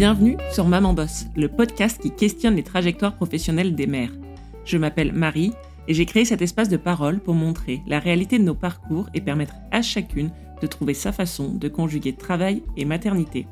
Bienvenue 0.00 0.38
sur 0.50 0.66
Maman 0.66 0.94
Boss, 0.94 1.26
le 1.36 1.48
podcast 1.48 2.00
qui 2.00 2.10
questionne 2.10 2.56
les 2.56 2.62
trajectoires 2.62 3.16
professionnelles 3.16 3.74
des 3.74 3.86
mères. 3.86 4.14
Je 4.64 4.78
m'appelle 4.78 5.12
Marie 5.12 5.52
et 5.88 5.92
j'ai 5.92 6.06
créé 6.06 6.24
cet 6.24 6.40
espace 6.40 6.70
de 6.70 6.78
parole 6.78 7.20
pour 7.20 7.34
montrer 7.34 7.82
la 7.86 7.98
réalité 7.98 8.38
de 8.38 8.44
nos 8.44 8.54
parcours 8.54 9.10
et 9.12 9.20
permettre 9.20 9.56
à 9.70 9.82
chacune 9.82 10.30
de 10.62 10.66
trouver 10.66 10.94
sa 10.94 11.12
façon 11.12 11.52
de 11.52 11.68
conjuguer 11.68 12.14
travail 12.14 12.62
et 12.78 12.86
maternité. 12.86 13.46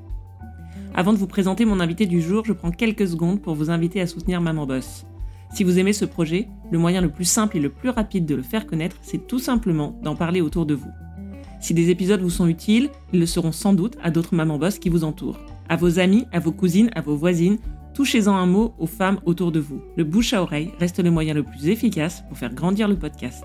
Avant 0.94 1.12
de 1.12 1.18
vous 1.18 1.26
présenter 1.26 1.66
mon 1.66 1.80
invité 1.80 2.06
du 2.06 2.22
jour, 2.22 2.46
je 2.46 2.54
prends 2.54 2.70
quelques 2.70 3.08
secondes 3.08 3.42
pour 3.42 3.54
vous 3.54 3.68
inviter 3.68 4.00
à 4.00 4.06
soutenir 4.06 4.40
Maman 4.40 4.64
Boss. 4.64 5.04
Si 5.52 5.64
vous 5.64 5.78
aimez 5.78 5.92
ce 5.92 6.06
projet, 6.06 6.48
le 6.70 6.78
moyen 6.78 7.02
le 7.02 7.10
plus 7.10 7.26
simple 7.26 7.58
et 7.58 7.60
le 7.60 7.68
plus 7.68 7.90
rapide 7.90 8.24
de 8.24 8.34
le 8.34 8.42
faire 8.42 8.66
connaître, 8.66 8.96
c'est 9.02 9.26
tout 9.26 9.38
simplement 9.38 10.00
d'en 10.02 10.16
parler 10.16 10.40
autour 10.40 10.64
de 10.64 10.72
vous. 10.72 10.92
Si 11.60 11.74
des 11.74 11.90
épisodes 11.90 12.22
vous 12.22 12.30
sont 12.30 12.46
utiles, 12.46 12.88
ils 13.12 13.20
le 13.20 13.26
seront 13.26 13.52
sans 13.52 13.74
doute 13.74 13.98
à 14.02 14.10
d'autres 14.10 14.34
mamans 14.34 14.56
boss 14.56 14.78
qui 14.78 14.88
vous 14.88 15.04
entourent. 15.04 15.38
À 15.70 15.76
vos 15.76 15.98
amis, 15.98 16.26
à 16.32 16.40
vos 16.40 16.52
cousines, 16.52 16.90
à 16.94 17.02
vos 17.02 17.14
voisines, 17.14 17.58
touchez-en 17.92 18.34
un 18.34 18.46
mot 18.46 18.74
aux 18.78 18.86
femmes 18.86 19.20
autour 19.26 19.52
de 19.52 19.60
vous. 19.60 19.82
Le 19.96 20.04
bouche 20.04 20.32
à 20.32 20.42
oreille 20.42 20.70
reste 20.78 20.98
le 21.02 21.10
moyen 21.10 21.34
le 21.34 21.42
plus 21.42 21.68
efficace 21.68 22.24
pour 22.26 22.38
faire 22.38 22.54
grandir 22.54 22.88
le 22.88 22.96
podcast. 22.96 23.44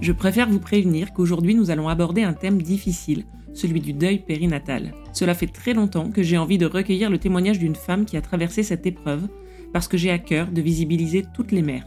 Je 0.00 0.12
préfère 0.12 0.48
vous 0.48 0.58
prévenir 0.58 1.12
qu'aujourd'hui 1.12 1.54
nous 1.54 1.70
allons 1.70 1.88
aborder 1.88 2.22
un 2.22 2.32
thème 2.32 2.60
difficile, 2.60 3.24
celui 3.54 3.80
du 3.80 3.92
deuil 3.92 4.18
périnatal. 4.18 4.94
Cela 5.12 5.34
fait 5.34 5.46
très 5.46 5.74
longtemps 5.74 6.10
que 6.10 6.22
j'ai 6.24 6.38
envie 6.38 6.58
de 6.58 6.66
recueillir 6.66 7.08
le 7.08 7.18
témoignage 7.18 7.58
d'une 7.58 7.76
femme 7.76 8.06
qui 8.06 8.16
a 8.16 8.22
traversé 8.22 8.64
cette 8.64 8.86
épreuve, 8.86 9.28
parce 9.72 9.86
que 9.86 9.96
j'ai 9.96 10.10
à 10.10 10.18
cœur 10.18 10.48
de 10.50 10.60
visibiliser 10.60 11.24
toutes 11.34 11.52
les 11.52 11.62
mères. 11.62 11.86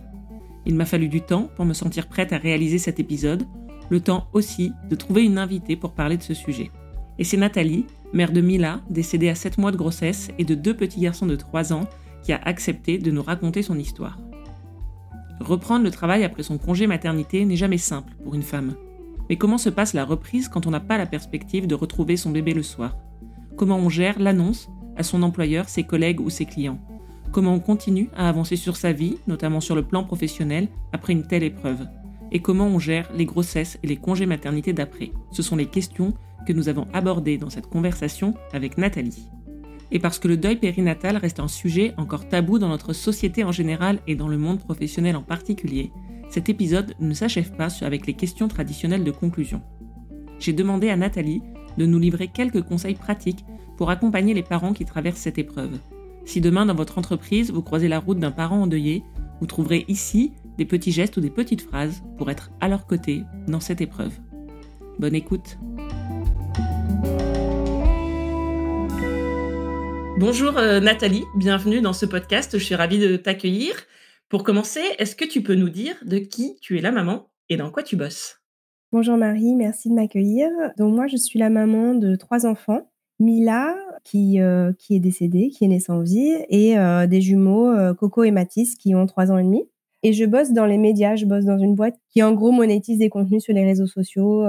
Il 0.65 0.75
m'a 0.75 0.85
fallu 0.85 1.09
du 1.09 1.19
temps 1.19 1.49
pour 1.57 1.65
me 1.65 1.73
sentir 1.73 2.07
prête 2.07 2.31
à 2.31 2.37
réaliser 2.37 2.77
cet 2.77 3.01
épisode, 3.01 3.43
le 3.89 3.99
temps 3.99 4.27
aussi 4.31 4.71
de 4.89 4.95
trouver 4.95 5.23
une 5.23 5.37
invitée 5.37 5.75
pour 5.75 5.91
parler 5.91 6.15
de 6.15 6.23
ce 6.23 6.33
sujet. 6.33 6.71
Et 7.19 7.23
c'est 7.23 7.37
Nathalie, 7.37 7.85
mère 8.11 8.31
de 8.31 8.41
Mila, 8.41 8.81
décédée 8.89 9.29
à 9.29 9.35
7 9.35 9.57
mois 9.57 9.71
de 9.71 9.77
grossesse 9.77 10.29
et 10.37 10.45
de 10.45 10.55
deux 10.55 10.75
petits 10.75 11.01
garçons 11.01 11.25
de 11.25 11.35
3 11.35 11.73
ans, 11.73 11.87
qui 12.23 12.31
a 12.33 12.41
accepté 12.43 12.97
de 12.97 13.11
nous 13.11 13.23
raconter 13.23 13.61
son 13.61 13.77
histoire. 13.77 14.17
Reprendre 15.39 15.83
le 15.83 15.91
travail 15.91 16.23
après 16.23 16.43
son 16.43 16.57
congé 16.57 16.87
maternité 16.87 17.43
n'est 17.45 17.55
jamais 17.55 17.77
simple 17.77 18.13
pour 18.23 18.33
une 18.33 18.43
femme. 18.43 18.75
Mais 19.29 19.35
comment 19.35 19.57
se 19.57 19.69
passe 19.69 19.93
la 19.93 20.05
reprise 20.05 20.47
quand 20.47 20.67
on 20.67 20.71
n'a 20.71 20.79
pas 20.79 20.97
la 20.97 21.05
perspective 21.05 21.67
de 21.67 21.75
retrouver 21.75 22.17
son 22.17 22.31
bébé 22.31 22.53
le 22.53 22.63
soir? 22.63 22.97
Comment 23.57 23.77
on 23.77 23.89
gère 23.89 24.19
l'annonce 24.19 24.69
à 24.95 25.03
son 25.03 25.21
employeur, 25.23 25.69
ses 25.69 25.83
collègues 25.83 26.21
ou 26.21 26.29
ses 26.29 26.45
clients? 26.45 26.79
Comment 27.31 27.53
on 27.53 27.59
continue 27.59 28.09
à 28.15 28.29
avancer 28.29 28.55
sur 28.55 28.77
sa 28.77 28.91
vie, 28.91 29.17
notamment 29.27 29.59
sur 29.59 29.75
le 29.75 29.83
plan 29.83 30.03
professionnel, 30.03 30.67
après 30.91 31.13
une 31.13 31.25
telle 31.27 31.43
épreuve? 31.43 31.87
Et 32.31 32.41
comment 32.41 32.67
on 32.67 32.79
gère 32.79 33.09
les 33.15 33.25
grossesses 33.25 33.79
et 33.83 33.87
les 33.87 33.97
congés 33.97 34.25
maternité 34.25 34.71
d'après? 34.71 35.11
Ce 35.31 35.41
sont 35.41 35.55
les 35.55 35.65
questions 35.65 36.13
que 36.45 36.53
nous 36.53 36.69
avons 36.69 36.87
abordées 36.93 37.37
dans 37.37 37.49
cette 37.49 37.67
conversation 37.67 38.33
avec 38.53 38.77
Nathalie. 38.77 39.29
Et 39.91 39.99
parce 39.99 40.19
que 40.19 40.27
le 40.27 40.37
deuil 40.37 40.55
périnatal 40.55 41.17
reste 41.17 41.39
un 41.39 41.47
sujet 41.47 41.93
encore 41.97 42.27
tabou 42.27 42.57
dans 42.57 42.69
notre 42.69 42.93
société 42.93 43.43
en 43.43 43.51
général 43.51 43.99
et 44.07 44.15
dans 44.15 44.27
le 44.27 44.37
monde 44.37 44.59
professionnel 44.59 45.15
en 45.15 45.21
particulier, 45.21 45.91
cet 46.29 46.49
épisode 46.49 46.95
ne 46.99 47.13
s'achève 47.13 47.51
pas 47.51 47.67
avec 47.81 48.07
les 48.07 48.15
questions 48.15 48.47
traditionnelles 48.47 49.03
de 49.03 49.11
conclusion. 49.11 49.61
J'ai 50.39 50.53
demandé 50.53 50.89
à 50.89 50.97
Nathalie 50.97 51.43
de 51.77 51.85
nous 51.85 51.99
livrer 51.99 52.27
quelques 52.27 52.63
conseils 52.63 52.95
pratiques 52.95 53.45
pour 53.77 53.91
accompagner 53.91 54.33
les 54.33 54.43
parents 54.43 54.73
qui 54.73 54.85
traversent 54.85 55.19
cette 55.19 55.37
épreuve. 55.37 55.79
Si 56.25 56.41
demain 56.41 56.65
dans 56.65 56.75
votre 56.75 56.97
entreprise 56.97 57.51
vous 57.51 57.61
croisez 57.61 57.87
la 57.87 57.99
route 57.99 58.19
d'un 58.19 58.31
parent 58.31 58.61
endeuillé, 58.61 59.03
vous 59.39 59.47
trouverez 59.47 59.85
ici 59.87 60.31
des 60.57 60.65
petits 60.65 60.91
gestes 60.91 61.17
ou 61.17 61.21
des 61.21 61.29
petites 61.29 61.61
phrases 61.61 62.03
pour 62.17 62.31
être 62.31 62.51
à 62.61 62.67
leur 62.67 62.87
côté 62.87 63.23
dans 63.47 63.59
cette 63.59 63.81
épreuve. 63.81 64.13
Bonne 64.99 65.15
écoute. 65.15 65.57
Bonjour 70.19 70.59
euh, 70.59 70.79
Nathalie, 70.79 71.23
bienvenue 71.35 71.81
dans 71.81 71.91
ce 71.91 72.05
podcast, 72.05 72.59
je 72.59 72.63
suis 72.63 72.75
ravie 72.75 72.99
de 72.99 73.17
t'accueillir. 73.17 73.73
Pour 74.29 74.43
commencer, 74.43 74.81
est-ce 74.99 75.15
que 75.15 75.25
tu 75.25 75.41
peux 75.41 75.55
nous 75.55 75.69
dire 75.69 75.95
de 76.05 76.19
qui 76.19 76.55
tu 76.61 76.77
es 76.77 76.81
la 76.81 76.91
maman 76.91 77.31
et 77.49 77.57
dans 77.57 77.71
quoi 77.71 77.81
tu 77.81 77.95
bosses? 77.95 78.39
Bonjour 78.91 79.17
Marie, 79.17 79.55
merci 79.55 79.89
de 79.89 79.95
m'accueillir. 79.95 80.49
Donc 80.77 80.93
moi 80.93 81.07
je 81.07 81.17
suis 81.17 81.39
la 81.39 81.49
maman 81.49 81.95
de 81.95 82.15
trois 82.15 82.45
enfants. 82.45 82.91
Mila, 83.19 83.75
qui, 84.03 84.39
euh, 84.39 84.71
est 84.91 84.99
décédée, 84.99 85.49
qui 85.49 85.65
est 85.65 85.67
née 85.67 85.79
sans 85.79 86.01
vie, 86.01 86.35
et 86.47 86.77
euh, 86.77 87.07
des 87.07 87.21
jumeaux, 87.21 87.73
Coco 87.95 88.23
et 88.23 88.31
Mathis, 88.31 88.75
qui 88.75 88.93
ont 88.93 89.07
trois 89.07 89.31
ans 89.31 89.39
et 89.39 89.43
demi. 89.43 89.63
Et 90.03 90.13
je 90.13 90.25
bosse 90.25 90.51
dans 90.51 90.67
les 90.67 90.77
médias, 90.77 91.15
je 91.15 91.25
bosse 91.25 91.45
dans 91.45 91.57
une 91.57 91.73
boîte 91.73 91.95
qui 92.11 92.21
en 92.21 92.33
gros 92.33 92.51
monétise 92.51 92.99
des 92.99 93.09
contenus 93.09 93.41
sur 93.41 93.53
les 93.55 93.65
réseaux 93.65 93.87
sociaux 93.87 94.45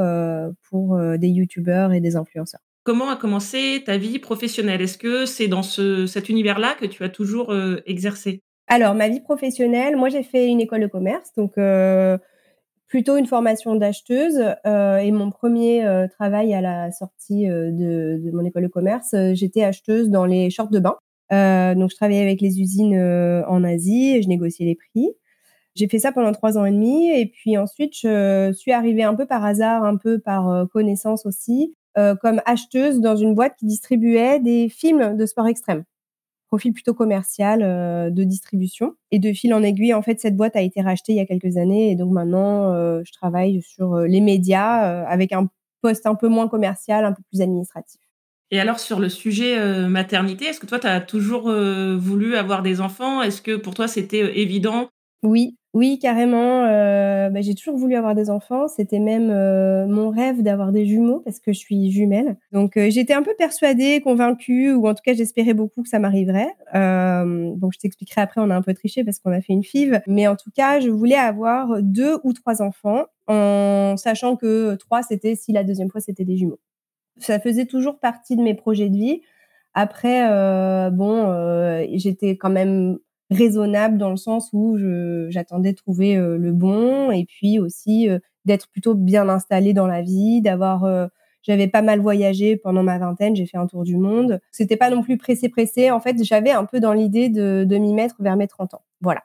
pour 0.68 0.98
des 1.18 1.28
youtubeurs 1.28 1.94
et 1.94 2.00
des 2.00 2.16
influenceurs. 2.16 2.63
Comment 2.84 3.10
a 3.10 3.16
commencé 3.16 3.82
ta 3.84 3.96
vie 3.96 4.18
professionnelle? 4.18 4.80
Est-ce 4.82 4.98
que 4.98 5.26
c'est 5.26 5.48
dans 5.48 5.62
ce, 5.62 6.06
cet 6.06 6.28
univers-là 6.28 6.74
que 6.78 6.86
tu 6.86 7.02
as 7.02 7.08
toujours 7.08 7.54
exercé? 7.86 8.40
Alors, 8.68 8.94
ma 8.94 9.08
vie 9.08 9.20
professionnelle, 9.20 9.96
moi 9.96 10.08
j'ai 10.10 10.22
fait 10.22 10.48
une 10.48 10.60
école 10.60 10.82
de 10.82 10.86
commerce, 10.86 11.32
donc 11.36 11.58
plutôt 12.94 13.16
une 13.16 13.26
formation 13.26 13.74
d'acheteuse 13.74 14.40
euh, 14.66 14.98
et 14.98 15.10
mon 15.10 15.32
premier 15.32 15.84
euh, 15.84 16.06
travail 16.06 16.54
à 16.54 16.60
la 16.60 16.92
sortie 16.92 17.50
euh, 17.50 17.72
de, 17.72 18.20
de, 18.24 18.30
mon 18.30 18.44
école 18.44 18.62
de 18.62 18.68
commerce, 18.68 19.16
j'étais 19.32 19.64
acheteuse 19.64 20.10
dans 20.10 20.24
les 20.24 20.48
shorts 20.48 20.70
de 20.70 20.78
bain. 20.78 20.96
donc 21.74 21.90
je 21.90 21.96
travaillais 21.96 22.22
avec 22.22 22.40
les 22.40 22.60
usines 22.60 22.96
en 23.48 23.64
Asie 23.64 24.14
et 24.14 24.22
je 24.22 24.28
négociais 24.28 24.66
les 24.66 24.76
prix. 24.76 25.08
J'ai 25.74 25.88
fait 25.88 25.98
ça 25.98 26.12
pendant 26.12 26.30
trois 26.30 26.56
ans 26.56 26.64
et 26.66 26.70
demi 26.70 27.10
et 27.10 27.26
puis 27.26 27.58
ensuite 27.58 27.94
je 28.00 28.52
suis 28.52 28.70
arrivée 28.70 29.02
un 29.02 29.16
peu 29.16 29.26
par 29.26 29.44
hasard, 29.44 29.82
un 29.82 29.96
peu 29.96 30.20
par 30.20 30.68
connaissance 30.72 31.26
aussi, 31.26 31.74
comme 31.94 32.40
acheteuse 32.44 33.00
dans 33.00 33.16
une 33.16 33.34
boîte 33.34 33.54
qui 33.58 33.66
distribuait 33.66 34.40
des 34.40 34.68
films 34.68 35.16
de 35.16 35.26
sport 35.26 35.46
extrême 35.46 35.84
profil 36.54 36.72
plutôt 36.72 36.94
commercial 36.94 37.62
euh, 37.62 38.10
de 38.10 38.22
distribution. 38.22 38.94
Et 39.10 39.18
de 39.18 39.32
fil 39.32 39.52
en 39.54 39.62
aiguille, 39.62 39.92
en 39.92 40.02
fait, 40.02 40.20
cette 40.20 40.36
boîte 40.36 40.54
a 40.54 40.62
été 40.62 40.80
rachetée 40.80 41.12
il 41.12 41.16
y 41.16 41.20
a 41.20 41.26
quelques 41.26 41.56
années. 41.56 41.90
Et 41.90 41.96
donc 41.96 42.12
maintenant, 42.12 42.72
euh, 42.72 43.02
je 43.04 43.12
travaille 43.12 43.60
sur 43.62 43.94
euh, 43.94 44.06
les 44.06 44.20
médias 44.20 45.04
avec 45.08 45.32
un 45.32 45.48
poste 45.82 46.06
un 46.06 46.14
peu 46.14 46.28
moins 46.28 46.48
commercial, 46.48 47.04
un 47.04 47.12
peu 47.12 47.22
plus 47.28 47.40
administratif. 47.42 48.00
Et 48.52 48.60
alors 48.60 48.78
sur 48.78 49.00
le 49.00 49.08
sujet 49.08 49.58
maternité, 49.88 50.44
est-ce 50.44 50.60
que 50.60 50.66
toi, 50.66 50.78
tu 50.78 50.86
as 50.86 51.00
toujours 51.00 51.50
voulu 51.50 52.36
avoir 52.36 52.62
des 52.62 52.80
enfants? 52.80 53.20
Est-ce 53.20 53.42
que 53.42 53.56
pour 53.56 53.74
toi, 53.74 53.88
c'était 53.88 54.38
évident 54.38 54.90
Oui, 55.24 55.56
oui, 55.72 55.98
carrément. 55.98 56.66
Euh, 56.66 57.30
bah, 57.30 57.40
j'ai 57.40 57.54
toujours 57.54 57.78
voulu 57.78 57.96
avoir 57.96 58.14
des 58.14 58.28
enfants. 58.28 58.68
C'était 58.68 58.98
même 58.98 59.30
euh, 59.30 59.86
mon 59.86 60.10
rêve 60.10 60.42
d'avoir 60.42 60.70
des 60.70 60.84
jumeaux 60.84 61.20
parce 61.20 61.40
que 61.40 61.52
je 61.52 61.58
suis 61.58 61.90
jumelle. 61.90 62.36
Donc 62.52 62.76
euh, 62.76 62.90
j'étais 62.90 63.14
un 63.14 63.22
peu 63.22 63.32
persuadée, 63.36 64.02
convaincue, 64.02 64.72
ou 64.74 64.86
en 64.86 64.94
tout 64.94 65.02
cas 65.02 65.14
j'espérais 65.14 65.54
beaucoup 65.54 65.82
que 65.82 65.88
ça 65.88 65.98
m'arriverait. 65.98 66.54
donc 66.74 67.72
je 67.72 67.78
t'expliquerai 67.78 68.20
après. 68.20 68.40
On 68.42 68.50
a 68.50 68.54
un 68.54 68.60
peu 68.62 68.74
triché 68.74 69.02
parce 69.02 69.18
qu'on 69.18 69.32
a 69.32 69.40
fait 69.40 69.54
une 69.54 69.64
five, 69.64 70.02
mais 70.06 70.28
en 70.28 70.36
tout 70.36 70.50
cas 70.54 70.78
je 70.78 70.90
voulais 70.90 71.16
avoir 71.16 71.82
deux 71.82 72.18
ou 72.22 72.34
trois 72.34 72.60
enfants, 72.60 73.06
en 73.26 73.96
sachant 73.96 74.36
que 74.36 74.74
trois 74.74 75.02
c'était 75.02 75.34
si 75.36 75.52
la 75.52 75.64
deuxième 75.64 75.90
fois 75.90 76.02
c'était 76.02 76.24
des 76.24 76.36
jumeaux. 76.36 76.60
Ça 77.18 77.40
faisait 77.40 77.66
toujours 77.66 77.98
partie 77.98 78.36
de 78.36 78.42
mes 78.42 78.54
projets 78.54 78.90
de 78.90 78.96
vie. 78.96 79.22
Après, 79.72 80.28
bon, 80.90 81.86
j'étais 81.94 82.36
quand 82.36 82.50
même 82.50 82.98
raisonnable 83.34 83.98
dans 83.98 84.10
le 84.10 84.16
sens 84.16 84.50
où 84.52 84.78
j'attendais 85.28 85.72
de 85.72 85.76
trouver 85.76 86.16
euh, 86.16 86.36
le 86.38 86.52
bon 86.52 87.10
et 87.10 87.24
puis 87.24 87.58
aussi 87.58 88.08
euh, 88.08 88.18
d'être 88.44 88.68
plutôt 88.68 88.94
bien 88.94 89.28
installée 89.28 89.72
dans 89.72 89.86
la 89.86 90.02
vie, 90.02 90.40
d'avoir 90.40 90.84
euh, 90.84 91.06
j'avais 91.42 91.68
pas 91.68 91.82
mal 91.82 92.00
voyagé 92.00 92.56
pendant 92.56 92.82
ma 92.82 92.98
vingtaine, 92.98 93.36
j'ai 93.36 93.46
fait 93.46 93.58
un 93.58 93.66
tour 93.66 93.84
du 93.84 93.96
monde. 93.96 94.40
C'était 94.50 94.76
pas 94.76 94.90
non 94.90 95.02
plus 95.02 95.18
pressé 95.18 95.48
pressé. 95.48 95.90
En 95.90 96.00
fait, 96.00 96.22
j'avais 96.22 96.50
un 96.50 96.64
peu 96.64 96.80
dans 96.80 96.92
l'idée 96.92 97.28
de, 97.28 97.64
de 97.68 97.76
m'y 97.76 97.92
mettre 97.92 98.16
vers 98.20 98.36
mes 98.36 98.48
30 98.48 98.74
ans. 98.74 98.82
Voilà. 99.02 99.22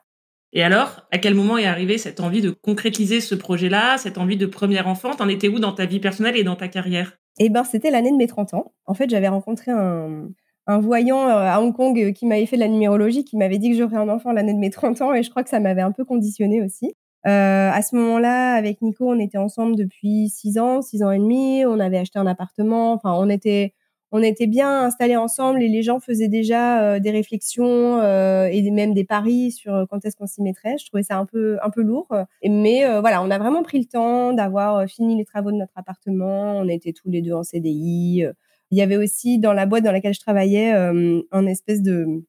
Et 0.52 0.62
alors, 0.62 1.06
à 1.12 1.18
quel 1.18 1.34
moment 1.34 1.58
est 1.58 1.66
arrivée 1.66 1.96
cette 1.96 2.20
envie 2.20 2.40
de 2.40 2.50
concrétiser 2.50 3.20
ce 3.20 3.34
projet-là, 3.34 3.98
cette 3.98 4.18
envie 4.18 4.36
de 4.36 4.46
premier 4.46 4.80
enfant? 4.80 5.14
T'en 5.14 5.28
étais 5.28 5.48
où 5.48 5.60
dans 5.60 5.72
ta 5.72 5.86
vie 5.86 6.00
personnelle 6.00 6.36
et 6.36 6.44
dans 6.44 6.56
ta 6.56 6.68
carrière? 6.68 7.16
Eh 7.38 7.48
ben, 7.48 7.64
c'était 7.64 7.90
l'année 7.90 8.10
de 8.10 8.16
mes 8.16 8.26
30 8.26 8.54
ans. 8.54 8.72
En 8.84 8.94
fait, 8.94 9.08
j'avais 9.08 9.28
rencontré 9.28 9.70
un, 9.70 10.28
un 10.66 10.78
voyant 10.78 11.28
euh, 11.28 11.50
à 11.50 11.60
Hong 11.60 11.74
Kong 11.74 11.98
euh, 11.98 12.12
qui 12.12 12.26
m'avait 12.26 12.46
fait 12.46 12.56
de 12.56 12.60
la 12.60 12.68
numérologie, 12.68 13.24
qui 13.24 13.36
m'avait 13.36 13.58
dit 13.58 13.70
que 13.70 13.76
j'aurais 13.76 13.96
un 13.96 14.08
enfant 14.08 14.32
l'année 14.32 14.54
de 14.54 14.58
mes 14.58 14.70
30 14.70 15.00
ans, 15.02 15.14
et 15.14 15.22
je 15.22 15.30
crois 15.30 15.42
que 15.42 15.50
ça 15.50 15.60
m'avait 15.60 15.82
un 15.82 15.92
peu 15.92 16.04
conditionné 16.04 16.62
aussi. 16.62 16.94
Euh, 17.26 17.70
à 17.70 17.82
ce 17.82 17.96
moment-là, 17.96 18.54
avec 18.54 18.80
Nico, 18.80 19.10
on 19.10 19.18
était 19.18 19.38
ensemble 19.38 19.76
depuis 19.76 20.30
6 20.30 20.58
ans, 20.58 20.80
6 20.80 21.02
ans 21.02 21.10
et 21.10 21.18
demi. 21.18 21.64
On 21.66 21.78
avait 21.78 21.98
acheté 21.98 22.18
un 22.18 22.26
appartement. 22.26 22.92
Enfin, 22.94 23.12
on 23.14 23.28
était, 23.28 23.74
on 24.10 24.22
était 24.22 24.46
bien 24.46 24.84
installés 24.84 25.16
ensemble 25.16 25.62
et 25.62 25.68
les 25.68 25.82
gens 25.82 26.00
faisaient 26.00 26.28
déjà 26.28 26.98
des 26.98 27.10
réflexions 27.10 28.02
et 28.02 28.70
même 28.70 28.94
des 28.94 29.04
paris 29.04 29.52
sur 29.52 29.86
quand 29.90 30.02
est-ce 30.06 30.16
qu'on 30.16 30.26
s'y 30.26 30.40
mettrait. 30.40 30.78
Je 30.78 30.86
trouvais 30.86 31.02
ça 31.02 31.18
un 31.18 31.26
peu, 31.26 31.58
un 31.62 31.68
peu 31.68 31.82
lourd. 31.82 32.08
Mais 32.42 32.86
voilà, 33.00 33.22
on 33.22 33.30
a 33.30 33.38
vraiment 33.38 33.62
pris 33.62 33.80
le 33.80 33.84
temps 33.84 34.32
d'avoir 34.32 34.88
fini 34.88 35.14
les 35.18 35.26
travaux 35.26 35.52
de 35.52 35.56
notre 35.56 35.76
appartement. 35.76 36.56
On 36.56 36.68
était 36.68 36.94
tous 36.94 37.10
les 37.10 37.20
deux 37.20 37.34
en 37.34 37.42
CDI. 37.42 38.24
Il 38.70 38.78
y 38.78 38.82
avait 38.82 38.96
aussi 38.96 39.38
dans 39.38 39.52
la 39.52 39.66
boîte 39.66 39.84
dans 39.84 39.92
laquelle 39.92 40.14
je 40.14 40.20
travaillais 40.20 40.72
euh, 40.74 41.22
un 41.32 41.46
espèce 41.46 41.82
de 41.82 42.24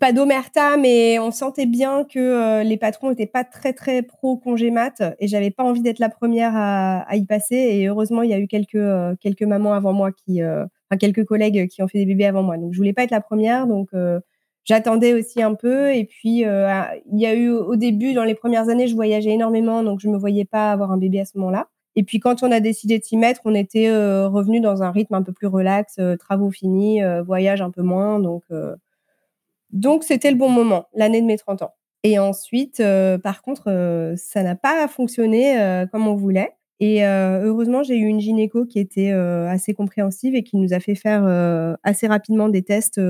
pas 0.00 0.12
d'omerta, 0.12 0.78
mais 0.78 1.18
on 1.18 1.30
sentait 1.30 1.66
bien 1.66 2.04
que 2.04 2.18
euh, 2.18 2.62
les 2.62 2.78
patrons 2.78 3.10
étaient 3.10 3.26
pas 3.26 3.44
très 3.44 3.74
très 3.74 4.02
pro 4.02 4.38
congé 4.38 4.70
mat 4.70 5.02
et 5.18 5.28
j'avais 5.28 5.50
pas 5.50 5.62
envie 5.62 5.82
d'être 5.82 5.98
la 5.98 6.08
première 6.08 6.52
à, 6.56 7.16
y 7.16 7.26
passer. 7.26 7.56
Et 7.56 7.86
heureusement, 7.86 8.22
il 8.22 8.30
y 8.30 8.34
a 8.34 8.38
eu 8.38 8.46
quelques 8.48 8.76
euh, 8.76 9.14
quelques 9.20 9.42
mamans 9.42 9.74
avant 9.74 9.92
moi 9.92 10.10
qui 10.12 10.42
enfin, 10.42 10.98
quelques 10.98 11.24
collègues 11.26 11.68
qui 11.68 11.82
ont 11.82 11.88
fait 11.88 11.98
des 11.98 12.06
bébés 12.06 12.26
avant 12.26 12.42
moi. 12.42 12.56
Donc, 12.56 12.72
je 12.72 12.78
voulais 12.78 12.94
pas 12.94 13.04
être 13.04 13.10
la 13.10 13.20
première. 13.20 13.66
Donc, 13.66 13.90
j'attendais 14.64 15.12
aussi 15.14 15.42
un 15.42 15.54
peu. 15.54 15.94
Et 15.94 16.04
puis, 16.04 16.38
il 16.40 17.20
y 17.20 17.26
a 17.26 17.34
eu 17.34 17.50
au 17.50 17.76
début, 17.76 18.14
dans 18.14 18.24
les 18.24 18.34
premières 18.34 18.68
années, 18.70 18.88
je 18.88 18.94
voyageais 18.94 19.32
énormément, 19.32 19.82
donc 19.82 20.00
je 20.00 20.08
me 20.08 20.16
voyais 20.16 20.46
pas 20.46 20.72
avoir 20.72 20.92
un 20.92 20.98
bébé 20.98 21.20
à 21.20 21.24
ce 21.26 21.36
moment-là. 21.38 21.68
Et 21.96 22.02
puis 22.02 22.18
quand 22.18 22.42
on 22.42 22.50
a 22.50 22.60
décidé 22.60 22.98
de 22.98 23.04
s'y 23.04 23.16
mettre, 23.16 23.42
on 23.44 23.54
était 23.54 23.88
euh, 23.88 24.28
revenu 24.28 24.60
dans 24.60 24.82
un 24.82 24.90
rythme 24.90 25.14
un 25.14 25.22
peu 25.22 25.32
plus 25.32 25.46
relax, 25.46 25.96
euh, 25.98 26.16
travaux 26.16 26.50
finis, 26.50 27.02
euh, 27.02 27.22
voyage 27.22 27.62
un 27.62 27.70
peu 27.70 27.82
moins. 27.82 28.18
Donc 28.20 28.44
donc 29.70 30.04
c'était 30.04 30.30
le 30.30 30.36
bon 30.36 30.48
moment, 30.50 30.86
l'année 30.94 31.20
de 31.20 31.26
mes 31.26 31.36
30 31.36 31.62
ans. 31.62 31.74
Et 32.04 32.18
ensuite, 32.18 32.82
par 33.22 33.42
contre, 33.42 34.14
ça 34.16 34.42
n'a 34.42 34.54
pas 34.54 34.86
fonctionné 34.88 35.86
comme 35.90 36.06
on 36.06 36.14
voulait. 36.14 36.52
Et 36.80 37.02
heureusement, 37.04 37.82
j'ai 37.82 37.96
eu 37.96 38.04
une 38.06 38.20
gynéco 38.20 38.66
qui 38.66 38.78
était 38.78 39.10
assez 39.10 39.74
compréhensive 39.74 40.34
et 40.36 40.44
qui 40.44 40.58
nous 40.58 40.74
a 40.74 40.80
fait 40.80 40.94
faire 40.94 41.24
assez 41.82 42.06
rapidement 42.06 42.48
des 42.48 42.62
tests 42.62 43.00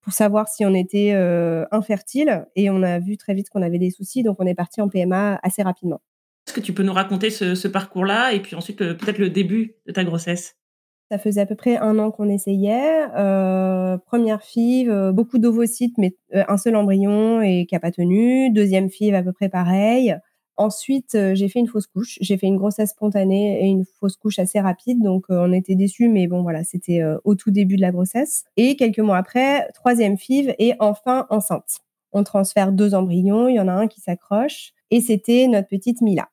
pour 0.00 0.12
savoir 0.12 0.48
si 0.48 0.64
on 0.64 0.74
était 0.74 1.12
infertile. 1.70 2.46
Et 2.56 2.70
on 2.70 2.82
a 2.82 2.98
vu 2.98 3.16
très 3.16 3.34
vite 3.34 3.50
qu'on 3.50 3.62
avait 3.62 3.78
des 3.78 3.90
soucis, 3.90 4.22
donc 4.22 4.38
on 4.40 4.46
est 4.46 4.54
parti 4.54 4.80
en 4.80 4.88
PMA 4.88 5.38
assez 5.42 5.62
rapidement. 5.62 6.00
Est-ce 6.50 6.60
que 6.60 6.66
tu 6.66 6.72
peux 6.72 6.82
nous 6.82 6.92
raconter 6.92 7.30
ce, 7.30 7.68
parcours-là 7.68 8.32
et 8.32 8.40
puis 8.40 8.56
ensuite 8.56 8.78
peut-être 8.78 9.18
le 9.18 9.30
début 9.30 9.76
de 9.86 9.92
ta 9.92 10.02
grossesse? 10.02 10.56
Ça 11.08 11.16
faisait 11.16 11.42
à 11.42 11.46
peu 11.46 11.54
près 11.54 11.76
un 11.76 11.96
an 12.00 12.10
qu'on 12.10 12.28
essayait. 12.28 13.06
Euh, 13.16 13.96
première 13.98 14.42
FIV, 14.42 14.90
euh, 14.90 15.12
beaucoup 15.12 15.38
d'ovocytes, 15.38 15.96
mais 15.96 16.16
euh, 16.34 16.42
un 16.48 16.56
seul 16.56 16.74
embryon 16.74 17.40
et 17.40 17.66
qui 17.66 17.76
n'a 17.76 17.78
pas 17.78 17.92
tenu. 17.92 18.50
Deuxième 18.50 18.90
FIV, 18.90 19.14
à 19.14 19.22
peu 19.22 19.32
près 19.32 19.48
pareil. 19.48 20.16
Ensuite, 20.56 21.16
j'ai 21.34 21.48
fait 21.48 21.60
une 21.60 21.68
fausse 21.68 21.86
couche. 21.86 22.18
J'ai 22.20 22.36
fait 22.36 22.48
une 22.48 22.56
grossesse 22.56 22.90
spontanée 22.90 23.64
et 23.64 23.66
une 23.66 23.84
fausse 24.00 24.16
couche 24.16 24.40
assez 24.40 24.58
rapide. 24.58 25.00
Donc, 25.00 25.26
on 25.28 25.52
était 25.52 25.76
déçus, 25.76 26.08
mais 26.08 26.26
bon, 26.26 26.42
voilà, 26.42 26.64
c'était 26.64 27.00
au 27.22 27.36
tout 27.36 27.52
début 27.52 27.76
de 27.76 27.82
la 27.82 27.92
grossesse. 27.92 28.42
Et 28.56 28.74
quelques 28.74 28.98
mois 28.98 29.18
après, 29.18 29.68
troisième 29.74 30.18
FIV 30.18 30.56
et 30.58 30.74
enfin 30.80 31.28
enceinte. 31.30 31.78
On 32.12 32.24
transfère 32.24 32.72
deux 32.72 32.96
embryons. 32.96 33.46
Il 33.46 33.54
y 33.54 33.60
en 33.60 33.68
a 33.68 33.72
un 33.72 33.86
qui 33.86 34.00
s'accroche. 34.00 34.72
Et 34.90 35.00
c'était 35.00 35.46
notre 35.46 35.68
petite 35.68 36.00
Mila. 36.00 36.29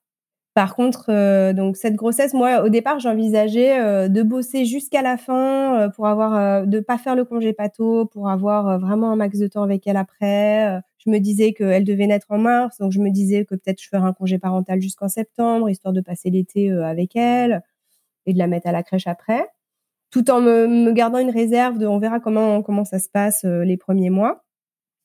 Par 0.57 0.73
contre, 0.73 1.05
euh, 1.09 1.53
donc 1.53 1.77
cette 1.77 1.93
grossesse, 1.93 2.33
moi, 2.33 2.63
au 2.63 2.69
départ, 2.69 2.99
j'envisageais 2.99 3.79
euh, 3.79 4.07
de 4.07 4.23
bosser 4.23 4.65
jusqu'à 4.65 5.03
la 5.03 5.15
fin 5.15 5.81
euh, 5.81 5.89
pour 5.89 6.07
avoir, 6.07 6.65
de 6.65 6.79
pas 6.79 6.97
faire 6.97 7.15
le 7.15 7.25
congé 7.25 7.53
pato, 7.53 8.07
pour 8.07 8.27
avoir 8.27 8.79
vraiment 8.79 9.11
un 9.11 9.15
max 9.15 9.37
de 9.37 9.45
temps 9.45 9.61
avec 9.61 9.85
elle 9.85 9.97
après. 9.97 10.81
je 10.97 11.11
me 11.11 11.19
disais 11.19 11.53
qu'elle 11.53 11.83
devait 11.83 12.07
naître 12.07 12.25
en 12.31 12.39
mars, 12.39 12.79
donc 12.79 12.91
je 12.91 12.99
me 12.99 13.11
disais 13.11 13.45
que 13.45 13.53
peut-être 13.53 13.79
je 13.79 13.87
ferais 13.87 14.01
un 14.01 14.13
congé 14.13 14.39
parental 14.39 14.81
jusqu'en 14.81 15.09
septembre, 15.09 15.69
histoire 15.69 15.93
de 15.93 16.01
passer 16.01 16.31
l'été 16.31 16.71
avec 16.71 17.15
elle 17.15 17.61
et 18.25 18.33
de 18.33 18.39
la 18.39 18.47
mettre 18.47 18.65
à 18.65 18.71
la 18.71 18.81
crèche 18.81 19.05
après, 19.05 19.45
tout 20.09 20.31
en 20.31 20.41
me, 20.41 20.91
gardant 20.91 21.19
une 21.19 21.29
réserve 21.29 21.77
de, 21.77 21.85
on 21.85 21.99
verra 21.99 22.19
comment 22.19 22.63
comment 22.63 22.83
ça 22.83 22.97
se 22.97 23.09
passe 23.09 23.43
les 23.43 23.77
premiers 23.77 24.09
mois. 24.09 24.43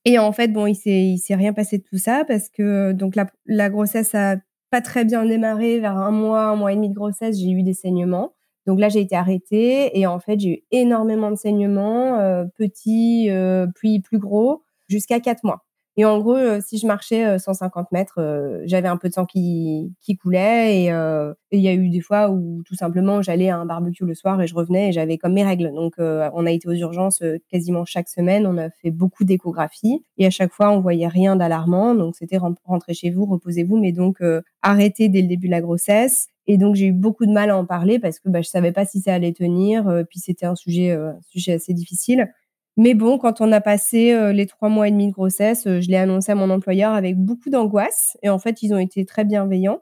Et 0.06 0.18
en 0.18 0.32
fait, 0.32 0.48
bon, 0.48 0.66
il 0.66 0.76
s'est 0.76 1.16
s'est 1.18 1.34
rien 1.34 1.52
passé 1.52 1.76
de 1.76 1.84
tout 1.84 1.98
ça 1.98 2.24
parce 2.26 2.48
que 2.48 2.92
donc 2.92 3.16
la 3.46 3.68
grossesse 3.68 4.14
a 4.14 4.36
pas 4.72 4.80
très 4.80 5.04
bien 5.04 5.26
démarré, 5.26 5.80
vers 5.80 5.98
un 5.98 6.10
mois, 6.10 6.44
un 6.46 6.56
mois 6.56 6.72
et 6.72 6.76
demi 6.76 6.88
de 6.88 6.94
grossesse, 6.94 7.38
j'ai 7.38 7.50
eu 7.50 7.62
des 7.62 7.74
saignements. 7.74 8.32
Donc 8.66 8.80
là, 8.80 8.88
j'ai 8.88 9.00
été 9.00 9.14
arrêtée 9.14 9.98
et 9.98 10.06
en 10.06 10.18
fait, 10.18 10.40
j'ai 10.40 10.48
eu 10.48 10.62
énormément 10.70 11.30
de 11.30 11.36
saignements, 11.36 12.18
euh, 12.18 12.46
petits, 12.56 13.28
euh, 13.28 13.66
puis 13.74 14.00
plus 14.00 14.18
gros, 14.18 14.62
jusqu'à 14.88 15.20
quatre 15.20 15.44
mois. 15.44 15.66
Et 15.98 16.06
en 16.06 16.18
gros, 16.20 16.36
euh, 16.36 16.60
si 16.64 16.78
je 16.78 16.86
marchais 16.86 17.38
150 17.38 17.84
euh, 17.84 17.88
mètres, 17.92 18.14
euh, 18.18 18.62
j'avais 18.64 18.88
un 18.88 18.96
peu 18.96 19.08
de 19.08 19.12
sang 19.12 19.26
qui, 19.26 19.92
qui 20.00 20.16
coulait. 20.16 20.84
Et 20.84 20.86
il 21.52 21.60
y 21.60 21.68
a 21.68 21.74
eu 21.74 21.90
des 21.90 22.00
fois 22.00 22.30
où 22.30 22.62
tout 22.64 22.74
simplement 22.74 23.20
j'allais 23.20 23.50
à 23.50 23.58
un 23.58 23.66
barbecue 23.66 24.06
le 24.06 24.14
soir 24.14 24.40
et 24.40 24.46
je 24.46 24.54
revenais 24.54 24.88
et 24.88 24.92
j'avais 24.92 25.18
comme 25.18 25.34
mes 25.34 25.44
règles. 25.44 25.70
Donc 25.74 25.94
on 25.98 26.46
a 26.46 26.50
été 26.50 26.66
aux 26.66 26.72
urgences 26.72 27.22
quasiment 27.50 27.84
chaque 27.84 28.08
semaine. 28.08 28.46
On 28.46 28.56
a 28.56 28.70
fait 28.70 28.90
beaucoup 28.90 29.24
d'échographies 29.24 30.02
et 30.16 30.26
à 30.26 30.30
chaque 30.30 30.52
fois 30.52 30.70
on 30.70 30.80
voyait 30.80 31.08
rien 31.08 31.36
d'alarmant. 31.36 31.94
Donc 31.94 32.16
c'était 32.16 32.38
rentrer 32.64 32.94
chez 32.94 33.10
vous, 33.10 33.26
reposez-vous, 33.26 33.78
mais 33.78 33.92
donc 33.92 34.22
arrêter 34.62 35.10
dès 35.10 35.20
le 35.20 35.28
début 35.28 35.48
de 35.48 35.52
la 35.52 35.60
grossesse. 35.60 36.28
Et 36.46 36.56
donc 36.56 36.74
j'ai 36.74 36.86
eu 36.86 36.92
beaucoup 36.92 37.26
de 37.26 37.32
mal 37.32 37.50
à 37.50 37.56
en 37.56 37.66
parler 37.66 37.98
parce 37.98 38.18
que 38.18 38.30
bah, 38.30 38.40
je 38.40 38.48
savais 38.48 38.72
pas 38.72 38.86
si 38.86 39.00
ça 39.00 39.12
allait 39.12 39.32
tenir. 39.32 39.84
puis 40.08 40.20
c'était 40.20 40.46
un 40.46 40.54
sujet, 40.54 40.92
un 40.92 41.18
sujet 41.28 41.52
assez 41.52 41.74
difficile. 41.74 42.30
Mais 42.78 42.94
bon, 42.94 43.18
quand 43.18 43.40
on 43.40 43.52
a 43.52 43.60
passé 43.60 44.12
euh, 44.12 44.32
les 44.32 44.46
trois 44.46 44.68
mois 44.70 44.88
et 44.88 44.90
demi 44.90 45.08
de 45.08 45.12
grossesse, 45.12 45.66
euh, 45.66 45.80
je 45.80 45.88
l'ai 45.88 45.96
annoncé 45.96 46.32
à 46.32 46.34
mon 46.34 46.48
employeur 46.48 46.94
avec 46.94 47.18
beaucoup 47.18 47.50
d'angoisse. 47.50 48.16
Et 48.22 48.30
en 48.30 48.38
fait, 48.38 48.62
ils 48.62 48.72
ont 48.72 48.78
été 48.78 49.04
très 49.04 49.24
bienveillants. 49.24 49.80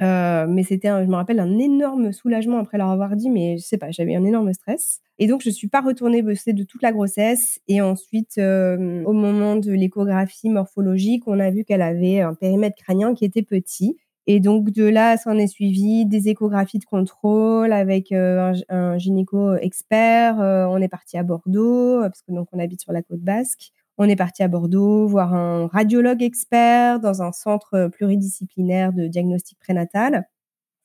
Euh, 0.00 0.46
mais 0.48 0.62
c'était, 0.62 0.88
je 0.88 1.10
me 1.10 1.16
rappelle, 1.16 1.40
un 1.40 1.58
énorme 1.58 2.12
soulagement 2.12 2.58
après 2.58 2.78
leur 2.78 2.88
avoir 2.88 3.16
dit, 3.16 3.28
mais 3.28 3.58
je 3.58 3.64
sais 3.64 3.76
pas, 3.76 3.90
j'avais 3.90 4.16
un 4.16 4.24
énorme 4.24 4.50
stress. 4.54 5.00
Et 5.18 5.26
donc, 5.26 5.42
je 5.42 5.50
suis 5.50 5.68
pas 5.68 5.82
retournée 5.82 6.22
bosser 6.22 6.54
de 6.54 6.64
toute 6.64 6.82
la 6.82 6.92
grossesse. 6.92 7.60
Et 7.68 7.82
ensuite, 7.82 8.38
au 8.38 9.12
moment 9.12 9.56
de 9.56 9.72
l'échographie 9.72 10.48
morphologique, 10.48 11.24
on 11.26 11.38
a 11.38 11.50
vu 11.50 11.64
qu'elle 11.64 11.82
avait 11.82 12.20
un 12.20 12.32
périmètre 12.32 12.76
crânien 12.82 13.14
qui 13.14 13.26
était 13.26 13.42
petit. 13.42 13.98
Et 14.32 14.38
donc 14.38 14.70
de 14.70 14.84
là, 14.84 15.16
s'en 15.16 15.36
est 15.38 15.48
suivi 15.48 16.06
des 16.06 16.28
échographies 16.28 16.78
de 16.78 16.84
contrôle 16.84 17.72
avec 17.72 18.12
euh, 18.12 18.54
un, 18.68 18.96
gynéco 18.96 19.56
expert. 19.56 20.40
Euh, 20.40 20.66
on 20.66 20.76
est 20.76 20.86
parti 20.86 21.18
à 21.18 21.24
Bordeaux 21.24 22.00
euh, 22.00 22.02
parce 22.02 22.22
que 22.22 22.30
donc 22.30 22.46
on 22.52 22.60
habite 22.60 22.80
sur 22.80 22.92
la 22.92 23.02
côte 23.02 23.22
basque. 23.22 23.72
On 23.98 24.04
est 24.04 24.14
parti 24.14 24.44
à 24.44 24.48
Bordeaux 24.48 25.08
voir 25.08 25.34
un 25.34 25.66
radiologue 25.66 26.22
expert 26.22 27.00
dans 27.00 27.22
un 27.22 27.32
centre 27.32 27.88
pluridisciplinaire 27.88 28.92
de 28.92 29.08
diagnostic 29.08 29.58
prénatal. 29.58 30.28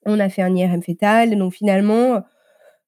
On 0.08 0.20
a 0.20 0.28
fait 0.28 0.42
un 0.42 0.56
IRM 0.56 0.82
fœtal. 0.82 1.38
Donc 1.38 1.54
finalement, 1.54 2.24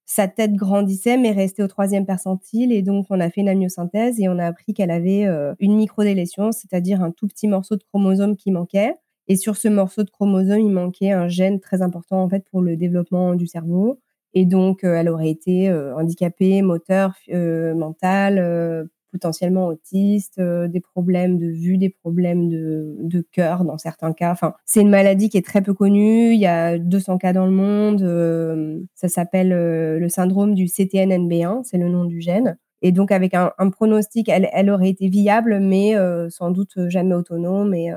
sa 0.08 0.28
tête 0.28 0.56
grandissait 0.56 1.18
mais 1.18 1.34
restait 1.34 1.62
au 1.62 1.68
troisième 1.68 2.08
percentile 2.08 2.72
et 2.72 2.82
donc 2.82 3.06
on 3.12 3.20
a 3.20 3.30
fait 3.30 3.42
une 3.42 3.50
amniosynthèse 3.50 4.20
et 4.20 4.28
on 4.28 4.40
a 4.40 4.48
appris 4.48 4.74
qu'elle 4.74 4.90
avait 4.90 5.28
une 5.60 5.76
microdélétion, 5.76 6.52
c'est-à-dire 6.52 7.04
un 7.04 7.12
tout 7.12 7.28
petit 7.28 7.48
morceau 7.48 7.76
de 7.76 7.84
chromosome 7.84 8.36
qui 8.36 8.50
manquait. 8.50 8.96
Et 9.28 9.36
sur 9.36 9.58
ce 9.58 9.68
morceau 9.68 10.04
de 10.04 10.10
chromosome, 10.10 10.60
il 10.60 10.72
manquait 10.72 11.12
un 11.12 11.28
gène 11.28 11.60
très 11.60 11.82
important 11.82 12.22
en 12.24 12.30
fait 12.30 12.46
pour 12.50 12.62
le 12.62 12.78
développement 12.78 13.36
du 13.36 13.48
cerveau. 13.48 14.00
Et 14.34 14.46
donc, 14.46 14.84
euh, 14.84 14.94
elle 14.96 15.10
aurait 15.10 15.30
été 15.30 15.70
euh, 15.70 15.96
handicapée, 15.96 16.62
moteur, 16.62 17.16
euh, 17.34 17.74
mental, 17.74 18.88
potentiellement 19.12 19.68
autiste, 19.68 20.40
des 20.40 20.80
problèmes 20.80 21.38
de 21.38 21.48
vue, 21.48 21.78
des 21.78 21.90
problèmes 21.90 22.50
de, 22.50 23.26
cœur 23.32 23.64
dans 23.64 23.78
certains 23.78 24.14
cas. 24.14 24.32
Enfin, 24.32 24.54
c'est 24.66 24.82
une 24.82 24.90
maladie 24.90 25.30
qui 25.30 25.38
est 25.38 25.46
très 25.46 25.62
peu 25.62 25.74
connue. 25.74 26.34
Il 26.34 26.40
y 26.40 26.46
a 26.46 26.78
200 26.78 27.18
cas 27.18 27.34
dans 27.34 27.46
le 27.46 27.52
monde. 27.52 28.86
ça 28.94 29.08
s'appelle 29.08 29.50
le 29.50 30.10
syndrome 30.10 30.54
du 30.54 30.66
CTNNB1, 30.66 31.64
c'est 31.64 31.78
le 31.78 31.90
nom 31.90 32.06
du 32.06 32.22
gène. 32.22 32.58
Et 32.84 32.92
donc, 32.92 33.12
avec 33.12 33.34
un, 33.34 33.54
un 33.58 33.70
pronostic, 33.72 34.30
elle, 34.30 34.50
elle, 34.54 34.70
aurait 34.70 34.90
été 34.90 35.08
viable, 35.08 35.60
mais 35.62 35.96
sans 36.30 36.52
doute 36.52 36.78
jamais 36.90 37.16
autonome 37.16 37.74
et 37.74 37.92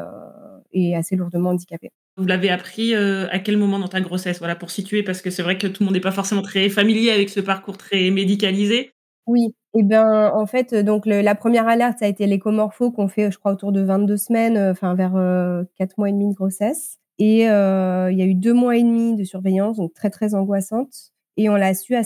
et 0.73 0.97
assez 0.97 1.17
lourdement 1.17 1.50
handicapée. 1.50 1.91
Vous 2.17 2.27
l'avez 2.27 2.50
appris 2.50 2.95
euh, 2.95 3.27
à 3.31 3.39
quel 3.39 3.57
moment 3.57 3.79
dans 3.79 3.89
ta 3.89 4.00
grossesse? 4.00 4.39
Voilà, 4.39 4.57
pour 4.57 4.71
situer, 4.71 5.03
parce 5.03 5.23
que 5.23 5.31
c'est 5.31 5.43
vrai 5.43 5.59
que 5.59 5.67
tout 5.67 5.83
le 5.83 5.87
monde 5.87 5.95
n'est 5.95 6.00
pas 6.00 6.12
forcément 6.12 6.43
très 6.43 6.69
familier 6.69 7.11
avec 7.11 7.31
ce 7.31 7.41
parcours 7.41 7.79
très 7.79 8.11
médicalisé. 8.11 8.93
Oui, 9.27 9.55
et 9.75 9.81
eh 9.81 9.83
ben 9.85 10.33
en 10.35 10.47
fait, 10.47 10.75
donc 10.75 11.07
la 11.07 11.35
première 11.37 11.69
alerte, 11.69 12.00
ça 12.00 12.07
a 12.07 12.09
été 12.09 12.27
l'écomorpho 12.27 12.91
qu'on 12.91 13.07
fait, 13.07 13.31
je 13.31 13.39
crois, 13.39 13.53
autour 13.53 13.71
de 13.71 13.81
22 13.81 14.17
semaines, 14.17 14.57
euh, 14.57 14.73
enfin 14.73 14.97
vers 14.97 15.15
euh, 15.15 15.62
4 15.77 15.97
mois 15.99 16.09
et 16.09 16.12
demi 16.12 16.29
de 16.29 16.35
grossesse. 16.35 16.99
Et 17.19 17.49
euh, 17.49 18.11
il 18.11 18.19
y 18.19 18.23
a 18.23 18.25
eu 18.25 18.35
deux 18.35 18.55
mois 18.55 18.77
et 18.77 18.83
demi 18.83 19.15
de 19.15 19.23
surveillance, 19.23 19.77
donc 19.77 19.95
très 19.95 20.11
très 20.11 20.35
angoissante. 20.35 21.12
Et 21.37 21.49
on 21.49 21.55
l'a 21.55 21.75
su 21.75 21.95
à, 21.95 22.03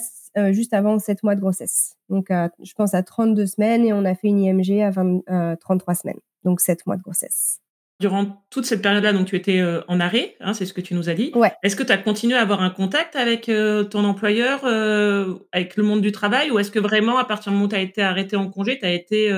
juste 0.52 0.74
avant 0.74 0.98
7 0.98 1.22
mois 1.22 1.34
de 1.36 1.40
grossesse. 1.40 1.96
Donc 2.10 2.28
je 2.30 2.72
pense 2.74 2.92
à 2.92 3.02
32 3.02 3.46
semaines 3.46 3.84
et 3.86 3.92
on 3.94 4.04
a 4.04 4.14
fait 4.14 4.28
une 4.28 4.40
IMG 4.40 4.82
à, 4.82 4.90
20, 4.90 5.56
33 5.58 5.94
semaines, 5.94 6.20
donc 6.44 6.60
7 6.60 6.84
mois 6.86 6.96
de 6.96 7.02
grossesse 7.02 7.60
durant 8.00 8.44
toute 8.50 8.66
cette 8.66 8.82
période-là, 8.82 9.12
donc 9.12 9.26
tu 9.26 9.36
étais 9.36 9.60
euh, 9.60 9.80
en 9.86 10.00
arrêt, 10.00 10.36
hein, 10.40 10.52
c'est 10.52 10.66
ce 10.66 10.72
que 10.72 10.80
tu 10.80 10.94
nous 10.94 11.08
as 11.08 11.14
dit. 11.14 11.30
Ouais. 11.34 11.52
Est-ce 11.62 11.76
que 11.76 11.82
tu 11.82 11.92
as 11.92 11.98
continué 11.98 12.34
à 12.34 12.40
avoir 12.40 12.62
un 12.62 12.70
contact 12.70 13.14
avec 13.14 13.48
euh, 13.48 13.84
ton 13.84 14.04
employeur, 14.04 14.62
euh, 14.64 15.34
avec 15.52 15.76
le 15.76 15.84
monde 15.84 16.00
du 16.00 16.10
travail, 16.10 16.50
ou 16.50 16.58
est-ce 16.58 16.70
que 16.70 16.80
vraiment, 16.80 17.18
à 17.18 17.24
partir 17.24 17.52
du 17.52 17.56
moment 17.56 17.66
où 17.66 17.70
tu 17.70 17.76
as 17.76 17.80
été 17.80 18.02
arrêté 18.02 18.36
en 18.36 18.50
congé, 18.50 18.78
tu 18.78 18.84
as 18.84 18.92
été 18.92 19.30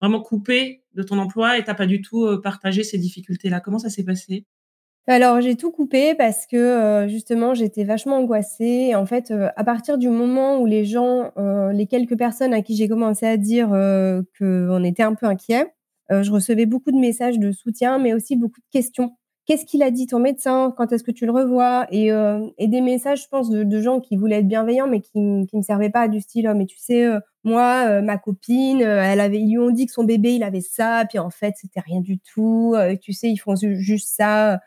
vraiment 0.00 0.20
coupé 0.20 0.82
de 0.94 1.02
ton 1.02 1.18
emploi 1.18 1.58
et 1.58 1.64
tu 1.64 1.74
pas 1.74 1.86
du 1.86 2.02
tout 2.02 2.28
partagé 2.42 2.84
ces 2.84 2.98
difficultés-là? 2.98 3.60
Comment 3.60 3.78
ça 3.78 3.90
s'est 3.90 4.04
passé? 4.04 4.44
Alors 5.06 5.40
j'ai 5.40 5.56
tout 5.56 5.70
coupé 5.70 6.14
parce 6.14 6.46
que 6.46 7.06
justement 7.08 7.54
j'étais 7.54 7.84
vachement 7.84 8.18
angoissée. 8.18 8.88
Et 8.90 8.94
en 8.94 9.06
fait, 9.06 9.32
à 9.56 9.64
partir 9.64 9.96
du 9.96 10.10
moment 10.10 10.60
où 10.60 10.66
les 10.66 10.84
gens, 10.84 11.32
les 11.72 11.86
quelques 11.86 12.16
personnes 12.16 12.52
à 12.52 12.62
qui 12.62 12.76
j'ai 12.76 12.88
commencé 12.88 13.26
à 13.26 13.36
dire 13.36 13.68
qu'on 14.38 14.84
était 14.84 15.02
un 15.02 15.14
peu 15.14 15.26
inquiets, 15.26 15.66
euh, 16.10 16.22
je 16.22 16.32
recevais 16.32 16.66
beaucoup 16.66 16.90
de 16.90 16.98
messages 16.98 17.38
de 17.38 17.52
soutien, 17.52 17.98
mais 17.98 18.14
aussi 18.14 18.36
beaucoup 18.36 18.60
de 18.60 18.66
questions. 18.70 19.12
Qu'est-ce 19.46 19.64
qu'il 19.64 19.82
a 19.82 19.90
dit 19.90 20.06
ton 20.06 20.18
médecin? 20.18 20.74
Quand 20.76 20.92
est-ce 20.92 21.02
que 21.02 21.10
tu 21.10 21.24
le 21.24 21.32
revois? 21.32 21.86
Et, 21.90 22.12
euh, 22.12 22.46
et, 22.58 22.68
des 22.68 22.82
messages, 22.82 23.22
je 23.22 23.28
pense, 23.28 23.48
de, 23.48 23.80
gens 23.80 24.00
qui 24.00 24.16
voulaient 24.16 24.40
être 24.40 24.48
bienveillants, 24.48 24.86
mais 24.86 25.00
qui 25.00 25.18
ne 25.18 25.46
me 25.52 25.62
servaient 25.62 25.90
pas 25.90 26.08
du 26.08 26.20
style, 26.20 26.48
oh, 26.50 26.54
mais 26.54 26.66
tu 26.66 26.78
sais, 26.78 27.06
euh, 27.06 27.20
moi, 27.44 28.02
ma 28.02 28.18
copine, 28.18 28.82
elle 28.82 29.20
avait, 29.20 29.40
ils 29.40 29.50
lui 29.50 29.58
ont 29.58 29.70
dit 29.70 29.86
que 29.86 29.92
son 29.92 30.04
bébé, 30.04 30.34
il 30.34 30.42
avait 30.42 30.60
ça, 30.60 31.04
puis 31.08 31.18
en 31.18 31.30
fait, 31.30 31.54
c'était 31.56 31.80
rien 31.80 32.00
du 32.00 32.18
tout. 32.18 32.74
tu 33.00 33.12
sais, 33.14 33.30
ils 33.30 33.38
font 33.38 33.54
juste 33.56 34.08
ça. 34.14 34.60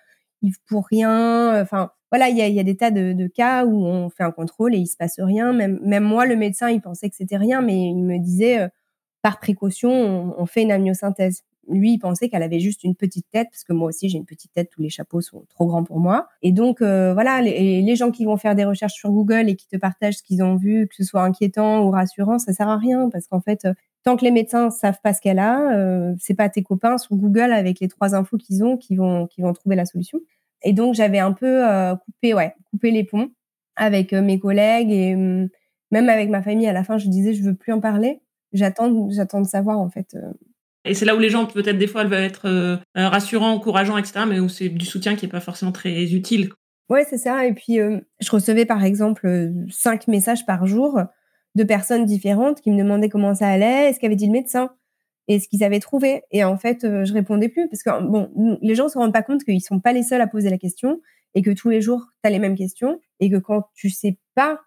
pour 0.67 0.87
rien. 0.87 1.61
Enfin, 1.61 1.91
voilà, 2.11 2.29
il 2.29 2.37
y 2.37 2.59
a, 2.59 2.63
des 2.63 2.75
tas 2.75 2.89
de, 2.91 3.13
de, 3.13 3.27
cas 3.27 3.65
où 3.65 3.85
on 3.85 4.09
fait 4.09 4.23
un 4.23 4.31
contrôle 4.31 4.73
et 4.73 4.79
il 4.79 4.87
se 4.87 4.97
passe 4.97 5.19
rien. 5.19 5.53
Même, 5.53 5.79
même 5.83 6.03
moi, 6.03 6.25
le 6.25 6.35
médecin, 6.35 6.69
il 6.71 6.81
pensait 6.81 7.09
que 7.09 7.15
c'était 7.15 7.37
rien, 7.37 7.61
mais 7.61 7.77
il 7.77 8.03
me 8.03 8.17
disait, 8.17 8.67
par 9.21 9.39
précaution, 9.39 9.91
on, 10.37 10.45
fait 10.45 10.63
une 10.63 10.71
amniosynthèse 10.71 11.43
lui, 11.69 11.93
il 11.93 11.99
pensait 11.99 12.29
qu'elle 12.29 12.43
avait 12.43 12.59
juste 12.59 12.83
une 12.83 12.95
petite 12.95 13.25
tête, 13.31 13.47
parce 13.51 13.63
que 13.63 13.73
moi 13.73 13.89
aussi 13.89 14.09
j'ai 14.09 14.17
une 14.17 14.25
petite 14.25 14.53
tête, 14.53 14.69
tous 14.69 14.81
les 14.81 14.89
chapeaux 14.89 15.21
sont 15.21 15.45
trop 15.49 15.65
grands 15.65 15.83
pour 15.83 15.99
moi. 15.99 16.27
Et 16.41 16.51
donc 16.51 16.81
euh, 16.81 17.13
voilà, 17.13 17.41
les, 17.41 17.95
gens 17.95 18.11
qui 18.11 18.25
vont 18.25 18.37
faire 18.37 18.55
des 18.55 18.65
recherches 18.65 18.93
sur 18.93 19.11
Google 19.11 19.49
et 19.49 19.55
qui 19.55 19.67
te 19.67 19.77
partagent 19.77 20.15
ce 20.17 20.23
qu'ils 20.23 20.43
ont 20.43 20.55
vu, 20.55 20.87
que 20.87 20.95
ce 20.95 21.03
soit 21.03 21.23
inquiétant 21.23 21.83
ou 21.85 21.91
rassurant, 21.91 22.39
ça 22.39 22.53
sert 22.53 22.67
à 22.67 22.77
rien, 22.77 23.09
parce 23.09 23.27
qu'en 23.27 23.41
fait, 23.41 23.65
euh, 23.65 23.73
tant 24.03 24.17
que 24.17 24.25
les 24.25 24.31
médecins 24.31 24.69
savent 24.69 24.99
pas 25.03 25.13
ce 25.13 25.21
qu'elle 25.21 25.39
a, 25.39 25.73
euh, 25.73 26.13
c'est 26.19 26.33
pas 26.33 26.49
tes 26.49 26.63
copains 26.63 26.97
sur 26.97 27.15
Google 27.15 27.51
avec 27.51 27.79
les 27.79 27.87
trois 27.87 28.15
infos 28.15 28.37
qu'ils 28.37 28.63
ont 28.63 28.77
qui 28.77 28.95
vont 28.95 29.27
qui 29.27 29.41
vont 29.41 29.53
trouver 29.53 29.75
la 29.75 29.85
solution. 29.85 30.19
Et 30.63 30.73
donc 30.73 30.95
j'avais 30.95 31.19
un 31.19 31.33
peu 31.33 31.67
euh, 31.67 31.95
coupé, 31.95 32.33
ouais, 32.33 32.55
coupé 32.71 32.91
les 32.91 33.03
ponts 33.03 33.29
avec 33.75 34.13
mes 34.13 34.39
collègues 34.39 34.91
et 34.91 35.15
hum, 35.15 35.49
même 35.91 36.09
avec 36.09 36.29
ma 36.29 36.41
famille. 36.41 36.67
À 36.67 36.73
la 36.73 36.83
fin, 36.83 36.97
je 36.97 37.07
disais 37.07 37.33
je 37.33 37.43
veux 37.43 37.55
plus 37.55 37.73
en 37.73 37.79
parler. 37.81 38.21
J'attends, 38.53 39.09
j'attends 39.09 39.41
de 39.41 39.47
savoir 39.47 39.79
en 39.79 39.89
fait 39.89 40.15
et 40.83 40.93
c'est 40.93 41.05
là 41.05 41.15
où 41.15 41.19
les 41.19 41.29
gens, 41.29 41.45
peut-être 41.45 41.77
des 41.77 41.87
fois, 41.87 42.01
elles 42.01 42.07
veulent 42.07 42.23
être 42.23 42.47
euh, 42.47 42.77
rassurants, 42.95 43.51
encourageants, 43.51 43.97
etc., 43.97 44.25
mais 44.27 44.39
où 44.39 44.49
c'est 44.49 44.69
du 44.69 44.85
soutien 44.85 45.15
qui 45.15 45.25
n'est 45.25 45.31
pas 45.31 45.39
forcément 45.39 45.71
très 45.71 46.13
utile. 46.13 46.49
Ouais, 46.89 47.05
c'est 47.07 47.17
ça. 47.17 47.45
Et 47.45 47.53
puis, 47.53 47.79
euh, 47.79 47.99
je 48.19 48.29
recevais 48.31 48.65
par 48.65 48.83
exemple 48.83 49.27
euh, 49.27 49.51
cinq 49.69 50.07
messages 50.07 50.45
par 50.45 50.65
jour 50.65 50.99
de 51.55 51.63
personnes 51.63 52.05
différentes 52.05 52.61
qui 52.61 52.71
me 52.71 52.77
demandaient 52.77 53.09
comment 53.09 53.35
ça 53.35 53.47
allait, 53.47 53.89
est-ce 53.89 53.99
qu'avait 53.99 54.15
dit 54.15 54.25
le 54.25 54.31
médecin, 54.31 54.71
et 55.27 55.39
ce 55.39 55.47
qu'ils 55.47 55.63
avaient 55.63 55.79
trouvé. 55.79 56.23
Et 56.31 56.43
en 56.43 56.57
fait, 56.57 56.79
je 56.81 57.13
répondais 57.13 57.49
plus 57.49 57.69
parce 57.69 57.83
que 57.83 58.03
bon, 58.03 58.57
les 58.61 58.73
gens 58.73 58.89
se 58.89 58.97
rendent 58.97 59.13
pas 59.13 59.21
compte 59.21 59.43
qu'ils 59.43 59.61
sont 59.61 59.79
pas 59.79 59.93
les 59.93 60.03
seuls 60.03 60.21
à 60.21 60.27
poser 60.27 60.49
la 60.49 60.57
question 60.57 60.99
et 61.35 61.41
que 61.41 61.51
tous 61.51 61.69
les 61.69 61.81
jours, 61.81 62.07
tu 62.23 62.27
as 62.27 62.31
les 62.31 62.39
mêmes 62.39 62.55
questions 62.55 62.99
et 63.19 63.29
que 63.29 63.37
quand 63.37 63.65
tu 63.73 63.89
sais 63.89 64.17
pas 64.33 64.61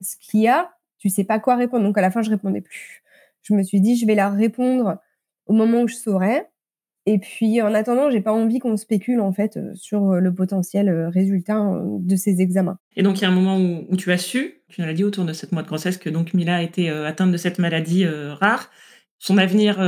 ce 0.00 0.16
qu'il 0.20 0.40
y 0.40 0.48
a, 0.48 0.70
tu 0.98 1.08
sais 1.08 1.24
pas 1.24 1.38
quoi 1.38 1.56
répondre. 1.56 1.84
Donc 1.84 1.98
à 1.98 2.02
la 2.02 2.10
fin, 2.10 2.22
je 2.22 2.30
répondais 2.30 2.60
plus. 2.60 3.02
Je 3.48 3.54
me 3.54 3.62
suis 3.62 3.80
dit, 3.80 3.96
je 3.96 4.06
vais 4.06 4.14
leur 4.14 4.32
répondre 4.32 4.98
au 5.46 5.52
moment 5.52 5.82
où 5.82 5.88
je 5.88 5.94
saurais. 5.94 6.48
Et 7.08 7.18
puis, 7.18 7.62
en 7.62 7.72
attendant, 7.72 8.10
j'ai 8.10 8.20
pas 8.20 8.32
envie 8.32 8.58
qu'on 8.58 8.76
spécule 8.76 9.20
en 9.20 9.32
fait 9.32 9.56
euh, 9.56 9.72
sur 9.76 10.10
euh, 10.10 10.18
le 10.18 10.34
potentiel 10.34 10.88
euh, 10.88 11.08
résultat 11.08 11.80
de 12.00 12.16
ces 12.16 12.40
examens. 12.40 12.78
Et 12.96 13.04
donc, 13.04 13.18
il 13.18 13.22
y 13.22 13.24
a 13.24 13.28
un 13.28 13.34
moment 13.34 13.58
où, 13.58 13.96
tu 13.96 14.10
as 14.10 14.18
su, 14.18 14.62
tu 14.68 14.80
nous 14.80 14.86
l'as 14.88 14.92
dit 14.92 15.04
autour 15.04 15.24
de 15.24 15.32
cette 15.32 15.52
mois 15.52 15.62
de 15.62 15.68
grossesse, 15.68 15.98
que 15.98 16.10
donc 16.10 16.34
Mila 16.34 16.56
a 16.56 16.62
été 16.62 16.90
atteinte 16.90 17.30
de 17.30 17.36
cette 17.36 17.60
maladie 17.60 18.04
rare. 18.06 18.70
Son 19.18 19.38
avenir 19.38 19.80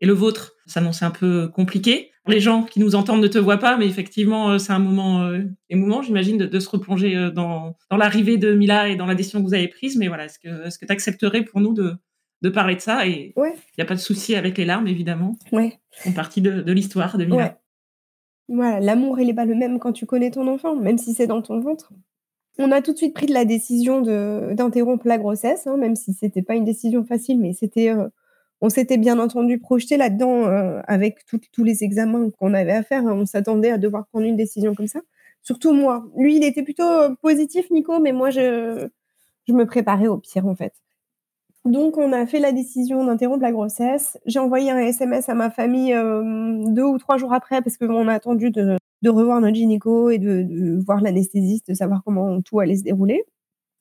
et 0.00 0.06
le 0.06 0.12
vôtre 0.12 0.54
s'annonçaient 0.66 1.04
un 1.04 1.10
peu 1.10 1.48
compliqué. 1.48 2.12
Les 2.26 2.40
gens 2.40 2.62
qui 2.62 2.80
nous 2.80 2.94
entendent 2.94 3.20
ne 3.20 3.28
te 3.28 3.38
voient 3.38 3.58
pas, 3.58 3.76
mais 3.76 3.86
effectivement, 3.86 4.58
c'est 4.58 4.72
un 4.72 4.78
moment 4.78 5.30
émouvant, 5.68 6.02
j'imagine, 6.02 6.38
de, 6.38 6.60
se 6.60 6.68
replonger 6.68 7.30
dans, 7.34 7.76
dans 7.90 7.96
l'arrivée 7.96 8.38
de 8.38 8.54
Mila 8.54 8.88
et 8.88 8.96
dans 8.96 9.06
la 9.06 9.14
décision 9.14 9.40
que 9.40 9.46
vous 9.46 9.54
avez 9.54 9.68
prise. 9.68 9.96
Mais 9.96 10.08
voilà, 10.08 10.26
est-ce 10.26 10.38
que 10.38 10.86
tu 10.86 10.92
accepterais 10.92 11.42
pour 11.42 11.60
nous 11.60 11.74
de, 11.74 11.96
de 12.44 12.50
parler 12.50 12.76
de 12.76 12.80
ça 12.80 13.06
et 13.06 13.32
il 13.36 13.52
n'y 13.78 13.82
a 13.82 13.86
pas 13.86 13.94
de 13.94 14.00
souci 14.00 14.36
avec 14.36 14.58
les 14.58 14.66
larmes 14.66 14.86
évidemment. 14.86 15.36
Ouais. 15.50 15.80
Font 15.92 16.12
partie 16.12 16.42
de, 16.42 16.60
de 16.60 16.72
l'histoire 16.72 17.16
de 17.16 17.24
Mila. 17.24 17.36
Ouais. 17.36 17.56
Voilà, 18.48 18.80
l'amour 18.80 19.18
il 19.18 19.30
est 19.30 19.34
pas 19.34 19.46
le 19.46 19.54
même 19.54 19.78
quand 19.78 19.92
tu 19.92 20.04
connais 20.04 20.30
ton 20.30 20.46
enfant, 20.46 20.76
même 20.76 20.98
si 20.98 21.14
c'est 21.14 21.26
dans 21.26 21.40
ton 21.40 21.58
ventre. 21.60 21.92
On 22.58 22.70
a 22.70 22.82
tout 22.82 22.92
de 22.92 22.98
suite 22.98 23.14
pris 23.14 23.26
de 23.26 23.32
la 23.32 23.46
décision 23.46 24.02
de 24.02 24.52
d'interrompre 24.54 25.08
la 25.08 25.18
grossesse, 25.18 25.66
hein, 25.66 25.76
même 25.76 25.96
si 25.96 26.12
c'était 26.12 26.42
pas 26.42 26.54
une 26.54 26.64
décision 26.64 27.04
facile, 27.04 27.40
mais 27.40 27.54
c'était 27.54 27.90
euh, 27.90 28.08
on 28.60 28.68
s'était 28.68 28.98
bien 28.98 29.18
entendu 29.18 29.58
projeté 29.58 29.96
là-dedans 29.96 30.46
euh, 30.46 30.80
avec 30.86 31.24
tous 31.52 31.64
les 31.64 31.82
examens 31.82 32.30
qu'on 32.38 32.54
avait 32.54 32.72
à 32.72 32.82
faire. 32.82 33.06
Hein. 33.06 33.14
on 33.14 33.26
s'attendait 33.26 33.70
à 33.70 33.78
devoir 33.78 34.06
prendre 34.06 34.26
une 34.26 34.36
décision 34.36 34.74
comme 34.74 34.86
ça. 34.86 35.00
Surtout 35.42 35.72
moi. 35.72 36.06
Lui, 36.16 36.36
il 36.36 36.44
était 36.44 36.62
plutôt 36.62 36.82
euh, 36.82 37.14
positif, 37.20 37.70
Nico, 37.70 38.00
mais 38.00 38.12
moi, 38.12 38.30
je, 38.30 38.88
je 39.46 39.52
me 39.52 39.66
préparais 39.66 40.06
au 40.06 40.16
pire, 40.18 40.46
en 40.46 40.54
fait. 40.54 40.72
Donc, 41.64 41.96
on 41.96 42.12
a 42.12 42.26
fait 42.26 42.40
la 42.40 42.52
décision 42.52 43.04
d'interrompre 43.04 43.42
la 43.42 43.52
grossesse. 43.52 44.18
J'ai 44.26 44.38
envoyé 44.38 44.70
un 44.70 44.78
SMS 44.78 45.28
à 45.30 45.34
ma 45.34 45.50
famille 45.50 45.94
euh, 45.94 46.62
deux 46.68 46.84
ou 46.84 46.98
trois 46.98 47.16
jours 47.16 47.32
après 47.32 47.62
parce 47.62 47.78
qu'on 47.78 48.06
a 48.06 48.12
attendu 48.12 48.50
de, 48.50 48.76
revoir 49.06 49.40
notre 49.40 49.56
gynéco 49.56 50.10
et 50.10 50.18
de, 50.18 50.42
de 50.42 50.78
voir 50.84 51.00
l'anesthésiste, 51.00 51.68
de 51.68 51.74
savoir 51.74 52.02
comment 52.04 52.42
tout 52.42 52.60
allait 52.60 52.76
se 52.76 52.82
dérouler, 52.82 53.24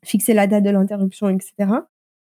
fixer 0.06 0.34
la 0.34 0.48
date 0.48 0.64
de 0.64 0.70
l'interruption, 0.70 1.30
etc. 1.30 1.54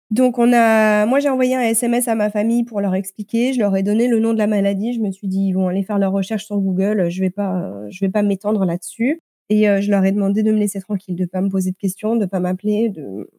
Donc, 0.09 0.39
on 0.39 0.51
a, 0.53 1.05
moi, 1.05 1.19
j'ai 1.19 1.29
envoyé 1.29 1.55
un 1.55 1.61
SMS 1.61 2.07
à 2.07 2.15
ma 2.15 2.29
famille 2.29 2.63
pour 2.63 2.81
leur 2.81 2.95
expliquer. 2.95 3.53
Je 3.53 3.59
leur 3.59 3.75
ai 3.75 3.83
donné 3.83 4.07
le 4.07 4.19
nom 4.19 4.33
de 4.33 4.37
la 4.37 4.47
maladie. 4.47 4.93
Je 4.93 4.99
me 4.99 5.11
suis 5.11 5.27
dit, 5.27 5.47
ils 5.47 5.53
vont 5.53 5.67
aller 5.69 5.83
faire 5.83 5.99
leur 5.99 6.11
recherche 6.11 6.45
sur 6.45 6.57
Google. 6.59 7.09
Je 7.09 7.21
vais 7.21 7.29
pas, 7.29 7.71
je 7.89 7.99
vais 8.03 8.11
pas 8.11 8.21
m'étendre 8.21 8.65
là-dessus. 8.65 9.21
Et 9.49 9.69
euh, 9.69 9.81
je 9.81 9.91
leur 9.91 10.05
ai 10.05 10.13
demandé 10.13 10.43
de 10.43 10.51
me 10.51 10.57
laisser 10.57 10.79
tranquille, 10.79 11.15
de 11.15 11.25
pas 11.25 11.41
me 11.41 11.49
poser 11.49 11.71
de 11.71 11.77
questions, 11.77 12.15
de 12.15 12.25
pas 12.25 12.39
m'appeler, 12.39 12.89
de 12.89 13.29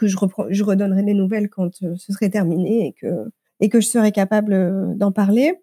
que 0.00 0.06
je, 0.06 0.16
reprends, 0.16 0.46
je 0.48 0.64
redonnerai 0.64 1.02
les 1.02 1.12
nouvelles 1.12 1.50
quand 1.50 1.82
euh, 1.82 1.94
ce 1.96 2.12
serait 2.12 2.30
terminé 2.30 2.86
et 2.86 2.92
que, 2.92 3.30
et 3.60 3.68
que 3.68 3.80
je 3.80 3.86
serai 3.86 4.12
capable 4.12 4.54
euh, 4.54 4.94
d'en 4.94 5.12
parler. 5.12 5.60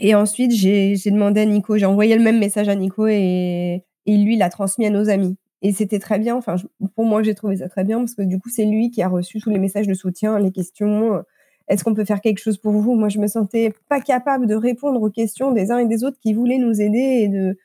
Et 0.00 0.14
ensuite, 0.14 0.50
j'ai 0.50 0.96
demandé 1.06 1.42
à 1.42 1.44
Nico, 1.44 1.76
j'ai 1.76 1.86
envoyé 1.86 2.16
le 2.16 2.22
même 2.22 2.38
message 2.38 2.68
à 2.68 2.74
Nico 2.74 3.06
et, 3.06 3.84
et 4.06 4.16
lui 4.16 4.36
l'a 4.36 4.48
transmis 4.48 4.86
à 4.86 4.90
nos 4.90 5.08
amis. 5.08 5.36
Et 5.62 5.72
c'était 5.72 5.98
très 5.98 6.18
bien. 6.18 6.34
Enfin, 6.34 6.56
pour 6.96 7.04
moi, 7.04 7.22
j'ai 7.22 7.34
trouvé 7.34 7.58
ça 7.58 7.68
très 7.68 7.84
bien 7.84 7.98
parce 7.98 8.14
que 8.14 8.22
du 8.22 8.40
coup, 8.40 8.48
c'est 8.48 8.64
lui 8.64 8.90
qui 8.90 9.02
a 9.02 9.08
reçu 9.08 9.40
tous 9.40 9.50
les 9.50 9.58
messages 9.58 9.86
de 9.86 9.94
soutien, 9.94 10.38
les 10.38 10.50
questions. 10.50 11.22
Est-ce 11.68 11.84
qu'on 11.84 11.94
peut 11.94 12.06
faire 12.06 12.22
quelque 12.22 12.38
chose 12.38 12.56
pour 12.56 12.72
vous? 12.72 12.94
Moi, 12.94 13.10
je 13.10 13.18
me 13.18 13.26
sentais 13.26 13.74
pas 13.90 14.00
capable 14.00 14.46
de 14.46 14.54
répondre 14.54 15.00
aux 15.02 15.10
questions 15.10 15.52
des 15.52 15.70
uns 15.70 15.78
et 15.78 15.86
des 15.86 16.02
autres 16.02 16.18
qui 16.18 16.32
voulaient 16.32 16.58
nous 16.58 16.80
aider 16.80 16.98
et 16.98 17.28
de 17.28 17.58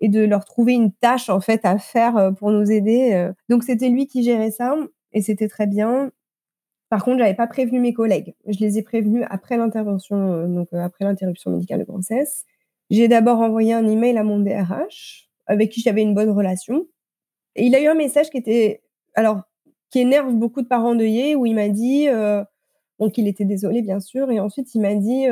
et 0.00 0.08
de 0.08 0.20
leur 0.24 0.44
trouver 0.44 0.72
une 0.74 0.92
tâche 0.92 1.28
en 1.28 1.40
fait 1.40 1.60
à 1.64 1.78
faire 1.78 2.16
euh, 2.16 2.30
pour 2.30 2.52
nous 2.52 2.70
aider. 2.70 3.28
Donc 3.48 3.64
c'était 3.64 3.88
lui 3.88 4.06
qui 4.06 4.22
gérait 4.22 4.50
ça 4.52 4.76
et 5.12 5.22
c'était 5.22 5.48
très 5.48 5.66
bien. 5.66 6.10
Par 6.92 7.04
contre, 7.04 7.20
j'avais 7.20 7.34
pas 7.34 7.46
prévenu 7.46 7.80
mes 7.80 7.94
collègues. 7.94 8.34
Je 8.46 8.58
les 8.58 8.78
ai 8.78 8.82
prévenus 8.82 9.24
après 9.30 9.56
l'intervention, 9.56 10.32
euh, 10.34 10.46
donc 10.46 10.68
euh, 10.74 10.78
après 10.78 11.06
l'interruption 11.06 11.50
médicale 11.50 11.80
de 11.80 11.84
grossesse. 11.84 12.44
J'ai 12.90 13.08
d'abord 13.08 13.40
envoyé 13.40 13.72
un 13.72 13.86
email 13.86 14.18
à 14.18 14.24
mon 14.24 14.38
DRH 14.40 15.30
avec 15.46 15.70
qui 15.70 15.80
j'avais 15.80 16.02
une 16.02 16.14
bonne 16.14 16.28
relation. 16.28 16.86
Et 17.56 17.64
il 17.64 17.74
a 17.74 17.80
eu 17.80 17.86
un 17.86 17.94
message 17.94 18.28
qui 18.28 18.36
était, 18.36 18.82
alors, 19.14 19.40
qui 19.90 20.00
énerve 20.00 20.34
beaucoup 20.34 20.60
de 20.60 20.66
parents 20.66 20.90
endeuillés, 20.90 21.34
où 21.34 21.46
il 21.46 21.54
m'a 21.54 21.70
dit, 21.70 22.08
euh, 22.08 22.44
donc 22.98 23.16
il 23.16 23.26
était 23.26 23.46
désolé 23.46 23.80
bien 23.80 24.00
sûr, 24.00 24.30
et 24.30 24.38
ensuite 24.38 24.74
il 24.74 24.82
m'a 24.82 24.94
dit, 24.94 25.26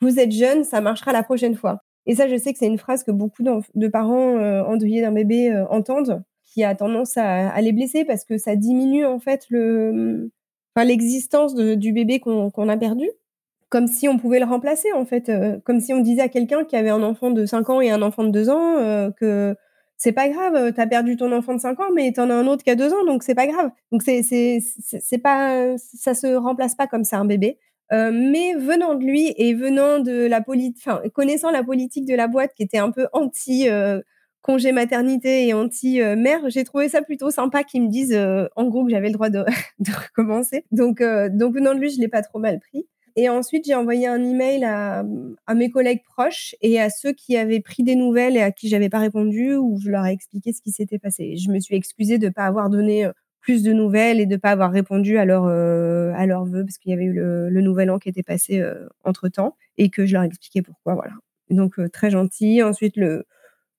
vous 0.00 0.18
êtes 0.18 0.32
jeune, 0.32 0.64
ça 0.64 0.80
marchera 0.80 1.12
la 1.12 1.22
prochaine 1.22 1.54
fois. 1.54 1.82
Et 2.06 2.14
ça, 2.14 2.28
je 2.28 2.36
sais 2.36 2.52
que 2.52 2.58
c'est 2.58 2.66
une 2.66 2.78
phrase 2.78 3.04
que 3.04 3.10
beaucoup 3.10 3.42
de 3.42 3.88
parents 3.88 4.36
endeuillés 4.64 5.02
d'un 5.02 5.12
bébé 5.12 5.54
entendent 5.70 6.22
qui 6.58 6.64
a 6.64 6.74
tendance 6.74 7.16
à, 7.16 7.60
les 7.60 7.70
blesser 7.70 8.04
parce 8.04 8.24
que 8.24 8.36
ça 8.36 8.56
diminue 8.56 9.06
en 9.06 9.20
fait 9.20 9.46
l'existence 10.76 11.54
du 11.54 11.92
bébé 11.92 12.18
qu'on 12.18 12.68
a 12.68 12.76
perdu, 12.76 13.08
comme 13.68 13.86
si 13.86 14.08
on 14.08 14.18
pouvait 14.18 14.40
le 14.40 14.44
remplacer 14.44 14.92
en 14.92 15.04
fait, 15.04 15.28
euh, 15.28 15.58
comme 15.64 15.78
si 15.78 15.92
on 15.92 16.00
disait 16.00 16.22
à 16.22 16.28
quelqu'un 16.28 16.64
qui 16.64 16.74
avait 16.74 16.90
un 16.90 17.04
enfant 17.04 17.30
de 17.30 17.46
5 17.46 17.70
ans 17.70 17.80
et 17.80 17.90
un 17.90 18.02
enfant 18.02 18.24
de 18.24 18.30
2 18.30 18.50
ans 18.50 18.76
euh, 18.78 19.12
que 19.12 19.54
c'est 19.96 20.10
pas 20.10 20.28
grave, 20.28 20.72
tu 20.74 20.80
as 20.80 20.86
perdu 20.88 21.16
ton 21.16 21.30
enfant 21.30 21.54
de 21.54 21.60
5 21.60 21.78
ans, 21.78 21.92
mais 21.94 22.12
tu 22.12 22.18
en 22.18 22.28
as 22.28 22.34
un 22.34 22.48
autre 22.48 22.64
qui 22.64 22.70
a 22.70 22.74
2 22.74 22.92
ans, 22.92 23.04
donc 23.04 23.22
c'est 23.22 23.36
pas 23.36 23.46
grave. 23.46 23.70
Donc 23.92 24.02
c'est 24.02 24.22
c'est 24.22 25.18
pas 25.18 25.76
ça 25.76 26.14
se 26.14 26.26
remplace 26.34 26.74
pas 26.74 26.88
comme 26.88 27.04
ça 27.04 27.18
un 27.18 27.24
bébé. 27.24 27.58
Euh, 27.92 28.10
mais 28.12 28.54
venant 28.54 28.96
de 28.96 29.04
lui 29.04 29.32
et 29.36 29.54
venant 29.54 30.00
de 30.00 30.26
la 30.26 30.40
politique, 30.40 30.82
enfin 30.84 31.02
connaissant 31.14 31.52
la 31.52 31.62
politique 31.62 32.04
de 32.04 32.14
la 32.16 32.26
boîte 32.26 32.52
qui 32.54 32.64
était 32.64 32.78
un 32.78 32.90
peu 32.90 33.06
anti 33.12 33.68
euh, 33.68 34.00
congé 34.42 34.72
maternité 34.72 35.46
et 35.46 35.52
anti-mère, 35.52 36.48
j'ai 36.48 36.64
trouvé 36.64 36.88
ça 36.88 37.02
plutôt 37.02 37.30
sympa 37.30 37.64
qu'ils 37.64 37.82
me 37.82 37.88
disent 37.88 38.14
euh, 38.14 38.46
en 38.56 38.64
gros 38.68 38.84
que 38.84 38.90
j'avais 38.90 39.08
le 39.08 39.14
droit 39.14 39.30
de, 39.30 39.44
recommencer. 40.08 40.64
Donc, 40.70 41.00
euh, 41.00 41.28
donc 41.28 41.54
de 41.54 41.78
lui, 41.78 41.90
je 41.90 42.00
l'ai 42.00 42.08
pas 42.08 42.22
trop 42.22 42.38
mal 42.38 42.60
pris. 42.60 42.86
Et 43.16 43.28
ensuite, 43.28 43.64
j'ai 43.66 43.74
envoyé 43.74 44.06
un 44.06 44.22
email 44.22 44.64
à, 44.64 45.04
à 45.46 45.54
mes 45.54 45.70
collègues 45.70 46.02
proches 46.04 46.54
et 46.62 46.80
à 46.80 46.88
ceux 46.88 47.12
qui 47.12 47.36
avaient 47.36 47.60
pris 47.60 47.82
des 47.82 47.96
nouvelles 47.96 48.36
et 48.36 48.42
à 48.42 48.52
qui 48.52 48.68
j'avais 48.68 48.88
pas 48.88 49.00
répondu, 49.00 49.56
où 49.56 49.78
je 49.82 49.90
leur 49.90 50.06
ai 50.06 50.12
expliqué 50.12 50.52
ce 50.52 50.62
qui 50.62 50.70
s'était 50.70 51.00
passé. 51.00 51.36
Je 51.36 51.50
me 51.50 51.58
suis 51.58 51.74
excusée 51.74 52.18
de 52.18 52.28
pas 52.28 52.44
avoir 52.44 52.70
donné 52.70 53.06
euh, 53.06 53.12
plus 53.40 53.64
de 53.64 53.72
nouvelles 53.72 54.20
et 54.20 54.26
de 54.26 54.36
pas 54.36 54.50
avoir 54.50 54.70
répondu 54.70 55.18
à 55.18 55.24
leur 55.24 55.46
leurs 55.46 56.44
vœux 56.44 56.64
parce 56.64 56.78
qu'il 56.78 56.90
y 56.90 56.94
avait 56.94 57.04
eu 57.04 57.12
le, 57.12 57.48
le, 57.48 57.60
nouvel 57.60 57.90
an 57.90 57.98
qui 57.98 58.08
était 58.08 58.22
passé 58.22 58.60
euh, 58.60 58.86
entre 59.04 59.28
temps 59.28 59.56
et 59.78 59.90
que 59.90 60.06
je 60.06 60.12
leur 60.12 60.22
ai 60.22 60.26
expliqué 60.26 60.62
pourquoi. 60.62 60.94
Voilà. 60.94 61.14
Donc 61.50 61.80
très 61.92 62.10
gentil. 62.10 62.62
Ensuite, 62.62 62.96
le 62.96 63.24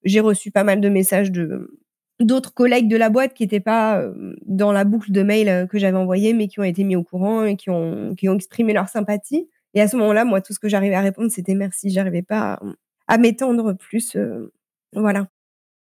j'ai 0.04 0.20
reçu 0.20 0.52
pas 0.52 0.64
mal 0.64 0.82
de 0.82 0.90
messages 0.90 1.32
de 1.32 1.80
d'autres 2.20 2.54
collègues 2.54 2.90
de 2.90 2.98
la 2.98 3.10
boîte 3.10 3.34
qui 3.34 3.44
n'étaient 3.44 3.60
pas 3.60 4.00
euh, 4.00 4.36
dans 4.46 4.72
la 4.72 4.84
boucle 4.84 5.12
de 5.12 5.24
mail 5.24 5.50
euh, 5.50 5.66
que 5.66 5.80
j'avais 5.80 5.98
envoyé, 5.98 6.34
mais 6.34 6.48
qui 6.48 6.60
ont 6.60 6.64
été 6.64 6.84
mis 6.84 6.96
au 6.96 7.04
courant 7.04 7.46
et 7.46 7.56
qui 7.56 7.70
ont, 7.70 8.14
qui 8.16 8.28
ont 8.28 8.36
exprimé 8.36 8.74
leur 8.74 8.90
sympathie. 8.90 9.48
Et 9.74 9.82
à 9.82 9.88
ce 9.88 9.96
moment-là, 9.98 10.26
moi, 10.26 10.42
tout 10.42 10.54
ce 10.54 10.60
que 10.60 10.68
j'arrivais 10.68 10.96
à 10.96 11.02
répondre, 11.02 11.32
c'était 11.32 11.56
merci. 11.56 11.90
J'arrivais 11.90 12.22
pas 12.22 12.60
à, 13.08 13.18
m'étendre 13.18 13.74
plus. 13.74 14.16
Euh, 14.16 14.52
voilà. 14.94 15.28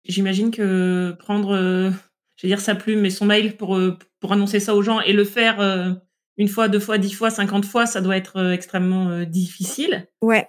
J'imagine 0.04 0.50
que 0.50 1.16
prendre, 1.18 1.56
je 1.56 2.42
vais 2.42 2.49
dire 2.49 2.61
sa 2.61 2.75
plume, 2.75 3.00
mais 3.00 3.11
son 3.11 3.25
mail 3.25 3.56
pour, 3.56 3.80
pour 4.21 4.32
annoncer 4.32 4.61
ça 4.61 4.75
aux 4.75 4.82
gens 4.82 5.00
et 5.00 5.12
le 5.12 5.25
faire 5.25 5.61
une 6.37 6.49
fois, 6.49 6.68
deux 6.68 6.80
fois, 6.80 6.99
dix 6.99 7.12
fois, 7.12 7.30
cinquante 7.30 7.64
fois, 7.64 7.87
ça 7.87 8.00
doit 8.00 8.16
être 8.16 8.50
extrêmement 8.52 9.23
difficile. 9.23 10.09
Ouais. 10.21 10.49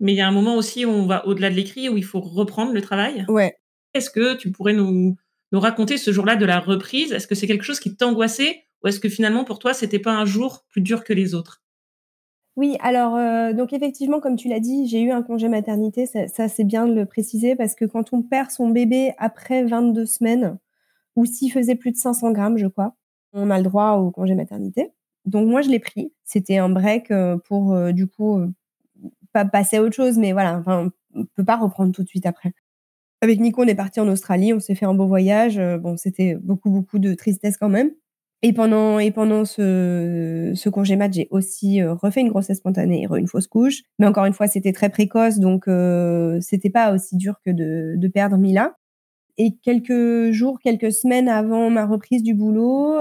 Mais 0.00 0.12
il 0.12 0.16
y 0.16 0.20
a 0.20 0.28
un 0.28 0.32
moment 0.32 0.56
aussi 0.56 0.84
où 0.84 0.90
on 0.90 1.06
va 1.06 1.26
au-delà 1.26 1.50
de 1.50 1.54
l'écrit, 1.54 1.88
où 1.88 1.96
il 1.96 2.04
faut 2.04 2.20
reprendre 2.20 2.72
le 2.72 2.80
travail. 2.82 3.24
Ouais. 3.28 3.56
Est-ce 3.94 4.10
que 4.10 4.34
tu 4.36 4.50
pourrais 4.52 4.72
nous 4.74 5.16
nous 5.52 5.60
raconter 5.60 5.98
ce 5.98 6.12
jour-là 6.12 6.36
de 6.36 6.44
la 6.46 6.60
reprise? 6.60 7.12
Est-ce 7.12 7.26
que 7.28 7.34
c'est 7.34 7.46
quelque 7.46 7.64
chose 7.64 7.80
qui 7.80 7.96
t'angoissait? 7.96 8.64
Ou 8.82 8.88
est-ce 8.88 9.00
que 9.00 9.08
finalement 9.08 9.44
pour 9.44 9.58
toi 9.58 9.72
c'était 9.74 9.98
pas 10.00 10.12
un 10.14 10.24
jour 10.26 10.64
plus 10.70 10.82
dur 10.82 11.04
que 11.04 11.12
les 11.12 11.34
autres? 11.34 11.62
Oui, 12.56 12.76
alors, 12.80 13.16
heu, 13.16 13.52
donc 13.52 13.72
effectivement, 13.72 14.20
comme 14.20 14.36
tu 14.36 14.48
l'as 14.48 14.60
dit, 14.60 14.86
j'ai 14.86 15.00
eu 15.02 15.10
un 15.10 15.22
congé 15.22 15.48
maternité. 15.48 16.06
Ça 16.06 16.28
ça, 16.28 16.48
c'est 16.48 16.62
bien 16.64 16.86
de 16.86 16.94
le 16.94 17.04
préciser 17.06 17.56
parce 17.56 17.74
que 17.74 17.84
quand 17.84 18.12
on 18.12 18.22
perd 18.22 18.50
son 18.50 18.68
bébé 18.68 19.12
après 19.18 19.64
22 19.64 20.06
semaines 20.06 20.58
ou 21.16 21.26
s'il 21.26 21.52
faisait 21.52 21.76
plus 21.76 21.92
de 21.92 21.96
500 21.98 22.32
grammes, 22.32 22.58
je 22.58 22.66
crois, 22.68 22.94
on 23.34 23.50
a 23.50 23.58
le 23.58 23.64
droit 23.64 23.92
au 23.94 24.10
congé 24.12 24.34
maternité. 24.36 24.90
Donc 25.26 25.48
moi, 25.48 25.62
je 25.62 25.70
l'ai 25.70 25.80
pris. 25.80 26.12
C'était 26.24 26.58
un 26.58 26.68
break, 26.70 27.10
heu, 27.12 27.38
pour, 27.48 27.74
heu, 27.74 27.92
du 27.92 28.06
coup, 28.08 28.40
pas 29.34 29.46
passer 29.46 29.78
à 29.78 29.82
autre 29.84 29.96
chose, 29.96 30.18
mais 30.18 30.32
voilà, 30.34 30.58
enfin, 30.58 30.90
on 31.16 31.26
peut 31.36 31.44
pas 31.44 31.58
reprendre 31.58 31.92
tout 31.92 32.04
de 32.04 32.08
suite 32.08 32.26
après. 32.26 32.54
Avec 33.22 33.40
Nico, 33.40 33.62
on 33.64 33.66
est 33.68 33.74
partis 33.74 34.00
en 34.00 34.08
Australie, 34.08 34.52
on 34.54 34.60
s'est 34.60 34.74
fait 34.74 34.86
un 34.86 34.94
beau 34.94 35.06
voyage, 35.06 35.58
heu, 35.58 35.78
bon, 35.78 35.96
c'était 35.96 36.36
beaucoup, 36.36 36.70
beaucoup 36.70 36.98
de 36.98 37.14
tristesse 37.14 37.56
quand 37.58 37.68
même. 37.70 37.90
Et 38.42 38.52
pendant 38.52 38.98
et 38.98 39.10
pendant 39.10 39.44
ce 39.46 40.68
congé 40.70 40.96
mat, 40.96 41.12
j'ai 41.12 41.28
aussi, 41.30 41.80
heu, 41.80 41.92
refait 41.92 42.20
une 42.20 42.28
grossesse 42.30 42.58
spontanée 42.58 43.02
et 43.10 43.18
une 43.18 43.28
fausse 43.28 43.46
couche. 43.48 43.82
Mais 43.98 44.06
encore 44.06 44.26
une 44.26 44.34
fois, 44.34 44.48
c'était 44.48 44.72
très 44.72 44.90
précoce, 44.90 45.38
donc 45.38 45.68
heu, 45.68 46.38
c'était 46.42 46.70
pas 46.70 46.92
aussi 46.94 47.16
dur 47.16 47.36
que 47.44 47.50
de 47.52 48.08
perdre 48.08 48.36
Mila. 48.38 48.76
Et 49.38 49.56
quelques 49.62 50.30
jours, 50.32 50.60
quelques 50.60 50.92
semaines 50.92 51.28
avant 51.28 51.70
ma 51.70 51.86
reprise 51.86 52.22
du 52.22 52.34
boulot, 52.34 52.98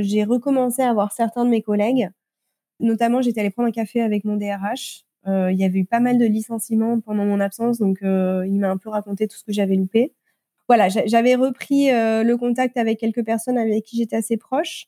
j'ai 0.00 0.24
recommencé 0.24 0.82
à 0.82 0.92
voir 0.94 1.12
certains 1.12 1.44
de 1.44 1.50
mes 1.50 1.62
collègues. 1.62 2.08
Notamment, 2.80 3.22
j'étais 3.22 3.40
allée 3.40 3.50
prendre 3.50 3.68
un 3.68 3.72
café 3.72 4.00
avec 4.02 4.24
mon 4.24 4.36
DRH. 4.36 5.04
Heu, 5.26 5.50
il 5.52 5.58
y 5.58 5.64
avait 5.64 5.80
eu 5.80 5.84
pas 5.86 6.00
mal 6.00 6.18
de 6.18 6.26
licenciements 6.26 7.00
pendant 7.00 7.24
mon 7.24 7.40
absence, 7.40 7.78
donc 7.78 8.02
heu, 8.02 8.44
il 8.46 8.58
m'a 8.60 8.70
un 8.70 8.76
peu 8.78 8.90
raconté 8.90 9.26
tout 9.28 9.36
ce 9.38 9.44
que 9.44 9.52
j'avais 9.52 9.76
loupé. 9.76 10.12
Voilà, 10.68 10.88
j'a 10.90 11.06
j'avais 11.06 11.34
repris, 11.36 11.90
heu, 11.92 12.24
le 12.24 12.36
contact 12.38 12.76
avec 12.78 12.98
quelques 13.00 13.24
personnes 13.24 13.58
avec 13.58 13.84
qui 13.84 13.96
j'étais 13.98 14.16
assez 14.16 14.36
proche 14.38 14.86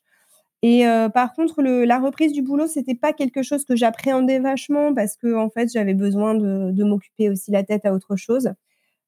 et 0.63 0.83
par 1.13 1.33
contre 1.33 1.61
la 1.63 1.99
reprise 1.99 2.33
du 2.33 2.41
boulot, 2.41 2.67
c'était 2.67 2.95
pas 2.95 3.13
quelque 3.13 3.43
chose 3.43 3.63
que 3.65 3.75
j'appréhendais 3.75 4.39
vachement 4.39 4.93
parce 4.93 5.15
qu'en 5.17 5.49
fait, 5.49 5.71
j'avais 5.71 5.93
besoin 5.93 6.35
de 6.35 6.83
m'occuper 6.83 7.29
aussi 7.29 7.51
la 7.51 7.63
tête 7.63 7.85
à 7.85 7.93
autre 7.93 8.15
chose. 8.15 8.51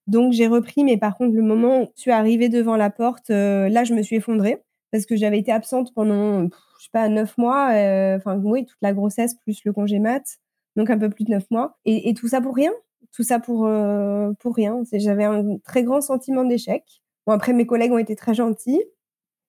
Donc 0.08 0.34
j'ai 0.34 0.48
repris, 0.48 0.84
mais 0.84 0.98
par 0.98 1.18
contre 1.18 1.36
le 1.36 1.44
moment 1.44 1.84
où 1.84 1.88
je 1.96 2.02
suis 2.02 2.12
arrivée 2.12 2.50
devant 2.50 2.76
la 2.78 2.90
porte, 2.90 3.30
là, 3.30 3.84
je 3.84 3.94
me 3.94 4.02
suis 4.04 4.18
effondrée 4.18 4.58
parce 4.92 5.06
que 5.06 5.16
j'avais 5.18 5.40
été 5.40 5.52
absente 5.52 5.94
pendant, 5.94 6.44
je 6.46 6.84
sais 6.86 6.90
pas 6.94 7.10
9 7.10 7.38
mois, 7.38 7.68
enfin 8.18 8.38
oui, 8.44 8.66
toute 8.66 8.80
la 8.82 8.94
grossesse 8.94 9.36
plus 9.36 9.62
le 9.66 9.74
congé 9.74 10.00
mat, 10.00 10.24
donc 10.76 10.90
un 10.90 10.98
peu 10.98 11.10
plus 11.10 11.26
de 11.26 11.32
9 11.32 11.46
mois 11.52 11.78
et 11.86 12.14
tout 12.14 12.28
ça 12.28 12.42
pour 12.42 12.56
rien? 12.56 12.72
Tout 13.14 13.24
ça 13.24 13.40
pour, 13.40 13.68
heu, 13.68 14.34
pour 14.40 14.56
rien. 14.56 14.82
J'avais 14.94 15.26
un 15.26 15.58
très 15.64 15.84
grand 15.84 16.02
sentiment 16.02 16.44
d'échec. 16.46 16.84
Bon 17.28 17.34
après 17.34 17.54
mes 17.54 17.66
collègues 17.68 17.92
ont 17.94 17.98
été 18.00 18.16
très 18.16 18.34
gentils. 18.36 18.82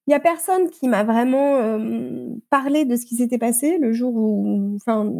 Il 0.09 0.13
y 0.13 0.15
a 0.15 0.21
personne 0.21 0.71
qui 0.71 0.89
m'a 0.89 1.05
vraiment, 1.05 1.79
parlé 2.51 2.85
de 2.87 2.97
ce 2.97 3.07
qui 3.07 3.17
s'était 3.17 3.39
passé 3.39 3.79
le 3.79 3.93
jour 3.93 4.15
où 4.17 4.75
enfin, 4.77 5.11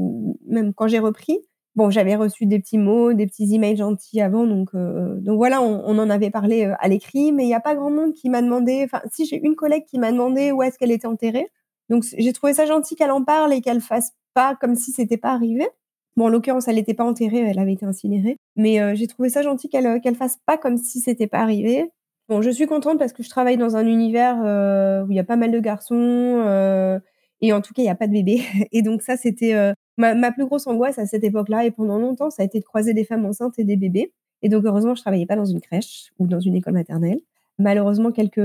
même 0.49 0.75
quand 0.75 0.89
j'ai 0.89 0.99
repris. 1.01 1.39
Bon, 1.77 1.91
j'avais 1.91 2.17
reçu 2.17 2.47
des 2.47 2.59
petits 2.61 2.79
mots, 2.79 3.13
des 3.15 3.27
petits 3.27 3.55
emails 3.55 3.77
gentils 3.79 4.21
avant 4.23 4.47
donc 4.47 4.75
heu, 4.75 5.19
donc 5.23 5.37
voilà, 5.39 5.63
on 5.63 5.99
en 5.99 6.11
avait 6.11 6.31
parlé, 6.31 6.67
heu, 6.67 6.75
à 6.81 6.89
l'écrit, 6.89 7.33
mais 7.33 7.45
il 7.47 7.51
y 7.51 7.55
a 7.55 7.61
pas 7.61 7.77
grand 7.77 7.91
monde 7.91 8.13
qui 8.15 8.31
m'a 8.31 8.43
demandé 8.43 8.83
enfin 8.85 9.03
si, 9.13 9.27
j'ai 9.27 9.41
une 9.45 9.57
collègue 9.57 9.85
qui 9.87 9.99
m'a 10.01 10.13
demandé 10.13 10.53
où 10.53 10.63
est-ce 10.65 10.79
qu'elle 10.79 10.91
était 10.93 11.07
enterrée. 11.09 11.49
Donc 11.91 12.05
j'ai 12.19 12.33
trouvé 12.35 12.55
ça 12.55 12.67
gentil 12.67 12.97
qu'elle 12.97 13.13
en 13.13 13.25
parle 13.25 13.53
et 13.55 13.61
qu'elle 13.63 13.81
fasse 13.83 14.13
pas 14.35 14.57
comme 14.61 14.75
si 14.77 14.93
c'était 14.93 15.19
pas 15.19 15.31
arrivé. 15.33 15.69
Bon, 16.17 16.27
en 16.27 16.29
l'occurrence, 16.29 16.69
elle 16.69 16.79
était 16.79 16.95
pas 16.95 17.05
enterrée, 17.05 17.39
elle 17.39 17.59
avait 17.59 17.73
été 17.75 17.87
incinérée, 17.87 18.37
mais 18.57 18.81
heu, 18.81 18.95
j'ai 18.95 19.07
trouvé 19.07 19.29
ça 19.31 19.43
gentil 19.43 19.69
qu'elle, 19.69 19.87
heu, 19.87 20.01
qu'elle 20.01 20.17
fasse 20.17 20.39
pas 20.47 20.59
comme 20.59 20.77
si 20.77 21.01
c'était 21.01 21.27
pas 21.29 21.39
arrivé. 21.39 21.91
Bon, 22.29 22.43
je 22.43 22.51
suis 22.51 22.67
contente 22.67 22.99
parce 22.99 23.13
que 23.13 23.23
je 23.23 23.31
travaille 23.31 23.57
dans 23.57 23.77
un 23.77 23.87
univers, 23.87 24.37
heu, 24.45 25.05
où 25.07 25.11
il 25.13 25.17
y 25.17 25.21
a 25.21 25.25
pas 25.25 25.37
mal 25.37 25.51
de 25.53 25.61
garçons, 25.61 25.95
et 27.41 27.53
en 27.53 27.61
tout 27.63 27.73
cas, 27.75 27.83
il 27.83 27.87
y 27.87 27.89
a 27.89 27.95
pas 27.95 28.07
de 28.07 28.13
bébés 28.13 28.43
et 28.73 28.83
donc 28.83 29.03
ça, 29.03 29.17
c'était, 29.17 29.55
ma 29.97 30.15
ma 30.15 30.33
plus 30.33 30.47
grosse 30.47 30.67
angoisse 30.67 30.99
à 30.99 31.07
cette 31.07 31.25
époque-là 31.25 31.65
et 31.65 31.71
pendant 31.71 31.99
longtemps, 31.99 32.31
ça 32.31 32.43
a 32.43 32.45
été 32.47 32.59
de 32.61 32.65
croiser 32.65 32.93
des 32.95 33.05
femmes 33.05 33.25
enceintes 33.27 33.59
et 33.59 33.65
des 33.65 33.77
bébés 33.77 34.13
et 34.43 34.49
donc 34.49 34.65
heureusement, 34.65 34.95
je 34.95 35.03
travaillais 35.03 35.27
pas 35.27 35.37
dans 35.37 35.45
une 35.45 35.61
crèche 35.61 36.11
ou 36.19 36.27
dans 36.27 36.41
une 36.41 36.57
école 36.57 36.73
maternelle. 36.75 37.21
Malheureusement, 37.59 38.11
quelques, 38.13 38.41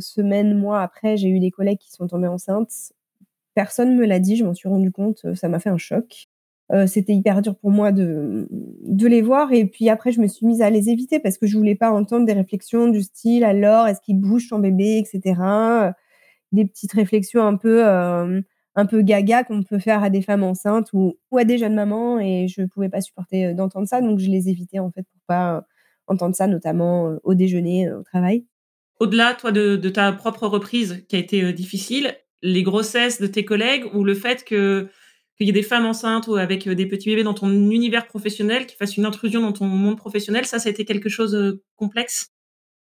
semaines, 0.00 0.54
mois 0.58 0.80
après, 0.82 1.16
j'ai 1.16 1.28
eu 1.28 1.40
des 1.40 1.50
collègues 1.50 1.78
qui 1.78 1.90
sont 1.90 2.06
tombées 2.06 2.28
enceintes. 2.28 2.92
Personne 3.54 3.96
me 3.96 4.06
l'a 4.06 4.18
dit, 4.20 4.36
je 4.36 4.44
m'en 4.44 4.54
suis 4.54 4.68
rendue 4.68 4.92
compte, 4.92 5.26
ça 5.34 5.48
m'a 5.48 5.60
fait 5.60 5.70
un 5.70 5.78
choc. 5.78 6.28
Heu, 6.72 6.86
c'était 6.86 7.12
hyper 7.14 7.42
dur 7.42 7.56
pour 7.56 7.70
moi 7.70 7.92
de 7.92 8.48
de 8.50 9.06
les 9.06 9.22
voir 9.22 9.52
et 9.52 9.66
puis 9.66 9.88
après 9.90 10.12
je 10.12 10.20
me 10.20 10.26
suis 10.28 10.46
mise 10.46 10.62
à 10.62 10.70
les 10.70 10.88
éviter 10.90 11.20
parce 11.20 11.38
que 11.38 11.46
je 11.46 11.56
voulais 11.58 11.74
pas 11.74 11.90
entendre 11.92 12.26
des 12.26 12.32
réflexions 12.32 12.88
du 12.88 13.02
style: 13.02 13.44
«Alors, 13.44 13.86
est-ce 13.88 14.00
qu'il 14.00 14.18
bouge 14.20 14.48
ton 14.48 14.58
bébé?» 14.58 14.98
et 15.02 15.04
cetera. 15.04 15.94
Des 16.52 16.64
petites 16.66 16.92
réflexions 16.94 17.42
un 17.46 17.56
peu, 17.56 17.80
hem, 17.82 18.42
un 18.76 18.86
peu 18.86 19.02
gaga 19.02 19.44
qu'on 19.44 19.62
peut 19.64 19.78
faire 19.80 20.02
à 20.04 20.10
des 20.10 20.22
femmes 20.22 20.44
enceintes 20.44 20.90
ou 20.94 21.14
ou 21.32 21.38
à 21.38 21.44
des 21.44 21.58
jeunes 21.58 21.74
mamans 21.74 22.20
et 22.20 22.48
je 22.48 22.62
pouvais 22.64 22.88
pas 22.90 23.00
supporter, 23.02 23.54
d'entendre 23.54 23.88
ça, 23.88 24.00
donc 24.02 24.18
je 24.20 24.30
les 24.30 24.48
évitais 24.50 24.78
en 24.80 24.90
fait 24.92 25.02
pour 25.04 25.20
pas 25.28 25.64
entendre 26.08 26.36
ça, 26.36 26.46
notamment, 26.48 27.16
au 27.24 27.34
déjeuner, 27.34 27.90
au 27.92 28.02
travail. 28.02 28.46
Au-delà, 29.00 29.34
toi, 29.34 29.52
de 29.52 29.88
ta 29.90 30.12
propre 30.12 30.46
reprise 30.48 31.04
qui 31.08 31.16
a 31.16 31.18
été, 31.20 31.52
difficile, 31.54 32.14
les 32.42 32.62
grossesses 32.62 33.20
de 33.20 33.26
tes 33.28 33.44
collègues 33.44 33.86
ou 33.94 34.04
le 34.04 34.14
fait 34.14 34.44
que 34.44 34.88
qu'il 35.36 35.46
y 35.46 35.50
ait 35.50 35.52
des 35.52 35.62
femmes 35.62 35.86
enceintes 35.86 36.28
ou 36.28 36.36
avec, 36.36 36.68
des 36.68 36.86
petits 36.86 37.10
bébés 37.10 37.22
dans 37.22 37.34
ton 37.34 37.50
univers 37.50 38.06
professionnel, 38.06 38.66
qui 38.66 38.76
fassent 38.76 38.96
une 38.96 39.06
intrusion 39.06 39.40
dans 39.40 39.52
ton 39.52 39.66
monde 39.66 39.96
professionnel, 39.96 40.44
ça, 40.46 40.58
ça 40.58 40.68
a 40.68 40.72
été 40.72 40.84
quelque 40.84 41.08
chose, 41.08 41.34
heu, 41.34 41.62
complexe? 41.76 42.28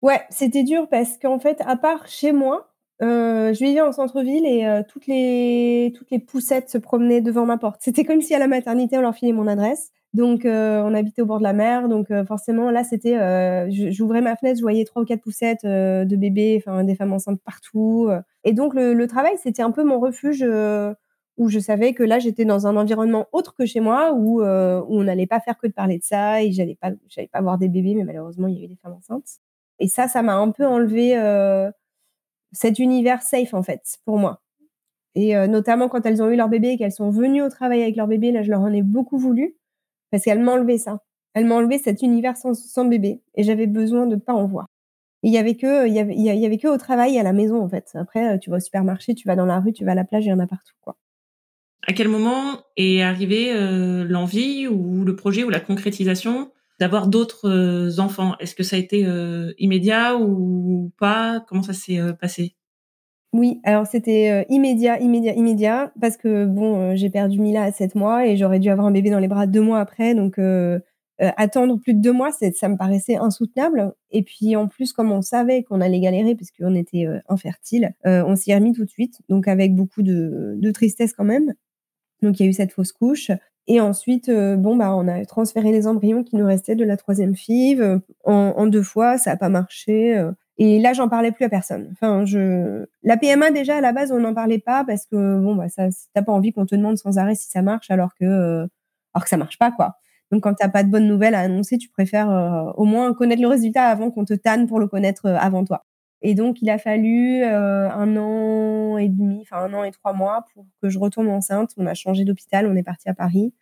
Ouais, 0.01 0.21
c'était 0.29 0.63
dur 0.63 0.87
parce 0.89 1.17
qu'en 1.17 1.39
fait, 1.39 1.61
à 1.65 1.75
part 1.75 2.07
chez 2.07 2.31
moi, 2.31 2.69
heu, 3.01 3.53
je 3.53 3.63
vivais 3.63 3.81
en 3.81 3.91
centre-ville 3.91 4.45
et 4.45 4.83
toutes 4.87 5.07
les 5.07 5.93
toutes 5.95 6.11
les 6.11 6.19
poussettes 6.19 6.69
se 6.69 6.77
promenaient 6.77 7.21
devant 7.21 7.45
ma 7.45 7.57
porte. 7.57 7.81
C'était 7.83 8.03
comme 8.03 8.21
si 8.21 8.35
à 8.35 8.39
la 8.39 8.47
maternité, 8.47 8.97
on 8.97 9.01
leur 9.01 9.15
filait 9.15 9.33
mon 9.33 9.47
adresse. 9.47 9.91
Donc 10.13 10.41
on 10.45 10.93
habitait 10.95 11.21
au 11.21 11.25
bord 11.25 11.39
de 11.39 11.43
la 11.43 11.53
mer, 11.53 11.89
donc 11.89 12.07
forcément 12.27 12.71
là, 12.71 12.83
c'était, 12.83 13.17
j'ouvrais 13.91 14.21
ma 14.21 14.35
fenêtre, 14.35 14.57
je 14.57 14.63
voyais 14.63 14.85
3 14.85 15.01
ou 15.01 15.05
4 15.05 15.21
poussettes, 15.21 15.63
de 15.65 16.15
bébés, 16.15 16.63
enfin 16.65 16.83
des 16.85 16.95
femmes 16.95 17.13
enceintes 17.13 17.41
partout, 17.43 18.09
et 18.43 18.53
donc 18.53 18.73
le 18.73 19.05
travail, 19.05 19.33
c'était 19.43 19.61
un 19.61 19.69
peu 19.71 19.83
mon 19.83 19.99
refuge, 19.99 20.43
où 21.37 21.49
je 21.49 21.59
savais 21.59 21.93
que 21.93 22.03
là, 22.03 22.19
j'étais 22.19 22.45
dans 22.45 22.67
un 22.67 22.75
environnement 22.77 23.27
autre 23.31 23.55
que 23.55 23.65
chez 23.65 23.79
moi, 23.79 24.13
où, 24.13 24.41
heu, 24.41 24.81
où 24.87 24.99
on 24.99 25.03
n'allait 25.03 25.27
pas 25.27 25.39
faire 25.39 25.57
que 25.57 25.67
de 25.67 25.73
parler 25.73 25.99
de 25.99 26.03
ça 26.03 26.41
et 26.43 26.51
j'allais 26.51 26.75
pas 26.75 26.91
j'allais 27.09 27.27
pas 27.29 27.41
voir 27.41 27.57
des 27.59 27.69
bébés, 27.69 27.95
mais 27.95 28.03
malheureusement, 28.05 28.47
il 28.47 28.55
y 28.55 28.57
avait 28.59 28.67
des 28.69 28.77
femmes 28.77 28.93
enceintes 28.93 29.39
et 29.79 29.87
ça, 29.87 30.07
ça 30.07 30.23
m'a 30.23 30.35
un 30.37 30.51
peu 30.51 30.65
enlevé, 30.65 31.17
heu, 31.17 31.71
cet 32.51 32.79
univers 32.79 33.21
safe, 33.23 33.53
en 33.53 33.63
fait, 33.63 33.97
pour 34.05 34.17
moi 34.19 34.41
et 35.15 35.35
heu, 35.35 35.47
notamment 35.47 35.89
quand 35.89 36.05
elles 36.05 36.21
ont 36.23 36.29
eu 36.29 36.35
leur 36.37 36.49
bébé 36.49 36.69
et 36.71 36.77
qu'elles 36.79 36.91
sont 36.93 37.09
venues 37.11 37.41
au 37.43 37.49
travail 37.49 37.81
avec 37.83 37.95
leur 37.97 38.07
bébé, 38.07 38.31
là, 38.31 38.43
je 38.43 38.51
leur 38.51 38.61
en 38.61 38.71
ai 38.73 38.83
beaucoup 38.83 39.17
voulu 39.19 39.57
parce 40.11 40.23
qu'elles 40.25 40.41
m'enlevaient 40.41 40.77
ça. 40.79 41.01
Elles 41.35 41.45
m'enlevaient 41.45 41.79
cet 41.79 42.01
univers 42.03 42.37
sans 42.37 42.85
bébé 42.85 43.21
et 43.35 43.43
j'avais 43.43 43.67
besoin 43.67 44.07
de 44.07 44.15
pas 44.17 44.33
en 44.33 44.45
voir. 44.47 44.67
Il 45.23 45.33
y 45.33 45.37
avait 45.39 45.55
que 45.55 45.87
il 45.87 45.93
y 45.95 45.99
avait 45.99 46.15
il 46.15 46.21
y 46.23 46.45
avait 46.47 46.57
que 46.59 46.67
au 46.69 46.77
travail 46.77 47.15
et 47.17 47.21
à 47.21 47.23
la 47.23 47.33
maison, 47.33 47.61
en 47.63 47.69
fait. 47.69 47.91
Après, 47.95 48.39
tu 48.39 48.49
vas 48.51 48.57
au 48.57 48.61
supermarché, 48.61 49.15
tu 49.15 49.27
vas 49.27 49.35
dans 49.37 49.45
la 49.47 49.59
rue, 49.61 49.73
tu 49.73 49.85
vas 49.85 49.93
à 49.93 49.95
la 49.95 50.05
plage, 50.05 50.25
il 50.25 50.29
y 50.29 50.33
en 50.33 50.39
a 50.39 50.47
partout, 50.47 50.75
quoi. 50.81 50.97
À 51.89 51.93
quel 51.93 52.09
moment 52.09 52.59
est 52.75 53.01
arrivée, 53.01 53.53
heu, 53.53 54.03
l'envie 54.03 54.67
ou 54.67 55.05
le 55.05 55.15
projet 55.15 55.45
ou 55.45 55.49
la 55.49 55.61
concrétisation 55.61 56.51
d'avoir 56.81 57.07
d'autres, 57.07 57.47
heu, 57.49 57.99
enfants? 58.01 58.35
Est-ce 58.41 58.55
que 58.55 58.63
ça 58.63 58.75
a 58.75 58.79
été, 58.79 59.05
heu, 59.05 59.55
immédiat 59.57 60.17
ou 60.17 60.91
pas? 60.99 61.39
Comment 61.47 61.63
ça 61.63 61.71
s'est, 61.71 61.97
passé? 62.19 62.55
Oui, 63.33 63.59
alors 63.63 63.85
c'était, 63.87 64.45
immédiat, 64.49 64.99
immédiat, 64.99 65.33
immédiat 65.33 65.91
parce 65.99 66.15
que 66.17 66.45
bon, 66.45 66.95
j'ai 66.95 67.09
perdu 67.09 67.39
Mila 67.39 67.63
à 67.63 67.71
7 67.71 67.93
mois 67.95 68.25
et 68.25 68.37
j'aurais 68.37 68.59
dû 68.59 68.69
avoir 68.69 68.87
un 68.87 68.91
bébé 68.91 69.09
dans 69.09 69.19
les 69.19 69.27
bras 69.27 69.47
2 69.47 69.61
mois 69.61 69.79
après 69.79 70.15
donc 70.15 70.39
attendre 71.19 71.77
plus 71.79 71.93
de 71.93 72.01
2 72.01 72.13
mois, 72.13 72.31
ça 72.31 72.69
me 72.69 72.77
paraissait 72.77 73.15
insoutenable 73.17 73.93
et 74.11 74.23
puis 74.23 74.55
en 74.55 74.67
plus, 74.67 74.93
comme 74.93 75.11
on 75.11 75.21
savait 75.21 75.63
qu'on 75.63 75.81
allait 75.81 75.99
galérer 75.99 76.35
puisqu'on 76.35 76.75
était, 76.75 77.05
heu, 77.05 77.19
infertiles, 77.29 77.93
heu, 78.05 78.23
on 78.25 78.35
s'y 78.35 78.51
est 78.51 78.55
remis 78.55 78.73
tout 78.73 78.85
de 78.85 78.89
suite, 78.89 79.19
donc 79.29 79.47
avec 79.47 79.75
beaucoup 79.75 80.03
de 80.03 80.71
tristesse 80.71 81.13
quand 81.13 81.23
même. 81.25 81.53
Donc 82.21 82.39
il 82.39 82.43
y 82.43 82.45
a 82.47 82.49
eu 82.49 82.53
cette 82.53 82.71
fausse 82.73 82.91
couche 82.91 83.31
et 83.69 83.81
ensuite, 83.81 84.29
heu, 84.29 84.55
bon, 84.55 84.75
bah, 84.77 84.95
on 84.95 85.07
a 85.09 85.25
transféré 85.25 85.71
les 85.73 85.87
embryons 85.87 86.23
qui 86.23 86.37
nous 86.37 86.45
restaient 86.45 86.75
de 86.75 86.85
la 86.85 86.95
3e 86.97 87.35
FIV, 87.35 87.81
heu, 87.81 88.01
en 88.23 88.67
2 88.67 88.81
fois, 88.83 89.17
ça 89.17 89.31
a 89.31 89.37
pas 89.37 89.49
marché, 89.49 90.17
heu 90.17 90.33
et 90.59 90.79
là, 90.79 90.93
j'en 90.93 91.07
parlais 91.07 91.31
plus 91.31 91.45
à 91.45 91.49
personne. 91.49 91.89
Enfin, 91.93 92.25
je 92.25 92.85
la 93.03 93.17
PMA 93.17 93.51
déjà 93.51 93.77
à 93.77 93.81
la 93.81 93.91
base, 93.93 94.11
on 94.11 94.19
n'en 94.19 94.33
parlait 94.33 94.57
pas 94.59 94.83
parce 94.85 95.05
que 95.05 95.39
bon, 95.39 95.55
bah, 95.55 95.69
ça 95.69 95.89
tu 95.89 95.95
as 96.15 96.23
pas 96.23 96.31
envie 96.31 96.51
qu'on 96.53 96.65
te 96.65 96.75
demande 96.75 96.97
sans 96.97 97.17
arrêt 97.19 97.35
si 97.35 97.47
ça 97.49 97.61
marche 97.61 97.91
alors 97.91 98.15
que, 98.19 98.25
alors 99.13 99.23
que 99.23 99.29
ça 99.29 99.37
marche 99.37 99.57
pas, 99.59 99.71
quoi. 99.71 99.95
Donc 100.31 100.43
quand 100.43 100.53
tu 100.55 100.65
as 100.65 100.69
pas 100.69 100.83
de 100.83 100.89
bonnes 100.89 101.07
nouvelles 101.07 101.35
à 101.35 101.39
annoncer, 101.41 101.77
tu 101.77 101.89
préfères, 101.89 102.73
au 102.77 102.85
moins 102.85 103.13
connaître 103.13 103.41
le 103.41 103.47
résultat 103.49 103.85
avant 103.85 104.09
qu'on 104.11 104.25
te 104.25 104.33
tanne 104.33 104.67
pour 104.67 104.79
le 104.79 104.87
connaître, 104.87 105.27
avant 105.29 105.63
toi 105.65 105.83
et 106.21 106.33
donc 106.35 106.61
il 106.61 106.69
a 106.69 106.77
fallu, 106.77 107.43
heu, 107.43 107.45
1 107.47 108.17
an 108.17 108.97
et 108.97 109.09
demi, 109.09 109.41
enfin 109.41 109.57
1 109.57 109.73
an 109.73 109.83
et 109.83 109.91
3 109.91 110.13
mois 110.13 110.45
pour 110.53 110.65
que 110.81 110.89
je 110.89 110.97
retombe 110.99 111.27
enceinte. 111.27 111.71
On 111.77 111.85
a 111.85 111.93
changé 111.93 112.25
d'hôpital, 112.25 112.67
on 112.67 112.75
est 112.75 112.83
partis 112.83 113.09
à 113.09 113.13
Paris. 113.13 113.53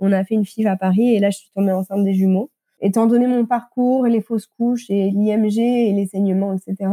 On 0.00 0.12
a 0.12 0.24
fait 0.24 0.34
une 0.34 0.44
FIV 0.44 0.66
à 0.66 0.76
Paris 0.76 1.14
et 1.14 1.20
là, 1.20 1.30
je 1.30 1.38
suis 1.38 1.50
tombée 1.54 1.72
enceinte 1.72 2.04
des 2.04 2.14
jumeaux. 2.14 2.50
Étant 2.80 3.06
donné 3.06 3.26
mon 3.26 3.46
parcours, 3.46 4.06
les 4.06 4.22
fausses 4.22 4.46
couches 4.46 4.88
et 4.90 5.10
l'IMG 5.10 5.58
et 5.58 5.92
les 5.92 6.06
saignements, 6.06 6.54
etc., 6.54 6.90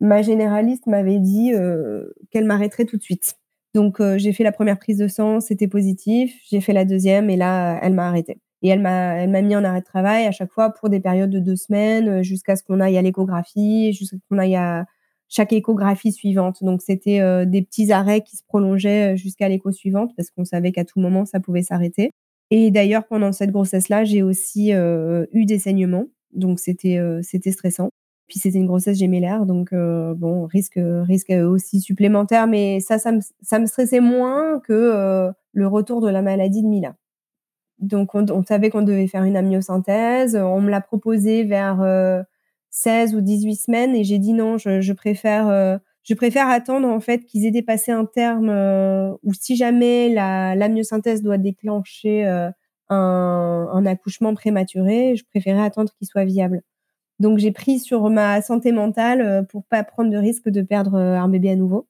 ma 0.00 0.22
généraliste 0.22 0.86
m'avait 0.86 1.18
dit 1.20 1.52
euh, 1.54 2.12
qu'elle 2.30 2.46
m'arrêterait 2.46 2.86
tout 2.86 2.96
de 2.96 3.02
suite. 3.02 3.36
Donc, 3.74 4.00
euh, 4.00 4.18
j'ai 4.18 4.32
fait 4.32 4.44
la 4.44 4.52
première 4.52 4.78
prise 4.78 4.98
de 4.98 5.08
sang, 5.08 5.40
c'était 5.40 5.68
positif. 5.68 6.40
J'ai 6.50 6.60
fait 6.60 6.72
la 6.72 6.84
deuxième 6.84 7.30
et 7.30 7.36
là, 7.36 7.78
elle 7.82 7.94
m'a 7.94 8.08
arrêtée. 8.08 8.38
Et 8.62 8.68
elle 8.68 8.80
m'a, 8.80 9.16
elle 9.16 9.30
m'a 9.30 9.42
mis 9.42 9.56
en 9.56 9.64
arrêt 9.64 9.80
de 9.80 9.84
travail 9.84 10.26
à 10.26 10.32
chaque 10.32 10.50
fois 10.50 10.70
pour 10.70 10.88
des 10.88 11.00
périodes 11.00 11.30
de 11.30 11.40
deux 11.40 11.56
semaines, 11.56 12.08
euh, 12.08 12.22
jusqu'à 12.22 12.56
ce 12.56 12.62
qu'on 12.62 12.80
aille 12.80 12.96
à 12.96 13.02
l'échographie, 13.02 13.92
jusqu'à 13.92 14.16
ce 14.16 14.22
qu'on 14.28 14.38
aille 14.38 14.56
à 14.56 14.86
chaque 15.28 15.52
échographie 15.52 16.12
suivante. 16.12 16.62
Donc, 16.62 16.82
c'était 16.82 17.20
euh, 17.20 17.44
des 17.44 17.62
petits 17.62 17.92
arrêts 17.92 18.20
qui 18.22 18.36
se 18.36 18.42
prolongeaient 18.44 19.16
jusqu'à 19.16 19.48
l'écho 19.48 19.72
suivante 19.72 20.12
parce 20.16 20.30
qu'on 20.30 20.44
savait 20.44 20.72
qu'à 20.72 20.84
tout 20.84 21.00
moment, 21.00 21.24
ça 21.24 21.40
pouvait 21.40 21.62
s'arrêter. 21.62 22.10
Et 22.50 22.70
d'ailleurs, 22.70 23.06
pendant 23.06 23.32
cette 23.32 23.50
grossesse-là, 23.50 24.04
j'ai 24.04 24.22
aussi 24.22 24.72
eu 24.72 25.44
des 25.46 25.58
saignements. 25.58 26.04
Donc, 26.34 26.60
c'était, 26.60 27.00
c'était 27.22 27.50
stressant. 27.50 27.88
Puis 28.32 28.38
c'était 28.38 28.58
une 28.58 28.66
grossesse 28.66 28.98
gémellaire, 28.98 29.44
donc 29.44 29.74
euh, 29.74 30.14
bon, 30.14 30.46
risque, 30.46 30.78
risque 30.78 31.30
aussi 31.30 31.82
supplémentaire, 31.82 32.46
mais 32.46 32.80
ça, 32.80 32.98
ça 32.98 33.12
me, 33.12 33.20
ça 33.42 33.58
me 33.58 33.66
stressait 33.66 34.00
moins 34.00 34.58
que 34.60 34.72
euh, 34.72 35.30
le 35.52 35.66
retour 35.66 36.00
de 36.00 36.08
la 36.08 36.22
maladie 36.22 36.62
de 36.62 36.66
Mila. 36.66 36.94
Donc 37.78 38.14
on, 38.14 38.24
on 38.30 38.44
savait 38.44 38.70
qu'on 38.70 38.82
devait 38.82 39.06
faire 39.08 39.24
une 39.24 39.36
amyosynthèse, 39.36 40.36
on 40.36 40.60
me 40.60 40.70
l'a 40.70 40.80
proposé 40.80 41.44
vers 41.44 41.76
16 42.70 43.14
euh, 43.14 43.18
ou 43.18 43.20
18 43.20 43.56
semaines 43.56 43.96
et 43.96 44.04
j'ai 44.04 44.18
dit 44.18 44.32
non, 44.32 44.58
je, 44.58 44.80
je 44.80 44.92
préfère 44.92 45.80
je 46.04 46.14
préfère 46.14 46.48
attendre 46.48 46.88
en 46.88 47.00
fait 47.00 47.24
qu'ils 47.24 47.46
aient 47.46 47.50
dépassé 47.50 47.92
un 47.92 48.04
terme 48.04 48.50
où 49.22 49.32
si 49.34 49.56
jamais 49.56 50.08
la 50.12 50.54
l'amyosynthèse 50.54 51.22
doit 51.22 51.38
déclencher 51.38 52.24
un, 52.24 53.68
un 53.72 53.86
accouchement 53.86 54.34
prématuré, 54.34 55.16
je 55.16 55.24
préférais 55.24 55.62
attendre 55.62 55.92
qu'il 55.94 56.06
soit 56.06 56.24
viable. 56.24 56.62
Donc 57.22 57.38
j'ai 57.38 57.52
pris 57.52 57.78
sur 57.78 58.10
ma 58.10 58.42
santé 58.42 58.72
mentale 58.72 59.20
euh, 59.22 59.42
pour 59.44 59.64
pas 59.64 59.84
prendre 59.84 60.10
de 60.10 60.16
risque 60.16 60.48
de 60.48 60.60
perdre 60.60 60.94
euh, 60.96 61.16
un 61.16 61.28
bébé 61.28 61.50
à 61.50 61.56
nouveau. 61.56 61.86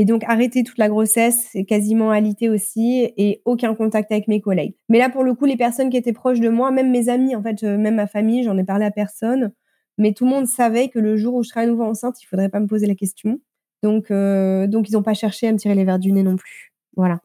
Et 0.00 0.04
donc 0.04 0.22
arrêter 0.28 0.62
toute 0.62 0.78
la 0.78 0.88
grossesse, 0.88 1.56
quasiment 1.66 2.12
alité 2.12 2.48
aussi, 2.48 3.12
et 3.16 3.42
aucun 3.44 3.74
contact 3.74 4.12
avec 4.12 4.28
mes 4.28 4.40
collègues. 4.40 4.76
Mais 4.88 4.98
là, 4.98 5.10
pour 5.10 5.24
le 5.24 5.34
coup, 5.34 5.44
les 5.44 5.56
personnes 5.56 5.90
qui 5.90 5.96
étaient 5.96 6.12
proches 6.12 6.38
de 6.38 6.48
moi, 6.48 6.70
même 6.70 6.92
mes 6.92 7.08
amis, 7.08 7.34
en 7.34 7.42
fait, 7.42 7.64
euh, 7.64 7.76
même 7.76 7.96
ma 7.96 8.06
famille, 8.06 8.44
j'en 8.44 8.56
ai 8.58 8.62
parlé 8.62 8.84
à 8.84 8.92
personne, 8.92 9.52
mais 9.98 10.12
tout 10.12 10.24
le 10.24 10.30
monde 10.30 10.46
savait 10.46 10.88
que 10.88 11.00
le 11.00 11.16
jour 11.16 11.34
où 11.34 11.42
je 11.42 11.48
serais 11.48 11.62
à 11.62 11.66
nouveau 11.66 11.82
enceinte, 11.82 12.22
il 12.22 12.26
faudrait 12.26 12.48
pas 12.48 12.60
me 12.60 12.68
poser 12.68 12.86
la 12.86 12.94
question. 12.94 13.40
Donc, 13.82 14.12
donc 14.12 14.88
ils 14.88 14.92
n'ont 14.92 15.02
pas 15.02 15.14
cherché 15.14 15.48
à 15.48 15.52
me 15.52 15.58
tirer 15.58 15.74
les 15.74 15.84
verres 15.84 15.98
du 15.98 16.12
nez 16.12 16.22
non 16.22 16.36
plus. 16.36 16.72
Voilà. 16.96 17.20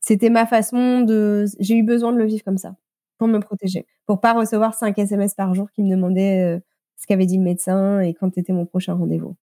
C'était 0.00 0.30
ma 0.30 0.46
façon 0.46 1.02
de. 1.02 1.44
J'ai 1.60 1.76
eu 1.76 1.82
besoin 1.82 2.12
de 2.14 2.18
le 2.18 2.24
vivre 2.24 2.44
comme 2.44 2.56
ça 2.56 2.76
pour 3.18 3.28
me 3.28 3.40
protéger, 3.40 3.86
pour 4.06 4.20
pas 4.20 4.32
recevoir 4.32 4.72
5 4.72 4.98
SMS 4.98 5.34
par 5.34 5.54
jour 5.54 5.70
qui 5.70 5.82
me 5.82 5.90
demandaient 5.90 6.56
euh, 6.56 6.60
ce 6.96 7.06
qu'avait 7.06 7.26
dit 7.26 7.36
le 7.36 7.44
médecin 7.44 8.00
et 8.00 8.14
quand 8.14 8.38
était 8.38 8.54
mon 8.54 8.64
prochain 8.64 8.94
rendez-vous. 8.94 9.36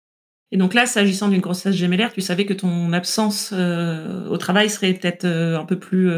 Et 0.52 0.56
donc 0.56 0.74
là, 0.74 0.86
s'agissant 0.86 1.28
d'une 1.28 1.40
grossesse 1.40 1.74
gémellaire, 1.74 2.12
tu 2.12 2.20
savais 2.20 2.46
que 2.46 2.52
ton 2.52 2.92
absence 2.92 3.52
euh, 3.52 4.28
au 4.28 4.36
travail 4.36 4.70
serait 4.70 4.94
peut-être 4.94 5.24
euh, 5.24 5.58
un 5.58 5.64
peu 5.64 5.78
plus 5.78 6.10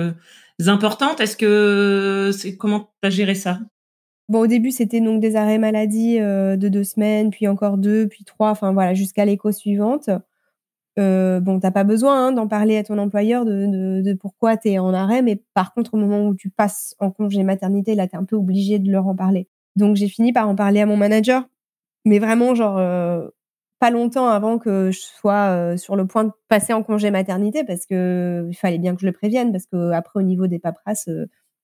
importante. 0.66 1.20
Est-ce 1.20 1.36
que 1.36 2.30
c'est 2.36 2.56
comment 2.56 2.90
tu 3.02 3.06
as 3.06 3.10
géré 3.10 3.34
ça? 3.34 3.60
Bon, 4.28 4.40
au 4.40 4.46
début, 4.46 4.70
c'était 4.70 5.00
donc 5.00 5.20
des 5.20 5.36
arrêts 5.36 5.58
maladie 5.58 6.18
de 6.18 6.68
deux 6.68 6.84
semaines, 6.84 7.30
puis 7.30 7.48
encore 7.48 7.78
deux, 7.78 8.08
puis 8.08 8.24
trois, 8.24 8.50
enfin 8.50 8.74
voilà, 8.74 8.92
jusqu'à 8.92 9.24
l'écho 9.24 9.52
suivante. 9.52 10.10
Euh, 10.98 11.38
bon, 11.38 11.60
t'as 11.60 11.70
pas 11.70 11.84
besoin 11.84 12.28
hein, 12.28 12.32
d'en 12.32 12.48
parler 12.48 12.76
à 12.76 12.82
ton 12.82 12.98
employeur 12.98 13.44
de, 13.44 14.12
pourquoi 14.14 14.56
tu 14.56 14.70
es 14.70 14.78
en 14.78 14.92
arrêt, 14.92 15.22
mais 15.22 15.40
par 15.54 15.72
contre, 15.72 15.94
au 15.94 15.96
moment 15.96 16.26
où 16.26 16.34
tu 16.34 16.50
passes 16.50 16.96
en 16.98 17.10
congé 17.10 17.44
maternité, 17.44 17.94
là, 17.94 18.08
tu 18.08 18.16
es 18.16 18.18
un 18.18 18.24
peu 18.24 18.36
obligé 18.36 18.78
de 18.78 18.90
leur 18.90 19.06
en 19.06 19.14
parler. 19.14 19.48
Donc, 19.76 19.96
j'ai 19.96 20.08
fini 20.08 20.32
par 20.32 20.48
en 20.48 20.56
parler 20.56 20.80
à 20.80 20.86
mon 20.86 20.96
manager, 20.96 21.48
mais 22.04 22.18
vraiment, 22.18 22.54
genre, 22.56 22.78
euh, 22.78 23.28
pas 23.78 23.90
longtemps 23.90 24.28
avant 24.28 24.58
que 24.58 24.90
je 24.90 25.00
sois 25.00 25.50
euh, 25.50 25.76
sur 25.76 25.96
le 25.96 26.06
point 26.06 26.24
de 26.24 26.32
passer 26.48 26.72
en 26.72 26.82
congé 26.82 27.10
maternité, 27.10 27.64
parce 27.64 27.86
que 27.86 28.46
il 28.48 28.54
fallait 28.54 28.78
bien 28.78 28.94
que 28.94 29.00
je 29.00 29.06
le 29.06 29.12
prévienne, 29.12 29.52
parce 29.52 29.66
que 29.66 29.92
après, 29.92 30.20
au 30.20 30.22
niveau 30.22 30.46
des 30.46 30.58
paperasses, 30.58 31.08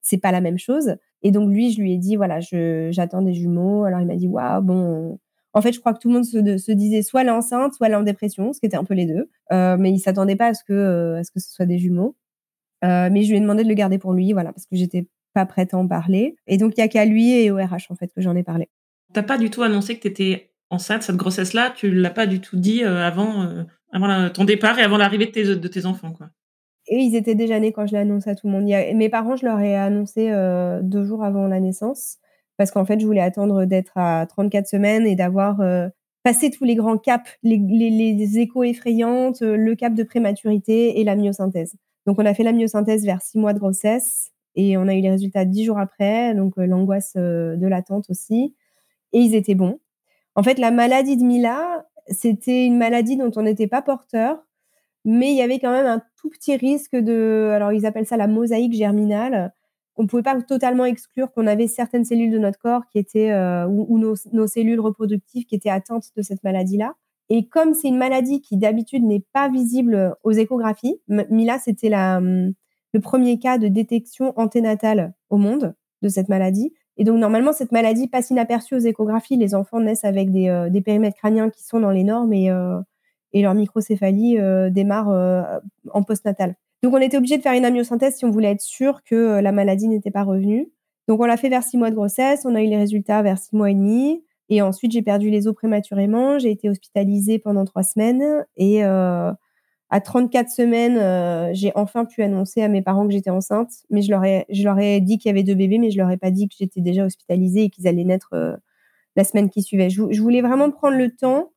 c'est 0.00 0.18
pas 0.18 0.33
la 0.33 0.40
même 0.40 0.59
chose. 0.59 0.96
Et 1.22 1.31
donc, 1.31 1.50
lui, 1.50 1.72
je 1.72 1.81
lui 1.81 1.94
ai 1.94 1.98
dit, 1.98 2.16
voilà, 2.16 2.38
j'attends 2.90 3.22
des 3.22 3.35
jumeaux. 3.35 3.85
Alors, 3.85 4.00
il 4.00 4.07
m'a 4.07 4.16
dit, 4.16 4.29
waouh, 4.29 4.62
bon, 4.62 5.18
en 5.55 5.62
fait, 5.62 5.72
je 5.72 5.79
crois 5.79 5.94
que 5.94 6.00
tout 6.00 6.09
le 6.09 6.14
monde 6.14 6.24
se, 6.24 6.72
disait 6.72 7.03
soit 7.03 7.22
elle 7.22 7.29
est 7.29 7.31
enceinte, 7.31 7.74
soit 7.74 7.87
elle 7.87 7.94
en 7.94 8.03
dépression, 8.03 8.53
ce 8.53 8.59
qui 8.59 8.66
était 8.66 8.77
un 8.77 8.85
peu 8.85 8.94
les 8.94 9.07
deux. 9.07 9.31
Euh, 9.53 9.77
mais 9.79 9.92
il 9.92 10.00
s'attendait 10.00 10.37
pas 10.37 10.48
à 10.48 10.55
ce 10.55 10.64
que 10.64 10.72
euh, 10.72 11.20
à 11.20 11.24
ce 11.24 11.31
que 11.31 11.38
ce 11.38 11.50
soit 11.53 11.64
des 11.64 11.79
jumeaux. 11.79 12.16
Euh, 12.85 13.09
mais 13.11 13.22
je 13.22 13.31
lui 13.31 13.38
ai 13.38 13.40
demandé 13.40 13.62
de 13.62 13.68
le 13.68 13.74
garder 13.74 13.98
pour 13.98 14.12
lui, 14.12 14.33
voilà, 14.33 14.53
parce 14.53 14.66
que 14.66 14.77
j'étais 14.77 15.09
pas 15.33 15.46
prête 15.46 15.72
à 15.72 15.79
en 15.79 15.87
parler. 15.87 16.37
Et 16.48 16.59
donc 16.59 16.74
il 16.77 16.81
y 16.81 16.83
a 16.83 16.88
qu'à 16.88 17.05
lui 17.05 17.33
et 17.33 17.53
au 17.53 17.57
RH 17.57 17.90
en 17.90 17.94
fait 17.94 18.09
que 18.09 18.20
j'en 18.20 18.35
ai 18.35 18.42
parlé. 18.42 18.68
T'as 19.12 19.22
pas 19.22 19.38
du 19.38 19.48
tout 19.48 19.62
annoncé 19.62 19.96
que 19.96 20.03
tu 20.03 20.09
étais 20.09 20.50
enceinte 20.74 21.02
cette 21.02 21.16
grossesse-là. 21.16 21.72
Tu 21.74 21.90
l'as 21.90 22.10
pas 22.10 22.26
du 22.26 22.40
tout 22.40 22.56
dit 22.56 22.84
avant 22.84 23.48
avant 23.92 24.28
ton 24.30 24.44
départ 24.44 24.78
et 24.78 24.82
avant 24.82 24.98
l'arrivée 24.98 25.26
de 25.26 25.30
tes 25.30 25.56
de 25.56 25.68
tes 25.68 25.87
enfants 25.87 26.12
quoi. 26.12 26.28
Et 26.87 26.98
ils 26.98 27.16
étaient 27.16 27.34
déjà 27.34 27.58
nés 27.58 27.72
quand 27.72 27.87
je 27.87 27.92
l'ai 27.92 28.00
annoncé 28.00 28.28
à 28.28 28.34
tout 28.34 28.46
le 28.46 28.52
monde. 28.52 28.64
mes 28.64 29.08
parents, 29.08 29.37
je 29.37 29.46
leur 29.46 29.58
ai 29.60 29.74
annoncé 29.74 30.30
deux 30.82 31.04
jours 31.04 31.24
avant 31.24 31.46
la 31.46 31.60
naissance 31.60 32.18
parce 32.56 32.70
qu'en 32.70 32.84
fait, 32.84 33.00
je 33.00 33.06
voulais 33.06 33.20
attendre 33.20 33.64
d'être 33.64 33.96
à 33.96 34.26
34 34.26 34.66
semaines 34.66 35.06
et 35.06 35.16
d'avoir 35.16 35.60
euh, 35.60 35.88
passé 36.22 36.50
tous 36.50 36.64
les 36.64 36.74
grands 36.74 36.98
caps, 36.98 37.30
les, 37.42 38.38
échos 38.38 38.64
effrayantes, 38.64 39.42
euh, 39.42 39.56
le 39.56 39.74
cap 39.74 39.94
de 39.94 40.02
prématurité 40.02 41.00
et 41.00 41.04
la 41.04 41.16
myosynthèse. 41.16 41.74
Donc, 42.06 42.18
on 42.18 42.26
a 42.26 42.34
fait 42.34 42.42
la 42.42 42.52
myosynthèse 42.52 43.04
vers 43.04 43.22
six 43.22 43.38
mois 43.38 43.54
de 43.54 43.58
grossesse 43.58 44.30
et 44.54 44.76
on 44.76 44.87
a 44.87 44.94
eu 44.94 45.00
les 45.00 45.10
résultats 45.10 45.44
dix 45.44 45.64
jours 45.64 45.78
après, 45.78 46.34
donc 46.34 46.58
euh, 46.58 46.66
l'angoisse 46.66 47.14
de 47.16 47.66
l'attente 47.66 48.08
aussi. 48.08 48.54
Et 49.12 49.18
ils 49.18 49.34
étaient 49.34 49.54
bons. 49.54 49.78
En 50.35 50.42
fait, 50.42 50.59
la 50.59 50.70
maladie 50.70 51.16
de 51.16 51.25
Mila, 51.25 51.87
c'était 52.09 52.66
une 52.66 52.77
maladie 52.77 53.16
dont 53.16 53.31
on 53.37 53.42
n'était 53.42 53.68
pas 53.68 53.83
porteur, 53.83 54.38
mais 55.05 55.31
il 55.31 55.37
y 55.37 55.42
avait 55.42 55.59
quand 55.59 55.70
même 55.70 55.87
un 55.87 56.03
tout 56.16 56.31
petit 56.31 56.57
risque 56.57 56.97
de, 56.97 57.51
alors 57.53 57.73
ils 57.73 57.87
appellent 57.87 58.07
ça 58.07 58.16
la 58.16 58.27
mosaïque 58.27 58.73
germinale, 58.73 59.53
on 59.97 60.07
pouvait 60.07 60.23
pas 60.23 60.40
totalement 60.42 60.85
exclure 60.85 61.31
qu'on 61.33 61.47
avait 61.47 61.68
certaines 61.68 62.05
cellules 62.05 62.33
de 62.33 62.38
notre 62.38 62.59
corps 62.59 62.83
qui 62.90 62.99
étaient 62.99 63.31
euh, 63.31 63.66
ou, 63.66 63.99
nos, 63.99 64.47
cellules 64.47 64.81
reproductives 64.81 65.44
qui 65.44 65.55
étaient 65.55 65.70
atteintes 65.70 66.11
de 66.16 66.23
cette 66.23 66.42
maladie-là. 66.42 66.94
Et 67.31 67.47
comme 67.49 67.75
c'est 67.75 67.88
une 67.88 67.97
maladie 67.97 68.40
qui 68.40 68.57
d'habitude 68.57 69.05
n'est 69.05 69.25
pas 69.33 69.49
visible 69.49 70.16
aux 70.25 70.33
échographies, 70.33 71.01
Mila 71.09 71.59
c'était 71.59 71.94
hum, 71.94 72.53
le 72.92 73.01
premier 73.01 73.38
cas 73.38 73.59
de 73.59 73.68
détection 73.68 74.33
anténatale 74.37 75.14
au 75.31 75.37
monde 75.37 75.75
de 76.03 76.09
cette 76.09 76.29
maladie. 76.29 76.73
Et 76.96 77.04
donc 77.04 77.18
normalement 77.18 77.52
cette 77.52 77.72
maladie 77.72 78.09
passe 78.09 78.30
inaperçue 78.30 78.74
aux 78.74 78.80
échographies. 78.80 79.37
Les 79.37 79.54
enfants 79.54 79.80
naissent 79.80 80.04
avec 80.04 80.30
des, 80.33 80.48
euh, 80.48 80.70
périmètres 80.80 81.16
crâniens 81.16 81.50
qui 81.50 81.64
sont 81.64 81.80
dans 81.80 81.90
les 81.90 82.04
normes 82.04 82.33
et 82.33 82.50
euh, 82.50 82.78
leur 83.35 83.54
microcéphalie 83.54 84.38
démarre 84.70 85.09
en 85.92 86.02
postnatal. 86.02 86.54
Donc, 86.85 86.92
on 86.92 86.98
était 86.98 87.16
obligé 87.16 87.38
de 87.38 87.42
faire 87.42 87.54
une 87.54 87.64
amyosynthèse 87.64 88.16
si 88.16 88.26
on 88.26 88.30
voulait 88.30 88.50
être 88.50 88.61
sûr 88.61 89.02
que 89.04 89.14
euh, 89.14 89.40
la 89.40 89.52
maladie 89.52 89.88
n'était 89.88 90.11
pas 90.11 90.22
revenue. 90.22 90.70
Donc, 91.09 91.18
on 91.18 91.24
l'a 91.24 91.38
fait 91.38 91.48
vers 91.48 91.62
six 91.62 91.78
mois 91.78 91.88
de 91.88 91.94
grossesse. 91.94 92.42
On 92.44 92.54
a 92.54 92.62
eu 92.62 92.66
les 92.66 92.76
résultats 92.76 93.22
vers 93.22 93.38
six 93.38 93.57
mois 93.57 93.70
et 93.70 93.74
demi. 93.74 94.22
Et 94.50 94.61
ensuite, 94.61 94.92
j'ai 94.92 95.00
perdu 95.00 95.30
les 95.30 95.48
os 95.48 95.54
prématurément. 95.54 96.38
J'ai 96.38 96.50
été 96.50 96.68
hospitalisée 96.68 97.38
pendant 97.38 97.64
trois 97.64 97.85
semaines. 97.85 98.44
Et 98.59 98.85
euh, 98.85 99.33
à 99.94 100.00
34 100.00 100.50
semaines, 100.50 100.98
euh, 100.98 101.50
j'ai 101.52 101.70
enfin 101.76 102.04
pu 102.04 102.24
annoncer 102.24 102.61
à 102.62 102.68
mes 102.68 102.83
parents 102.83 103.07
que 103.07 103.12
j'étais 103.12 103.30
enceinte. 103.30 103.70
Mais 103.90 104.02
je 104.02 104.11
leur 104.11 104.24
ai, 104.24 104.44
je 104.50 104.64
leur 104.64 104.76
ai 104.80 105.00
dit 105.00 105.18
qu'il 105.18 105.28
y 105.28 105.30
avait 105.30 105.44
deux 105.44 105.54
bébés, 105.54 105.78
mais 105.78 105.92
je 105.92 105.98
leur 105.98 106.11
ai 106.11 106.16
pas 106.16 106.33
dit 106.33 106.48
que 106.48 106.54
j'étais 106.59 106.80
déjà 106.80 107.04
hospitalisée 107.04 107.62
et 107.62 107.70
qu'ils 107.70 107.87
allaient 107.87 108.02
naître 108.02 108.35
la 109.14 109.22
semaine 109.22 109.50
qui 109.50 109.62
suivait. 109.62 109.90
Je, 109.90 110.20
voulais 110.20 110.42
vraiment 110.42 110.68
prendre 110.72 110.96
le 110.96 111.11
temps 111.11 111.52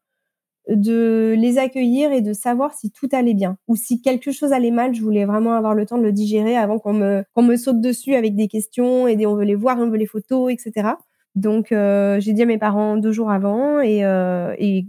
de 0.69 1.33
les 1.35 1.57
accueillir 1.57 2.11
et 2.11 2.21
de 2.21 2.31
savoir 2.31 2.75
si 2.75 2.91
tout 2.91 3.09
allait 3.11 3.33
bien 3.33 3.57
ou 3.67 3.75
si 3.75 4.01
quelque 4.01 4.31
chose 4.31 4.53
allait 4.53 4.69
mal. 4.69 4.93
Je 4.93 5.01
voulais 5.01 5.25
vraiment 5.25 5.55
avoir 5.55 5.73
le 5.73 5.87
temps 5.87 5.97
de 5.97 6.03
le 6.03 6.11
digérer 6.11 6.55
avant 6.55 6.77
qu'on 6.77 6.93
me, 6.93 7.23
me 7.35 7.55
saute 7.55 7.81
dessus 7.81 8.13
avec 8.13 8.35
des 8.35 8.47
questions 8.47 9.07
et 9.07 9.15
des 9.15 9.25
on 9.25 9.35
veut 9.35 9.45
les 9.45 9.55
voir, 9.55 9.79
on 9.79 9.89
veut 9.89 9.97
les 9.97 10.05
photos, 10.05 10.53
etc. 10.53 10.89
Donc 11.33 11.71
euh, 11.71 12.19
j'ai 12.19 12.33
dit 12.33 12.43
à 12.43 12.45
mes 12.45 12.57
parents 12.57 12.97
deux 12.97 13.11
jours 13.11 13.31
avant 13.31 13.79
euh, 13.79 14.55
et 14.59 14.85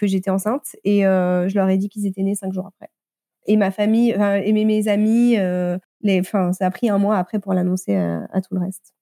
que 0.00 0.06
j'étais 0.06 0.30
enceinte 0.30 0.76
et 0.84 1.06
euh, 1.06 1.48
je 1.48 1.54
leur 1.54 1.68
ai 1.68 1.76
dit 1.76 1.88
qu'ils 1.88 2.06
étaient 2.06 2.22
nés 2.22 2.34
cinq 2.34 2.52
jours 2.52 2.66
après. 2.66 2.90
Et 3.46 3.56
ma 3.56 3.70
famille, 3.70 4.10
et 4.10 4.52
mes, 4.52 4.64
mes 4.64 4.88
amis, 4.88 5.36
les, 6.02 6.20
enfin 6.20 6.52
ça 6.52 6.66
a 6.66 6.70
pris 6.70 6.88
un 6.88 6.98
mois 6.98 7.16
après 7.16 7.38
pour 7.38 7.54
l'annoncer 7.54 7.96
à, 7.96 8.28
à, 8.32 8.40
tout 8.40 8.54
le 8.54 8.60
reste. 8.60 8.94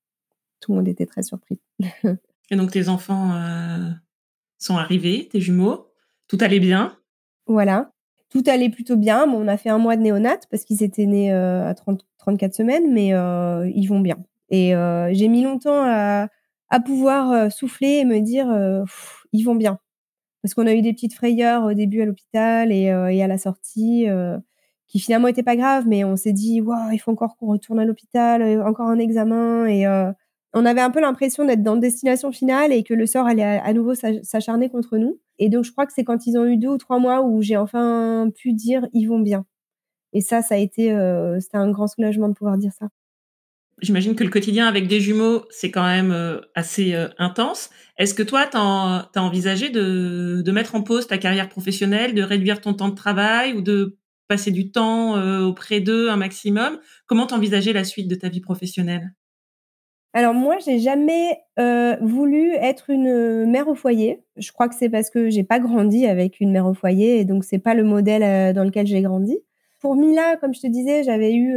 Tout 0.60 0.72
le 0.72 0.78
monde 0.78 0.88
était 0.88 1.06
très 1.06 1.22
surpris. 1.22 1.60
et 2.50 2.56
donc 2.56 2.70
tes 2.70 2.88
enfants 2.88 3.32
sont 4.58 4.76
arrivés, 4.76 5.28
tes 5.30 5.40
jumeaux 5.40 5.88
tout 6.28 6.38
allait 6.40 6.60
bien 6.60 6.96
Voilà. 7.46 7.90
Tout 8.30 8.42
allait 8.46 8.68
plutôt 8.68 8.96
bien. 8.96 9.26
Bon, 9.26 9.42
on 9.42 9.48
a 9.48 9.56
fait 9.56 9.70
un 9.70 9.78
mois 9.78 9.96
de 9.96 10.02
néonat 10.02 10.38
parce 10.50 10.64
qu'ils 10.64 10.82
étaient 10.82 11.06
nés 11.06 11.32
euh, 11.32 11.66
à 11.66 11.74
30, 11.74 12.06
34 12.18 12.54
semaines, 12.54 12.92
mais 12.92 13.14
euh, 13.14 13.68
ils 13.74 13.86
vont 13.86 14.00
bien. 14.00 14.18
Et 14.50 14.74
euh, 14.76 15.10
j'ai 15.14 15.28
mis 15.28 15.42
longtemps 15.42 15.82
à, 15.82 16.28
à 16.68 16.80
pouvoir 16.80 17.50
souffler 17.50 18.00
et 18.00 18.04
me 18.04 18.20
dire 18.20 18.46
ils 19.32 19.42
vont 19.42 19.54
bien. 19.54 19.78
Parce 20.42 20.54
qu'on 20.54 20.66
a 20.66 20.74
eu 20.74 20.82
des 20.82 20.92
petites 20.92 21.14
frayeurs 21.14 21.64
au 21.64 21.74
début 21.74 22.00
à 22.02 22.06
l'hôpital 22.06 22.72
et, 22.72 22.84
et, 22.84 23.22
à 23.22 23.26
la 23.26 23.38
sortie. 23.38 24.06
qui 24.86 25.00
finalement 25.00 25.28
était 25.28 25.42
pas 25.42 25.56
grave, 25.56 25.84
mais 25.86 26.04
on 26.04 26.16
s'est 26.16 26.32
dit, 26.32 26.60
waouh, 26.60 26.92
il 26.92 26.98
faut 26.98 27.10
encore 27.10 27.36
qu'on 27.36 27.46
retourne 27.48 27.78
à 27.80 27.84
l'hôpital, 27.84 28.42
encore 28.62 28.88
un 28.88 28.98
examen. 28.98 29.66
Et 29.66 29.86
on 30.54 30.64
avait 30.64 30.80
un 30.80 30.90
peu 30.90 31.00
l'impression 31.00 31.44
d'être 31.44 31.62
dans 31.62 31.76
destination 31.76 32.32
finale 32.32 32.72
et 32.72 32.82
que 32.82 32.94
le 32.94 33.06
sort 33.06 33.26
allait 33.26 33.42
à, 33.42 33.72
nouveau 33.72 33.94
s'acharner 33.94 34.70
contre 34.70 34.96
nous. 34.96 35.20
Et 35.38 35.48
donc, 35.48 35.64
je 35.64 35.72
crois 35.72 35.86
que 35.86 35.92
c'est 35.92 36.04
quand 36.04 36.26
ils 36.26 36.38
ont 36.38 36.46
eu 36.46 36.56
deux 36.56 36.68
ou 36.68 36.78
trois 36.78 36.98
mois 36.98 37.22
où 37.22 37.42
j'ai 37.42 37.56
enfin 37.56 38.30
pu 38.34 38.52
dire, 38.52 38.86
ils 38.92 39.06
vont 39.06 39.20
bien. 39.20 39.44
Et 40.12 40.20
ça, 40.20 40.42
ça 40.42 40.54
a 40.54 40.58
été, 40.58 40.84
c'était 41.40 41.58
un 41.58 41.70
grand 41.70 41.86
soulagement 41.86 42.28
de 42.28 42.34
pouvoir 42.34 42.56
dire 42.58 42.72
ça. 42.72 42.88
J'imagine 43.80 44.14
que 44.14 44.24
le 44.24 44.30
quotidien 44.30 44.66
avec 44.66 44.88
des 44.88 45.00
jumeaux, 45.00 45.44
c'est 45.50 45.70
quand 45.70 45.86
même 45.86 46.40
assez 46.54 46.94
intense. 47.18 47.70
Est-ce 47.96 48.14
que 48.14 48.22
toi, 48.22 48.46
tu 48.46 48.56
as, 48.56 49.08
envisagé 49.16 49.70
de, 49.70 50.50
mettre 50.50 50.74
en 50.74 50.82
pause 50.82 51.06
ta 51.06 51.18
carrière 51.18 51.48
professionnelle, 51.48 52.14
de 52.14 52.22
réduire 52.22 52.60
ton 52.60 52.74
temps 52.74 52.88
de 52.88 52.94
travail 52.94 53.54
ou 53.54 53.60
de 53.60 53.96
passer 54.26 54.50
du 54.50 54.72
temps 54.72 55.14
auprès 55.44 55.80
d'eux 55.80 56.10
un 56.10 56.16
maximum? 56.16 56.78
Comment 57.06 57.26
t'envisageais 57.26 57.72
la 57.72 57.84
suite 57.84 58.08
de 58.08 58.14
ta 58.14 58.28
vie 58.28 58.40
professionnelle? 58.40 59.12
Alors 60.12 60.34
moi, 60.34 60.56
j'ai 60.64 60.78
jamais 60.78 61.38
voulu 62.00 62.54
être 62.54 62.90
une 62.90 63.46
mère 63.46 63.68
au 63.68 63.74
foyer. 63.74 64.24
Je 64.36 64.50
crois 64.52 64.68
que 64.68 64.74
c'est 64.74 64.88
parce 64.88 65.10
que 65.10 65.30
j'ai 65.30 65.44
pas 65.44 65.60
grandi 65.60 66.06
avec 66.06 66.40
une 66.40 66.50
mère 66.50 66.66
au 66.66 66.74
foyer 66.74 67.20
et 67.20 67.24
donc 67.24 67.44
c'est 67.44 67.58
pas 67.58 67.74
le 67.74 67.84
modèle 67.84 68.54
dans 68.54 68.64
lequel 68.64 68.86
j'ai 68.86 69.02
grandi. 69.02 69.38
Pour 69.80 69.94
Mila, 69.94 70.36
comme 70.36 70.54
je 70.54 70.60
te 70.60 70.66
disais, 70.66 71.04
j'avais 71.04 71.34
eu 71.34 71.56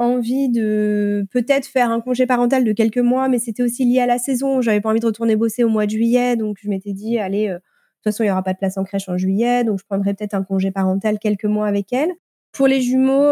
envie 0.00 0.48
de 0.48 1.26
peut-être 1.30 1.66
faire 1.66 1.90
un 1.90 2.00
congé 2.00 2.26
parental 2.26 2.64
de 2.64 2.72
quelques 2.72 2.98
mois, 2.98 3.28
mais 3.28 3.38
c'était 3.38 3.62
aussi 3.62 3.84
lié 3.84 4.00
à 4.00 4.06
la 4.06 4.18
saison. 4.18 4.60
J'avais 4.60 4.80
pas 4.80 4.90
envie 4.90 5.00
de 5.00 5.06
retourner 5.06 5.36
bosser 5.36 5.62
au 5.64 5.68
mois 5.68 5.86
de 5.86 5.90
juillet, 5.90 6.36
donc 6.36 6.56
je 6.60 6.68
m'étais 6.68 6.92
dit, 6.92 7.18
allez, 7.18 7.48
de 7.48 7.54
toute 7.54 8.04
façon, 8.04 8.24
il 8.24 8.28
y 8.28 8.30
aura 8.30 8.42
pas 8.42 8.52
de 8.54 8.58
place 8.58 8.78
en 8.78 8.84
crèche 8.84 9.08
en 9.08 9.16
juillet, 9.18 9.62
donc 9.64 9.78
je 9.78 9.84
prendrai 9.84 10.14
peut-être 10.14 10.34
un 10.34 10.42
congé 10.42 10.70
parental 10.70 11.18
quelques 11.18 11.44
mois 11.44 11.66
avec 11.66 11.92
elle. 11.92 12.10
Pour 12.52 12.66
les 12.66 12.80
jumeaux, 12.80 13.30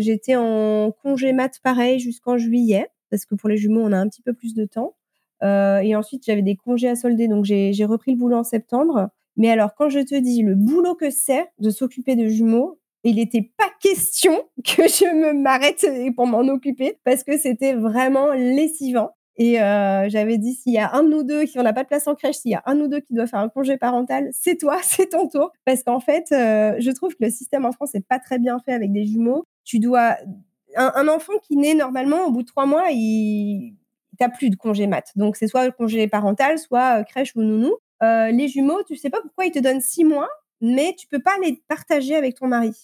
j'étais 0.00 0.34
en 0.34 0.90
congé 1.02 1.32
mat 1.32 1.52
pareil 1.62 2.00
jusqu'en 2.00 2.38
juillet, 2.38 2.88
parce 3.10 3.24
que 3.24 3.34
pour 3.34 3.48
les 3.48 3.56
jumeaux, 3.56 3.82
on 3.82 3.92
a 3.92 3.98
un 3.98 4.08
petit 4.08 4.22
peu 4.22 4.32
plus 4.32 4.54
de 4.54 4.64
temps. 4.64 4.96
et 5.42 5.94
ensuite, 5.94 6.24
j'avais 6.26 6.42
des 6.42 6.56
congés 6.56 6.88
à 6.88 6.96
solder, 6.96 7.28
donc 7.28 7.44
j'ai 7.44 7.84
repris 7.84 8.12
le 8.12 8.18
boulot 8.18 8.38
en 8.38 8.44
septembre. 8.44 9.10
Mais 9.36 9.50
alors, 9.50 9.74
quand 9.74 9.88
je 9.88 10.00
te 10.00 10.14
dis 10.18 10.42
le 10.42 10.54
boulot 10.54 10.94
que 10.94 11.10
c'est 11.10 11.46
de 11.60 11.70
s'occuper 11.70 12.16
de 12.16 12.26
jumeaux, 12.26 12.79
il 13.04 13.16
n'était 13.16 13.50
pas 13.56 13.70
question 13.80 14.42
que 14.64 14.82
je 14.82 15.14
me 15.14 15.32
m'arrête 15.32 15.86
pour 16.16 16.26
m'en 16.26 16.40
occuper 16.40 16.98
parce 17.04 17.24
que 17.24 17.38
c'était 17.38 17.74
vraiment 17.74 18.32
lessivant. 18.32 19.12
Et 19.36 19.60
euh, 19.62 20.06
j'avais 20.10 20.36
dit, 20.36 20.52
s'il 20.52 20.74
y 20.74 20.78
a 20.78 20.94
un 20.94 21.04
ou 21.12 21.22
deux 21.22 21.44
qui 21.44 21.56
n'a 21.56 21.72
pas 21.72 21.82
de 21.82 21.88
place 21.88 22.06
en 22.06 22.14
crèche, 22.14 22.36
s'il 22.36 22.50
y 22.50 22.54
a 22.54 22.62
un 22.66 22.78
ou 22.78 22.88
deux 22.88 23.00
qui 23.00 23.14
doit 23.14 23.26
faire 23.26 23.38
un 23.38 23.48
congé 23.48 23.78
parental, 23.78 24.28
c'est 24.32 24.56
toi, 24.56 24.78
c'est 24.82 25.10
ton 25.10 25.28
tour. 25.28 25.50
Parce 25.64 25.82
qu'en 25.82 26.00
fait, 26.00 26.26
euh, 26.32 26.74
je 26.78 26.90
trouve 26.90 27.12
que 27.12 27.24
le 27.24 27.30
système 27.30 27.64
en 27.64 27.72
France 27.72 27.94
n'est 27.94 28.02
pas 28.02 28.18
très 28.18 28.38
bien 28.38 28.58
fait 28.58 28.72
avec 28.72 28.92
des 28.92 29.06
jumeaux. 29.06 29.46
Tu 29.64 29.78
dois... 29.78 30.16
Un, 30.76 31.08
enfant 31.08 31.32
qui 31.42 31.56
naît 31.56 31.74
normalement, 31.74 32.26
au 32.26 32.30
bout 32.30 32.42
de 32.42 32.46
trois 32.46 32.64
mois, 32.64 32.90
il 32.92 33.74
t'as 34.18 34.28
plus 34.28 34.50
de 34.50 34.56
congé 34.56 34.86
mat. 34.86 35.10
Donc, 35.16 35.34
c'est 35.34 35.48
soit 35.48 35.68
congé 35.72 36.06
parental, 36.06 36.58
soit 36.58 37.00
euh, 37.00 37.02
crèche 37.02 37.34
ou 37.34 37.40
nounou. 37.40 37.74
les 38.02 38.46
jumeaux, 38.46 38.82
tu 38.86 38.94
sais 38.94 39.10
pas 39.10 39.20
pourquoi 39.22 39.46
ils 39.46 39.52
te 39.52 39.58
donnent 39.58 39.80
six 39.80 40.04
mois 40.04 40.28
mais 40.60 40.94
tu 40.98 41.06
peux 41.06 41.22
pas 41.22 41.36
les 41.42 41.62
partager 41.68 42.14
avec 42.14 42.36
ton 42.36 42.46
mari. 42.46 42.74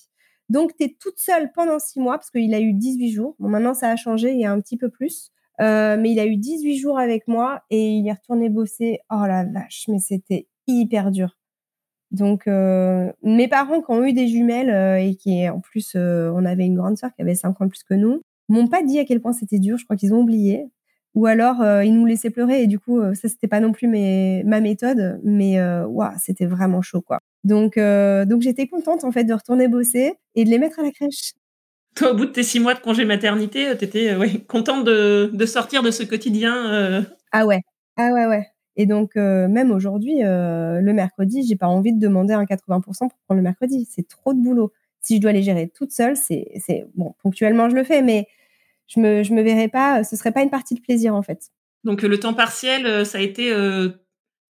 Donc, 0.48 0.76
tu 0.76 0.84
es 0.84 0.96
toute 0.98 1.18
seule 1.18 1.50
pendant 1.52 1.78
six 1.78 1.98
mois, 1.98 2.18
parce 2.18 2.30
qu'il 2.30 2.54
a 2.54 2.60
eu 2.60 2.72
18 2.72 3.10
jours. 3.10 3.36
Bon, 3.38 3.48
maintenant, 3.48 3.74
ça 3.74 3.90
a 3.90 3.96
changé, 3.96 4.32
il 4.32 4.40
y 4.40 4.44
a 4.44 4.52
un 4.52 4.60
petit 4.60 4.76
peu 4.76 4.88
plus. 4.90 5.32
Euh, 5.60 5.96
mais 5.98 6.12
il 6.12 6.20
a 6.20 6.26
eu 6.26 6.36
18 6.36 6.76
jours 6.76 6.98
avec 6.98 7.26
moi 7.28 7.62
et 7.70 7.92
il 7.92 8.06
est 8.06 8.12
retourné 8.12 8.48
bosser. 8.50 9.00
Oh 9.10 9.24
la 9.26 9.44
vache, 9.44 9.86
mais 9.88 9.98
c'était 9.98 10.46
hyper 10.66 11.10
dur. 11.10 11.38
Donc, 12.10 12.46
euh, 12.46 13.10
mes 13.22 13.48
parents 13.48 13.80
qui 13.80 13.90
ont 13.90 14.04
eu 14.04 14.12
des 14.12 14.28
jumelles 14.28 14.70
euh, 14.70 14.96
et 14.98 15.16
qui, 15.16 15.48
en 15.48 15.60
plus, 15.60 15.96
on 15.96 16.44
avait 16.44 16.66
une 16.66 16.76
grande 16.76 16.98
sœur 16.98 17.10
qui 17.14 17.22
avait 17.22 17.34
5 17.34 17.60
ans 17.60 17.64
de 17.64 17.70
plus 17.70 17.84
que 17.84 17.94
nous, 17.94 18.20
m'ont 18.48 18.68
pas 18.68 18.82
dit 18.82 18.98
à 18.98 19.04
quel 19.04 19.20
point 19.20 19.32
c'était 19.32 19.58
dur. 19.58 19.78
Je 19.78 19.84
crois 19.84 19.96
qu'ils 19.96 20.14
ont 20.14 20.20
oublié. 20.20 20.66
Ou 21.16 21.26
alors, 21.26 21.56
ils 21.82 21.94
nous 21.94 22.06
laissaient 22.06 22.30
pleurer 22.30 22.62
et 22.62 22.66
du 22.66 22.78
coup, 22.78 23.00
ça, 23.14 23.28
c'était 23.28 23.48
pas 23.48 23.60
non 23.60 23.72
plus 23.72 23.88
mes, 23.88 24.44
ma 24.44 24.60
méthode. 24.60 25.18
Mais, 25.24 25.60
waouh, 25.84 26.12
c'était 26.18 26.46
vraiment 26.46 26.82
chaud, 26.82 27.00
quoi. 27.00 27.20
Donc, 27.46 27.78
euh, 27.78 28.24
donc 28.24 28.42
j'étais 28.42 28.66
contente 28.66 29.04
en 29.04 29.12
fait 29.12 29.22
de 29.22 29.32
retourner 29.32 29.68
bosser 29.68 30.14
et 30.34 30.44
de 30.44 30.50
les 30.50 30.58
mettre 30.58 30.80
à 30.80 30.82
la 30.82 30.90
crèche. 30.90 31.34
Toi, 31.94 32.10
au 32.10 32.16
bout 32.16 32.26
de 32.26 32.32
tes 32.32 32.42
six 32.42 32.58
mois 32.58 32.74
de 32.74 32.80
congé 32.80 33.04
maternité, 33.04 33.68
euh, 33.68 33.76
tu 33.76 33.84
étais 33.84 34.10
euh, 34.10 34.26
contente 34.48 34.84
de, 34.84 35.30
de, 35.32 35.46
sortir 35.46 35.84
de 35.84 35.92
ce 35.92 36.02
quotidien. 36.02 37.06
Ah 37.30 37.46
ouais, 37.46 37.60
ah 37.96 38.12
ouais, 38.12 38.26
ouais. 38.26 38.48
Et 38.74 38.84
donc, 38.84 39.14
même 39.14 39.70
aujourd'hui, 39.70 40.18
le 40.20 40.92
mercredi, 40.92 41.46
j'ai 41.48 41.56
pas 41.56 41.66
envie 41.66 41.94
de 41.94 41.98
demander 41.98 42.34
un 42.34 42.44
80% 42.44 42.82
pour 42.82 43.18
prendre 43.26 43.36
le 43.36 43.42
mercredi. 43.42 43.88
C'est 43.90 44.06
trop 44.06 44.34
de 44.34 44.38
boulot. 44.38 44.70
Si 45.00 45.16
je 45.16 45.22
dois 45.22 45.32
les 45.32 45.42
gérer 45.42 45.68
toute 45.68 45.92
seule, 45.92 46.14
c'est 46.16 46.84
bon. 46.94 47.14
Ponctuellement, 47.22 47.70
je 47.70 47.74
le 47.74 47.84
fais, 47.84 48.02
mais 48.02 48.26
je 48.86 49.00
me 49.00 49.22
je 49.22 49.32
me 49.32 49.42
verrais 49.42 49.68
pas. 49.68 50.04
Ce 50.04 50.16
serait 50.16 50.32
pas 50.32 50.42
une 50.42 50.50
partie 50.50 50.74
de 50.74 50.80
plaisir 50.80 51.14
en 51.14 51.22
fait. 51.22 51.50
Donc, 51.84 52.02
le 52.02 52.18
temps 52.18 52.34
partiel, 52.34 53.06
ça 53.06 53.18
a 53.18 53.20
été 53.20 53.52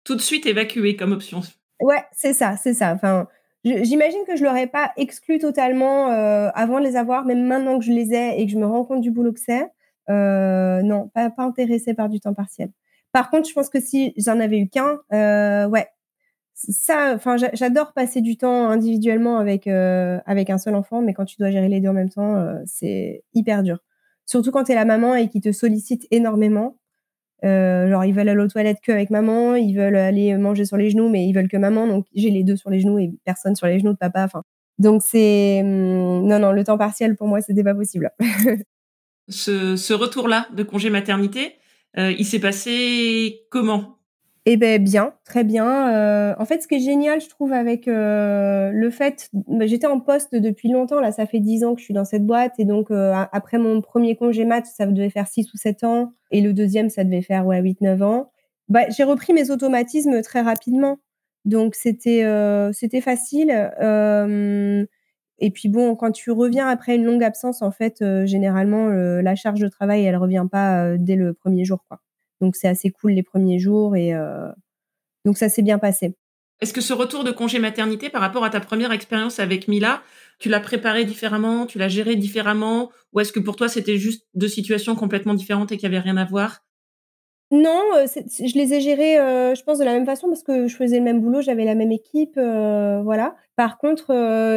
tout 0.04 0.14
de 0.14 0.20
suite 0.22 0.46
évacué 0.46 0.96
comme 0.96 1.12
option. 1.12 1.42
Ouais, 1.80 2.02
c'est 2.12 2.32
ça, 2.32 2.56
c'est 2.56 2.74
ça. 2.74 2.92
Enfin, 2.94 3.28
j'imagine 3.64 4.20
que 4.26 4.36
je 4.36 4.44
l'aurais 4.44 4.66
pas 4.66 4.92
exclu 4.96 5.38
totalement 5.38 6.10
euh, 6.10 6.48
avant 6.54 6.80
de 6.80 6.84
les 6.84 6.96
avoir, 6.96 7.24
même 7.24 7.44
maintenant 7.44 7.78
que 7.78 7.84
je 7.84 7.92
les 7.92 8.14
ai 8.14 8.40
et 8.40 8.46
que 8.46 8.52
je 8.52 8.56
me 8.56 8.66
rends 8.66 8.84
compte 8.84 9.02
du 9.02 9.10
boulot 9.10 9.32
que 9.32 9.40
c'est. 9.40 9.66
Euh, 10.08 10.82
non, 10.82 11.08
pas, 11.08 11.30
pas 11.30 11.42
intéressée 11.42 11.94
par 11.94 12.08
du 12.08 12.20
temps 12.20 12.34
partiel. 12.34 12.70
Par 13.12 13.30
contre, 13.30 13.48
je 13.48 13.54
pense 13.54 13.68
que 13.68 13.80
si 13.80 14.14
j'en 14.16 14.40
avais 14.40 14.58
eu 14.58 14.68
qu'un, 14.68 15.00
euh, 15.12 15.66
ouais, 15.68 15.88
ça, 16.54 17.12
enfin, 17.14 17.36
j'adore 17.36 17.92
passer 17.92 18.20
du 18.22 18.36
temps 18.36 18.68
individuellement 18.68 19.38
avec 19.38 19.66
euh, 19.66 20.18
avec 20.26 20.48
un 20.48 20.58
seul 20.58 20.74
enfant, 20.74 21.02
mais 21.02 21.12
quand 21.12 21.24
tu 21.24 21.36
dois 21.38 21.50
gérer 21.50 21.68
les 21.68 21.80
deux 21.80 21.88
en 21.88 21.94
même 21.94 22.08
temps, 22.08 22.36
euh, 22.36 22.58
c'est 22.64 23.24
hyper 23.34 23.62
dur. 23.62 23.78
Surtout 24.26 24.50
quand 24.50 24.64
tu 24.64 24.72
es 24.72 24.74
la 24.74 24.84
maman 24.84 25.14
et 25.14 25.28
qui 25.28 25.40
te 25.40 25.52
sollicite 25.52 26.06
énormément. 26.10 26.76
Euh, 27.44 27.88
genre 27.90 28.04
ils 28.04 28.14
veulent 28.14 28.28
aller 28.28 28.42
aux 28.42 28.48
toilettes 28.48 28.80
que 28.82 28.92
avec 28.92 29.10
maman, 29.10 29.54
ils 29.54 29.74
veulent 29.74 29.96
aller 29.96 30.36
manger 30.36 30.64
sur 30.64 30.76
les 30.76 30.90
genoux, 30.90 31.08
mais 31.08 31.26
ils 31.26 31.32
veulent 31.32 31.48
que 31.48 31.56
maman. 31.56 31.86
Donc 31.86 32.06
j'ai 32.14 32.30
les 32.30 32.44
deux 32.44 32.56
sur 32.56 32.70
les 32.70 32.80
genoux 32.80 32.98
et 32.98 33.12
personne 33.24 33.54
sur 33.56 33.66
les 33.66 33.78
genoux 33.78 33.92
de 33.92 33.98
papa. 33.98 34.24
Enfin, 34.24 34.42
donc 34.78 35.02
c'est 35.04 35.60
hum, 35.62 36.26
non 36.26 36.38
non 36.38 36.52
le 36.52 36.64
temps 36.64 36.78
partiel 36.78 37.16
pour 37.16 37.28
moi 37.28 37.40
c'était 37.40 37.64
pas 37.64 37.74
possible. 37.74 38.10
ce, 39.28 39.76
ce 39.76 39.94
retour-là 39.94 40.48
de 40.54 40.62
congé 40.62 40.90
maternité, 40.90 41.54
euh, 41.98 42.12
il 42.18 42.24
s'est 42.26 42.40
passé 42.40 43.46
comment? 43.50 43.95
Eh 44.48 44.56
ben 44.56 44.80
bien, 44.82 45.12
très 45.24 45.42
bien. 45.42 45.92
Euh, 45.92 46.34
en 46.38 46.44
fait, 46.44 46.62
ce 46.62 46.68
qui 46.68 46.76
est 46.76 46.80
génial, 46.80 47.20
je 47.20 47.28
trouve, 47.28 47.52
avec 47.52 47.88
euh, 47.88 48.70
le 48.70 48.90
fait, 48.90 49.28
bah, 49.32 49.66
j'étais 49.66 49.88
en 49.88 49.98
poste 49.98 50.36
depuis 50.36 50.68
longtemps. 50.70 51.00
Là, 51.00 51.10
ça 51.10 51.26
fait 51.26 51.40
dix 51.40 51.64
ans 51.64 51.74
que 51.74 51.80
je 51.80 51.84
suis 51.84 51.94
dans 51.94 52.04
cette 52.04 52.24
boîte, 52.24 52.54
et 52.60 52.64
donc 52.64 52.92
euh, 52.92 53.12
après 53.32 53.58
mon 53.58 53.80
premier 53.80 54.14
congé 54.14 54.44
mat, 54.44 54.64
ça 54.64 54.86
devait 54.86 55.10
faire 55.10 55.26
six 55.26 55.52
ou 55.52 55.56
sept 55.56 55.82
ans, 55.82 56.12
et 56.30 56.40
le 56.40 56.52
deuxième, 56.52 56.90
ça 56.90 57.02
devait 57.02 57.22
faire 57.22 57.44
ouais 57.44 57.60
huit, 57.60 57.80
neuf 57.80 58.00
ans. 58.02 58.30
Bah, 58.68 58.88
j'ai 58.88 59.02
repris 59.02 59.32
mes 59.32 59.50
automatismes 59.50 60.22
très 60.22 60.42
rapidement, 60.42 60.98
donc 61.44 61.74
c'était 61.74 62.24
c'était 62.72 63.00
facile. 63.00 63.50
et 65.38 65.50
puis 65.50 65.68
bon, 65.68 65.96
quand 65.96 66.12
tu 66.12 66.30
reviens 66.30 66.68
après 66.68 66.94
une 66.96 67.04
longue 67.04 67.24
absence, 67.24 67.62
en 67.62 67.72
fait, 67.72 68.04
généralement, 68.26 68.86
la 68.88 69.34
charge 69.34 69.60
de 69.60 69.68
travail, 69.68 70.04
elle 70.04 70.16
revient 70.16 70.46
pas 70.50 70.96
dès 70.98 71.16
le 71.16 71.34
premier 71.34 71.64
jour, 71.64 71.84
quoi. 71.88 72.00
Donc 72.40 72.56
c'est 72.56 72.68
assez 72.68 72.90
cool 72.90 73.12
les 73.12 73.22
premiers 73.22 73.58
jours 73.58 73.96
et 73.96 74.14
euh, 74.14 74.48
donc 75.24 75.38
ça 75.38 75.48
s'est 75.48 75.62
bien 75.62 75.78
passé. 75.78 76.14
Est-ce 76.60 76.72
que 76.72 76.80
ce 76.80 76.94
retour 76.94 77.24
de 77.24 77.32
congé 77.32 77.58
maternité 77.58 78.08
par 78.08 78.22
rapport 78.22 78.44
à 78.44 78.50
ta 78.50 78.60
première 78.60 78.92
expérience 78.92 79.40
avec 79.40 79.68
Mila, 79.68 80.02
tu 80.38 80.48
l'as 80.48 80.60
préparé 80.60 81.04
différemment, 81.04 81.66
tu 81.66 81.78
l'as 81.78 81.88
géré 81.88 82.16
différemment 82.16 82.90
ou 83.12 83.20
est-ce 83.20 83.32
que 83.32 83.40
pour 83.40 83.56
toi 83.56 83.68
c'était 83.68 83.98
juste 83.98 84.26
deux 84.34 84.48
situations 84.48 84.96
complètement 84.96 85.34
différentes 85.34 85.72
et 85.72 85.76
qu'il 85.76 85.88
n'y 85.88 85.96
avait 85.96 86.02
rien 86.02 86.16
à 86.16 86.24
voir? 86.24 86.62
Non, 87.52 87.82
euh, 87.94 88.06
je 88.06 88.58
les 88.58 88.74
ai 88.74 88.80
gérés, 88.80 89.20
euh, 89.20 89.54
je 89.54 89.62
pense, 89.62 89.78
de 89.78 89.84
la 89.84 89.92
même 89.92 90.04
façon 90.04 90.26
parce 90.26 90.42
que 90.42 90.66
je 90.66 90.74
faisais 90.74 90.98
le 90.98 91.04
même 91.04 91.20
boulot, 91.20 91.42
j'avais 91.42 91.64
la 91.64 91.76
même 91.76 91.92
équipe, 91.92 92.36
voilà. 92.36 93.36
Par 93.54 93.78
contre, 93.78 94.06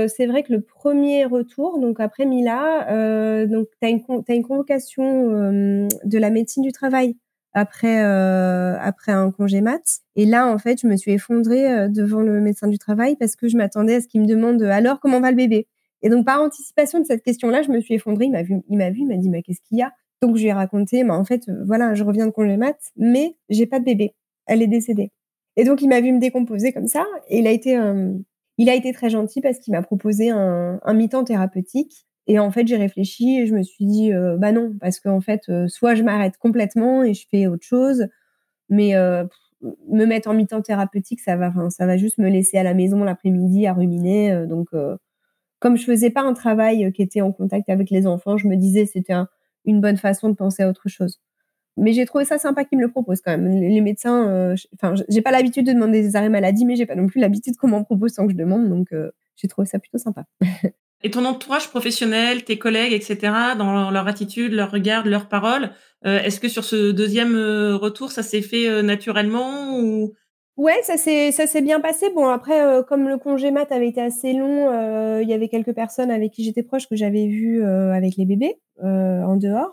c'est 0.08 0.26
vrai 0.26 0.44
que 0.44 0.52
le 0.52 0.62
premier 0.62 1.26
retour, 1.26 1.80
donc 1.80 2.00
après 2.00 2.26
Mila, 2.26 3.46
donc 3.46 3.68
tu 3.80 3.88
as, 3.88 3.92
as, 4.28 4.34
une 4.34 4.44
convocation 4.44 5.88
de 6.04 6.18
la 6.18 6.30
médecine 6.32 6.64
du 6.64 6.72
travail 6.72 7.16
après 7.54 8.04
euh, 8.04 8.78
après 8.80 9.12
un 9.12 9.32
congé 9.32 9.62
mat. 9.62 9.82
Et 10.16 10.26
là, 10.26 10.48
en 10.48 10.58
fait, 10.58 10.82
je 10.82 10.88
me 10.88 10.96
suis 10.96 11.12
effondrée 11.12 11.72
euh, 11.72 11.88
devant 11.88 12.22
le 12.22 12.40
médecin 12.42 12.68
du 12.68 12.78
travail 12.78 13.16
parce 13.16 13.36
que 13.36 13.48
je 13.48 13.58
m'attendais 13.58 13.96
à 13.96 14.02
ce 14.02 14.08
qu'il 14.08 14.22
me 14.22 14.28
demande 14.28 14.62
euh, 14.62 14.70
alors 14.70 15.00
comment 15.00 15.20
va 15.20 15.32
le 15.32 15.38
bébé. 15.38 15.68
Et 16.02 16.10
donc 16.10 16.26
par 16.26 16.42
anticipation 16.42 17.00
de 17.00 17.06
cette 17.06 17.24
question-là, 17.24 17.62
je 17.62 17.72
me 17.72 17.82
suis 17.82 17.96
effondrée. 17.96 18.26
Il 18.26 18.32
m'a 18.32 18.44
vu, 18.44 18.62
il 18.70 18.78
m'a 18.78 18.90
vu, 18.92 19.06
m'a 19.06 19.18
dit 19.18 19.30
mais 19.30 19.42
qu'est-ce 19.42 19.62
qu'il 19.68 19.78
y 19.78 19.82
a? 19.82 19.92
Donc 20.22 20.36
je 20.36 20.42
lui 20.42 20.50
ai 20.50 20.54
raconté, 20.54 21.04
mais 21.04 21.12
en 21.12 21.26
fait 21.26 21.50
voilà, 21.66 21.94
je 21.94 22.04
reviens 22.04 22.26
de 22.26 22.32
congé 22.32 22.58
mat, 22.58 22.78
mais 22.98 23.36
j'ai 23.50 23.66
pas 23.66 23.80
de 23.80 23.86
bébé. 23.86 24.14
Elle 24.46 24.62
est 24.62 24.68
décédée. 24.68 25.12
Et 25.56 25.64
donc 25.64 25.82
il 25.82 25.90
m'a 25.90 26.02
vu 26.02 26.12
me 26.12 26.20
décomposer 26.20 26.72
comme 26.74 26.88
ça. 26.88 27.06
Et 27.30 27.40
il 27.40 27.48
a 27.48 27.52
été 27.52 27.80
il 28.58 28.70
a 28.70 28.76
été 28.76 28.92
très 28.94 29.10
gentil 29.10 29.42
parce 29.42 29.60
qu'il 29.60 29.74
m'a 29.74 29.82
proposé 29.82 30.30
un, 30.30 30.80
un 30.84 30.94
mi-temps 30.94 31.24
thérapeutique 31.24 32.06
et 32.30 32.38
en 32.38 32.52
fait, 32.52 32.68
j'ai 32.68 32.78
réfléchi 32.78 33.40
et 33.40 33.48
je 33.48 33.56
me 33.56 33.64
suis 33.64 33.86
dit, 33.86 34.14
euh, 34.14 34.38
bah 34.38 34.52
non, 34.52 34.76
parce 34.80 35.00
qu'en 35.00 35.20
fait, 35.20 35.42
euh, 35.50 35.68
soit 35.68 35.96
je 35.96 36.04
m'arrête 36.04 36.38
complètement 36.38 37.04
et 37.04 37.16
je 37.16 37.28
fais 37.28 37.48
autre 37.48 37.66
chose, 37.66 38.06
mais 38.70 38.96
euh, 38.96 39.26
me 39.90 40.06
mettre 40.06 40.30
en 40.30 40.36
mi-temps 40.36 40.62
thérapeutique, 40.62 41.22
ça 41.22 41.36
va, 41.36 41.52
ça 41.72 41.88
va 41.88 41.98
juste 41.98 42.20
me 42.20 42.30
laisser 42.30 42.60
à 42.60 42.64
la 42.64 42.76
maison 42.76 43.04
l'après-midi 43.04 43.66
à 43.66 43.74
ruminer. 43.74 44.46
donc, 44.48 44.68
comme 45.60 45.76
je 45.76 45.84
faisais 45.86 46.12
pas 46.12 46.22
un 46.22 46.34
travail 46.34 46.94
qui 46.94 47.02
était 47.02 47.22
en 47.22 47.32
contact 47.32 47.68
avec 47.70 47.90
les 47.90 48.06
enfants, 48.06 48.38
je 48.38 48.48
me 48.48 48.56
disais 48.56 48.86
c'était 48.86 49.16
une 49.66 49.82
bonne 49.82 49.98
façon 49.98 50.30
de 50.30 50.36
penser 50.36 50.64
à 50.64 50.70
autre 50.70 50.88
chose. 50.88 51.20
Mais 51.78 51.94
j'ai 51.94 52.06
trouvé 52.06 52.26
ça 52.26 52.38
sympa 52.38 52.64
qu'ils 52.64 52.78
me 52.78 52.84
le 52.84 52.92
proposent 52.92 53.22
quand 53.22 53.32
même. 53.32 53.48
Les 53.48 53.82
médecins, 53.82 54.56
enfin, 54.76 54.94
j'ai 55.10 55.22
pas 55.22 55.32
l'habitude 55.32 55.66
de 55.66 55.74
demander 55.74 56.02
des 56.02 56.16
arrêts 56.16 56.30
maladie, 56.30 56.66
mais 56.66 56.76
j'ai 56.76 56.86
pas 56.86 56.96
non 56.96 57.08
plus 57.08 57.20
l'habitude 57.20 57.58
qu'on 57.58 57.70
m'en 57.70 57.84
propose 57.84 58.14
sans 58.14 58.28
que 58.28 58.34
je 58.34 58.38
demande, 58.38 58.70
donc 58.70 58.94
j'ai 59.36 59.48
trouvé 59.48 59.66
ça 59.66 59.80
plutôt 59.80 59.98
sympa. 59.98 60.26
Et 61.02 61.12
ton 61.12 61.26
entourage 61.26 61.70
professionnel, 61.70 62.44
tes 62.44 62.58
collègues, 62.58 62.94
etc., 62.94 63.18
dans 63.58 63.90
leur 63.90 64.08
attitude, 64.08 64.54
leur 64.54 64.72
regard, 64.72 65.06
leurs 65.06 65.30
paroles, 65.30 65.72
euh, 66.06 66.20
est-ce 66.22 66.40
que 66.40 66.50
sur 66.50 66.64
ce 66.64 66.92
deuxième 66.92 67.36
retour, 67.76 68.12
ça 68.12 68.24
s'est 68.24 68.42
fait 68.42 68.82
naturellement 68.84 69.80
ou? 69.80 70.14
Ouais, 70.58 70.82
ça 70.84 70.98
s'est 70.98 71.32
ça 71.32 71.48
s'est 71.48 71.62
bien 71.62 71.80
passé. 71.80 72.12
Bon 72.14 72.28
après, 72.28 72.84
comme 72.90 73.08
le 73.08 73.18
congé 73.18 73.50
mat 73.50 73.72
avait 73.72 73.88
été 73.88 74.02
assez 74.02 74.34
long, 74.34 75.20
il 75.22 75.30
y 75.30 75.34
avait 75.34 75.48
quelques 75.48 75.74
personnes 75.74 76.12
avec 76.12 76.34
qui 76.34 76.44
j'étais 76.44 76.64
proche 76.64 76.88
que 76.90 76.98
j'avais 76.98 77.28
vues 77.28 77.64
avec 77.64 78.18
les 78.18 78.26
bébés 78.26 78.56
en 78.82 79.38
dehors. 79.38 79.72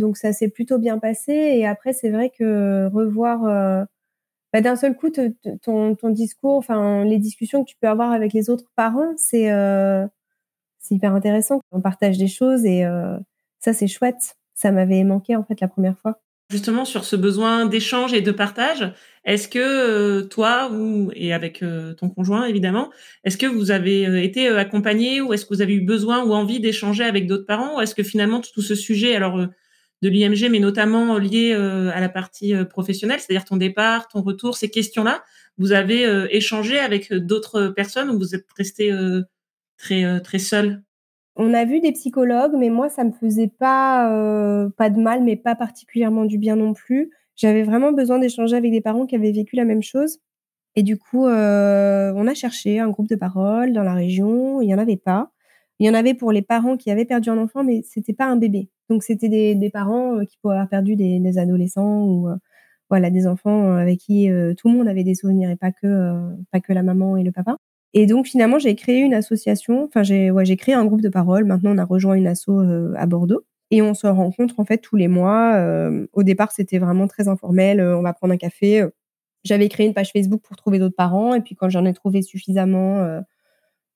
Donc 0.00 0.16
ça 0.16 0.32
s'est 0.32 0.48
plutôt 0.48 0.78
bien 0.78 0.98
passé. 0.98 1.32
Et 1.32 1.66
après, 1.66 1.92
c'est 1.92 2.10
vrai 2.10 2.30
que 2.30 2.88
revoir 2.92 3.44
euh, 3.44 3.84
bah, 4.52 4.60
d'un 4.60 4.76
seul 4.76 4.96
coup 4.96 5.10
ton, 5.10 5.94
ton, 5.94 6.10
discours, 6.10 6.56
enfin 6.56 7.04
les 7.04 7.18
discussions 7.18 7.64
que 7.64 7.70
tu 7.70 7.76
peux 7.80 7.88
avoir 7.88 8.12
avec 8.12 8.32
les 8.32 8.50
autres 8.50 8.70
parents, 8.76 9.14
c'est 9.16 9.52
euh, 9.52 10.06
c'est 10.90 10.96
hyper 10.96 11.14
intéressant. 11.14 11.60
On 11.70 11.80
partage 11.80 12.18
des 12.18 12.26
choses 12.26 12.64
et 12.64 12.84
euh, 12.84 13.16
ça 13.60 13.72
c'est 13.72 13.86
chouette. 13.86 14.36
Ça 14.54 14.72
m'avait 14.72 15.04
manqué 15.04 15.36
en 15.36 15.44
fait 15.44 15.60
la 15.60 15.68
première 15.68 15.96
fois. 15.98 16.20
Justement 16.50 16.84
sur 16.84 17.04
ce 17.04 17.14
besoin 17.14 17.64
d'échange 17.64 18.12
et 18.12 18.22
de 18.22 18.32
partage, 18.32 18.92
est-ce 19.24 19.46
que 19.46 20.22
toi 20.22 20.68
ou 20.72 21.12
et 21.14 21.32
avec 21.32 21.64
ton 21.96 22.10
conjoint 22.10 22.44
évidemment, 22.46 22.90
est-ce 23.22 23.36
que 23.36 23.46
vous 23.46 23.70
avez 23.70 24.24
été 24.24 24.48
accompagné 24.48 25.20
ou 25.20 25.32
est-ce 25.32 25.46
que 25.46 25.54
vous 25.54 25.62
avez 25.62 25.74
eu 25.74 25.80
besoin 25.80 26.24
ou 26.24 26.34
envie 26.34 26.58
d'échanger 26.58 27.04
avec 27.04 27.28
d'autres 27.28 27.46
parents 27.46 27.76
ou 27.76 27.80
est-ce 27.80 27.94
que 27.94 28.02
finalement 28.02 28.40
tout 28.40 28.62
ce 28.62 28.74
sujet 28.74 29.14
alors 29.14 29.46
de 30.02 30.08
l'IMG, 30.08 30.50
mais 30.50 30.60
notamment 30.60 31.18
lié 31.18 31.52
euh, 31.52 31.90
à 31.92 32.00
la 32.00 32.08
partie 32.08 32.54
euh, 32.54 32.64
professionnelle, 32.64 33.20
c'est-à-dire 33.20 33.44
ton 33.44 33.56
départ, 33.56 34.08
ton 34.08 34.22
retour, 34.22 34.56
ces 34.56 34.70
questions-là, 34.70 35.22
vous 35.58 35.72
avez 35.72 36.06
euh, 36.06 36.26
échangé 36.30 36.78
avec 36.78 37.12
d'autres 37.12 37.68
personnes 37.68 38.08
ou 38.10 38.18
vous 38.18 38.34
êtes 38.34 38.46
resté 38.56 38.90
très 39.80 40.20
très 40.20 40.38
seul 40.38 40.82
On 41.36 41.54
a 41.54 41.64
vu 41.64 41.80
des 41.80 41.92
psychologues, 41.92 42.54
mais 42.58 42.70
moi 42.70 42.88
ça 42.88 43.04
me 43.04 43.12
faisait 43.12 43.48
pas 43.48 44.08
pas 44.76 44.90
de 44.90 45.00
mal, 45.00 45.22
mais 45.22 45.36
pas 45.36 45.54
particulièrement 45.54 46.24
du 46.24 46.38
bien 46.38 46.56
non 46.56 46.74
plus. 46.74 47.10
J'avais 47.36 47.62
vraiment 47.62 47.92
besoin 47.92 48.18
d'échanger 48.18 48.56
avec 48.56 48.70
des 48.70 48.80
parents 48.80 49.06
qui 49.06 49.16
avaient 49.16 49.32
vécu 49.32 49.56
la 49.56 49.64
même 49.64 49.82
chose. 49.82 50.18
Et 50.76 50.82
du 50.82 50.98
coup, 50.98 51.26
on 51.26 52.26
a 52.26 52.34
cherché 52.34 52.78
un 52.78 52.90
groupe 52.90 53.08
de 53.08 53.16
parole 53.16 53.72
dans 53.72 53.82
la 53.82 53.94
région. 53.94 54.60
Il 54.60 54.68
y 54.68 54.74
en 54.74 54.78
avait 54.78 54.96
pas. 54.96 55.32
Il 55.80 55.86
y 55.86 55.90
en 55.90 55.94
avait 55.94 56.14
pour 56.14 56.30
les 56.30 56.42
parents 56.42 56.76
qui 56.76 56.90
avaient 56.90 57.06
perdu 57.06 57.30
un 57.30 57.38
enfant, 57.38 57.64
mais 57.64 57.82
c'était 57.82 58.12
pas 58.12 58.26
un 58.26 58.36
bébé. 58.36 58.68
Donc 58.90 59.02
c'était 59.02 59.28
des, 59.28 59.70
parents 59.70 60.18
euh, 60.18 60.24
qui 60.24 60.36
pouvaient 60.38 60.54
avoir 60.54 60.68
perdu 60.68 60.96
des, 60.96 61.38
adolescents 61.38 62.04
ou 62.04 62.28
euh, 62.28 62.36
voilà 62.90 63.08
des 63.08 63.26
enfants 63.26 63.72
euh, 63.72 63.76
avec 63.78 64.00
qui 64.00 64.28
tout 64.58 64.68
le 64.68 64.74
monde 64.74 64.88
avait 64.88 65.04
des 65.04 65.14
souvenirs 65.14 65.48
et 65.50 65.56
pas 65.56 65.72
que 65.72 66.12
pas 66.50 66.60
que 66.60 66.72
la 66.72 66.82
maman 66.82 67.16
et 67.16 67.22
le 67.22 67.32
papa. 67.32 67.56
Et 67.94 68.06
donc 68.06 68.26
finalement 68.26 68.58
j'ai 68.58 68.74
créé 68.74 69.00
une 69.00 69.14
association. 69.14 69.84
Enfin 69.84 70.02
j'ai 70.02 70.30
ouais, 70.30 70.44
créé 70.56 70.74
un 70.74 70.84
groupe 70.84 71.02
de 71.02 71.08
parole. 71.08 71.44
Maintenant 71.44 71.74
on 71.74 71.78
a 71.78 71.84
rejoint 71.84 72.14
une 72.14 72.26
asso 72.26 72.50
à 72.96 73.06
Bordeaux 73.06 73.44
et 73.70 73.82
on 73.82 73.94
se 73.94 74.06
rencontre 74.06 74.60
en 74.60 74.64
fait 74.64 74.78
tous 74.78 74.96
les 74.96 75.08
mois. 75.08 75.60
au 76.12 76.22
départ 76.22 76.52
c'était 76.52 76.78
vraiment 76.78 77.08
très 77.08 77.28
informel. 77.28 77.80
on 77.80 78.02
va 78.02 78.12
prendre 78.12 78.34
un 78.34 78.38
café. 78.38 78.84
J'avais 79.44 79.68
créé 79.68 79.86
une 79.86 79.94
page 79.94 80.12
Facebook 80.12 80.42
pour 80.42 80.56
trouver 80.56 80.78
d'autres 80.78 80.96
parents 80.96 81.34
et 81.34 81.40
puis 81.40 81.54
quand 81.56 81.68
j'en 81.68 81.84
ai 81.84 81.92
trouvé 81.92 82.22
suffisamment 82.22 83.22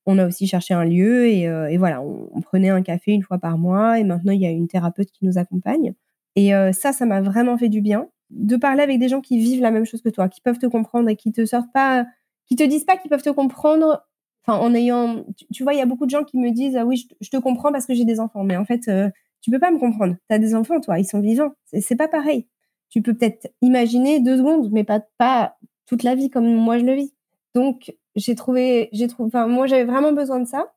on 0.06 0.18
a 0.18 0.26
aussi 0.26 0.46
cherché 0.46 0.74
un 0.74 0.84
lieu 0.84 1.26
et, 1.26 1.48
euh, 1.48 1.74
voilà, 1.78 2.02
on, 2.02 2.40
prenait 2.40 2.68
un 2.68 2.82
café 2.82 3.12
une 3.12 3.22
fois 3.22 3.38
par 3.38 3.58
mois 3.58 3.98
et 3.98 4.04
maintenant 4.04 4.32
il 4.32 4.40
y 4.40 4.46
a 4.46 4.50
une 4.50 4.68
thérapeute 4.68 5.10
qui 5.10 5.24
nous 5.24 5.38
accompagne. 5.38 5.94
Et 6.36 6.54
euh, 6.54 6.72
ça, 6.72 6.92
ça 6.92 7.06
m'a 7.06 7.20
vraiment 7.20 7.56
fait 7.56 7.68
du 7.68 7.80
bien 7.80 8.08
de 8.30 8.56
parler 8.56 8.82
avec 8.82 8.98
des 8.98 9.08
gens 9.08 9.20
qui 9.20 9.38
vivent 9.38 9.62
la 9.62 9.70
même 9.70 9.84
chose 9.84 10.02
que 10.02 10.08
toi, 10.08 10.28
qui 10.28 10.40
peuvent 10.40 10.58
te 10.58 10.66
comprendre 10.66 11.08
et 11.08 11.16
qui 11.16 11.32
te 11.32 11.44
sortent 11.44 11.72
pas, 11.72 12.06
qui 12.46 12.56
te 12.56 12.62
disent 12.64 12.84
pas 12.84 12.96
qu'ils 12.96 13.10
peuvent 13.10 13.22
te 13.22 13.30
comprendre. 13.30 14.04
Enfin, 14.46 14.58
en 14.58 14.74
ayant, 14.74 15.24
tu, 15.52 15.62
vois, 15.62 15.74
il 15.74 15.78
y 15.78 15.82
a 15.82 15.86
beaucoup 15.86 16.04
de 16.04 16.10
gens 16.10 16.24
qui 16.24 16.38
me 16.38 16.50
disent 16.50 16.76
ah 16.76 16.84
oui, 16.84 17.08
je, 17.20 17.30
te 17.30 17.36
comprends 17.38 17.72
parce 17.72 17.86
que 17.86 17.94
j'ai 17.94 18.04
des 18.04 18.20
enfants, 18.20 18.44
mais 18.44 18.56
en 18.56 18.64
fait, 18.64 18.88
euh, 18.88 19.10
tu 19.40 19.50
peux 19.50 19.58
pas 19.58 19.70
me 19.70 19.78
comprendre. 19.78 20.16
Tu 20.28 20.34
as 20.34 20.38
des 20.38 20.54
enfants, 20.54 20.80
toi, 20.80 20.98
ils 20.98 21.06
sont 21.06 21.20
vivants. 21.20 21.52
C'est 21.72 21.96
pas 21.96 22.08
pareil. 22.08 22.46
Tu 22.90 23.02
peux 23.02 23.14
peut-être 23.14 23.48
imaginer 23.62 24.20
deux 24.20 24.36
secondes, 24.36 24.70
mais 24.72 24.84
pas 24.84 25.56
toute 25.86 26.02
la 26.02 26.14
vie 26.14 26.30
comme 26.30 26.52
moi 26.54 26.78
je 26.78 26.84
le 26.84 26.94
vis. 26.94 27.14
Donc, 27.54 27.94
j'ai 28.16 28.34
trouvé, 28.34 28.88
j'ai 28.92 29.08
trouvé, 29.08 29.28
enfin, 29.28 29.46
moi, 29.46 29.66
j'avais 29.66 29.84
vraiment 29.84 30.12
besoin 30.12 30.40
de 30.40 30.46
ça. 30.46 30.72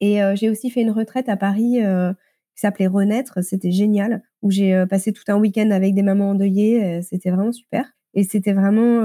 Et 0.00 0.22
euh, 0.22 0.34
j'ai 0.36 0.50
aussi 0.50 0.70
fait 0.70 0.80
une 0.82 0.90
retraite 0.90 1.28
à 1.28 1.36
Paris 1.36 1.82
euh, 1.84 2.12
qui 2.54 2.60
s'appelait 2.60 2.86
Renaître. 2.86 3.42
C'était 3.42 3.70
génial, 3.72 4.22
où 4.42 4.50
j'ai 4.50 4.74
euh, 4.74 4.86
passé 4.86 5.12
tout 5.12 5.24
un 5.28 5.38
week-end 5.38 5.70
avec 5.70 5.94
des 5.94 6.02
mamans 6.02 6.30
endeuillées. 6.30 7.02
c'était 7.02 7.30
vraiment 7.30 7.52
super. 7.52 7.92
Et 8.18 8.24
c'était 8.24 8.52
vraiment, 8.52 9.02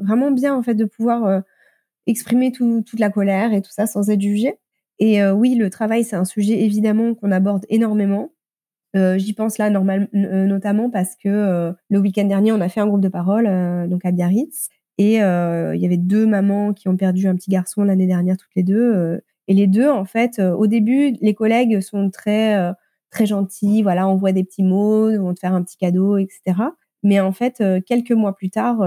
vraiment 0.00 0.30
bien, 0.30 0.54
en 0.54 0.62
fait, 0.62 0.74
de 0.74 0.84
pouvoir 0.84 1.42
exprimer 2.06 2.52
tout, 2.52 2.82
toute 2.86 3.00
la 3.00 3.10
colère 3.10 3.52
et 3.52 3.62
tout 3.62 3.70
ça 3.70 3.86
sans 3.86 4.10
être 4.10 4.20
jugé. 4.20 4.58
Et 4.98 5.24
oui, 5.24 5.54
le 5.54 5.70
travail, 5.70 6.04
c'est 6.04 6.16
un 6.16 6.24
sujet 6.24 6.62
évidemment 6.62 7.14
qu'on 7.14 7.32
aborde 7.32 7.64
énormément. 7.70 8.32
J'y 8.94 9.32
pense 9.32 9.58
là 9.58 9.70
notamment 9.70 10.90
parce 10.90 11.16
que 11.16 11.72
le 11.88 11.98
week-end 11.98 12.24
dernier, 12.24 12.52
on 12.52 12.60
a 12.60 12.68
fait 12.68 12.80
un 12.80 12.86
groupe 12.86 13.00
de 13.00 13.08
parole 13.08 13.88
donc 13.88 14.04
à 14.04 14.12
Biarritz 14.12 14.68
et 14.98 15.22
euh, 15.22 15.74
il 15.74 15.82
y 15.82 15.86
avait 15.86 15.96
deux 15.96 16.26
mamans 16.26 16.72
qui 16.72 16.88
ont 16.88 16.96
perdu 16.96 17.26
un 17.26 17.34
petit 17.34 17.50
garçon 17.50 17.82
l'année 17.82 18.06
dernière, 18.06 18.36
toutes 18.36 18.54
les 18.54 18.62
deux. 18.62 18.94
Euh, 18.94 19.20
et 19.48 19.54
les 19.54 19.66
deux, 19.66 19.88
en 19.90 20.04
fait, 20.04 20.38
euh, 20.38 20.52
au 20.52 20.66
début, 20.66 21.16
les 21.20 21.34
collègues 21.34 21.80
sont 21.80 22.10
très 22.10 22.72
très 23.10 23.26
gentils. 23.26 23.82
Voilà, 23.82 24.08
on 24.08 24.16
voit 24.16 24.32
des 24.32 24.44
petits 24.44 24.62
mots, 24.62 25.10
on 25.10 25.34
te 25.34 25.40
faire 25.40 25.54
un 25.54 25.62
petit 25.62 25.76
cadeau, 25.76 26.18
etc. 26.18 26.54
Mais 27.02 27.18
en 27.20 27.32
fait, 27.32 27.62
quelques 27.86 28.12
mois 28.12 28.34
plus 28.34 28.50
tard, 28.50 28.82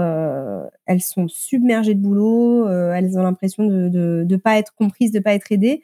elles 0.86 1.02
sont 1.02 1.28
submergées 1.28 1.94
de 1.94 2.00
boulot. 2.00 2.66
elles 2.68 3.18
ont 3.18 3.22
l'impression 3.22 3.66
de 3.66 4.24
ne 4.26 4.36
pas 4.36 4.58
être 4.58 4.74
comprises, 4.74 5.12
de 5.12 5.20
pas 5.20 5.34
être 5.34 5.52
aidées. 5.52 5.82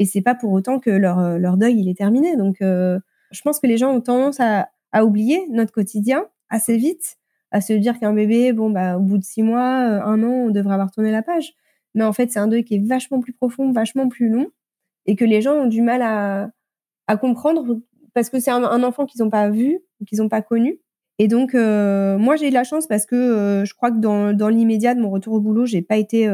Et 0.00 0.04
c'est 0.04 0.22
pas 0.22 0.34
pour 0.34 0.52
autant 0.52 0.80
que 0.80 0.90
leur, 0.90 1.56
deuil 1.56 1.78
il 1.78 1.88
est 1.88 1.96
terminé. 1.96 2.36
Donc, 2.36 2.56
je 2.60 3.42
pense 3.42 3.60
que 3.60 3.66
les 3.66 3.76
gens 3.76 3.92
ont 3.92 4.00
tendance 4.00 4.40
à, 4.40 4.68
oublier 5.04 5.46
notre 5.50 5.72
quotidien 5.72 6.26
assez 6.50 6.76
vite 6.76 7.18
à 7.50 7.60
se 7.60 7.72
dire 7.72 7.98
qu'un 7.98 8.12
bébé, 8.12 8.52
bon, 8.52 8.70
bah, 8.70 8.98
au 8.98 9.00
bout 9.00 9.18
de 9.18 9.24
six 9.24 9.42
mois, 9.42 9.88
euh, 9.88 10.02
un 10.02 10.22
an, 10.22 10.46
on 10.46 10.50
devrait 10.50 10.74
avoir 10.74 10.90
tourné 10.90 11.10
la 11.10 11.22
page. 11.22 11.54
Mais 11.94 12.04
en 12.04 12.12
fait, 12.12 12.30
c'est 12.30 12.38
un 12.38 12.48
deuil 12.48 12.64
qui 12.64 12.76
est 12.76 12.86
vachement 12.86 13.20
plus 13.20 13.32
profond, 13.32 13.72
vachement 13.72 14.08
plus 14.08 14.28
long, 14.28 14.48
et 15.06 15.16
que 15.16 15.24
les 15.24 15.40
gens 15.40 15.54
ont 15.54 15.66
du 15.66 15.82
mal 15.82 16.02
à, 16.02 16.50
à 17.06 17.16
comprendre 17.16 17.80
parce 18.14 18.30
que 18.30 18.40
c'est 18.40 18.50
un, 18.50 18.82
enfant 18.82 19.06
qu'ils 19.06 19.22
n'ont 19.22 19.30
pas 19.30 19.48
vu, 19.48 19.78
qu'ils 20.06 20.18
n'ont 20.18 20.28
pas 20.28 20.42
connu. 20.42 20.80
Et 21.18 21.28
donc, 21.28 21.54
euh, 21.54 22.16
moi, 22.18 22.36
j'ai 22.36 22.46
eu 22.46 22.50
de 22.50 22.54
la 22.54 22.64
chance 22.64 22.86
parce 22.86 23.06
que 23.06 23.16
euh, 23.16 23.64
je 23.64 23.74
crois 23.74 23.90
que 23.90 23.98
dans, 23.98 24.32
dans 24.32 24.48
l'immédiat 24.48 24.94
de 24.94 25.00
mon 25.00 25.10
retour 25.10 25.34
au 25.34 25.40
boulot, 25.40 25.66
j'ai 25.66 25.82
pas 25.82 25.96
été 25.96 26.30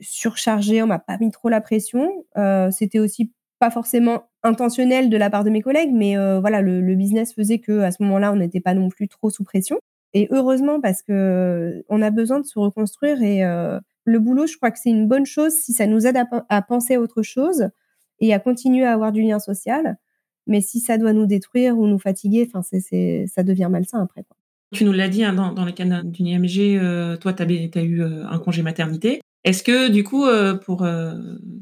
surchargée, 0.00 0.82
on 0.82 0.86
m'a 0.86 0.98
pas 0.98 1.18
mis 1.18 1.30
trop 1.30 1.48
la 1.48 1.60
pression. 1.60 2.24
C'était 2.70 2.98
aussi 2.98 3.32
pas 3.58 3.70
forcément 3.70 4.24
intentionnel 4.42 5.10
de 5.10 5.16
la 5.16 5.30
part 5.30 5.44
de 5.44 5.50
mes 5.50 5.62
collègues, 5.62 5.92
mais 5.92 6.16
voilà, 6.40 6.62
le, 6.62 6.80
le, 6.80 6.94
business 6.94 7.34
faisait 7.34 7.58
que 7.58 7.80
à 7.80 7.90
ce 7.90 8.02
moment-là, 8.02 8.32
on 8.32 8.36
n'était 8.36 8.60
pas 8.60 8.74
non 8.74 8.88
plus 8.88 9.08
trop 9.08 9.30
sous 9.30 9.44
pression. 9.44 9.78
Et 10.14 10.28
heureusement 10.30 10.80
parce 10.80 11.02
que 11.02 11.84
on 11.88 12.00
a 12.00 12.10
besoin 12.10 12.38
de 12.38 12.46
se 12.46 12.58
reconstruire 12.58 13.20
et 13.20 13.44
euh, 13.44 13.80
le 14.04 14.20
boulot, 14.20 14.46
je 14.46 14.56
crois 14.56 14.70
que 14.70 14.78
c'est 14.78 14.90
une 14.90 15.08
bonne 15.08 15.26
chose 15.26 15.52
si 15.52 15.72
ça 15.72 15.86
nous 15.86 16.06
aide 16.06 16.16
à, 16.48 16.62
penser 16.62 16.94
à 16.94 17.00
autre 17.00 17.22
chose 17.22 17.68
et 18.20 18.32
à 18.32 18.38
continuer 18.38 18.84
à 18.84 18.92
avoir 18.92 19.10
du 19.10 19.22
lien 19.22 19.40
social. 19.40 19.96
Mais 20.46 20.60
si 20.60 20.80
ça 20.80 20.98
doit 20.98 21.12
nous 21.12 21.26
détruire 21.26 21.78
ou 21.78 21.86
nous 21.86 21.98
fatiguer, 21.98 22.48
enfin, 22.48 22.62
c'est, 22.62 23.26
ça 23.26 23.42
devient 23.42 23.68
malsain 23.70 24.02
après. 24.02 24.22
Quoi. 24.24 24.36
Tu 24.72 24.84
nous 24.84 24.92
l'as 24.92 25.08
dit 25.08 25.24
hein, 25.24 25.32
dans, 25.32 25.52
dans, 25.52 25.64
le 25.64 25.72
cas 25.72 25.84
d'une 25.84 26.26
IMG, 26.26 26.78
euh, 26.78 27.16
toi, 27.16 27.32
tu 27.32 27.42
as, 27.42 27.82
eu 27.82 28.02
euh, 28.02 28.26
un 28.26 28.38
congé 28.38 28.62
maternité. 28.62 29.20
Est-ce 29.44 29.62
que 29.62 29.88
du 29.88 30.04
coup, 30.04 30.24
pour, 30.64 30.86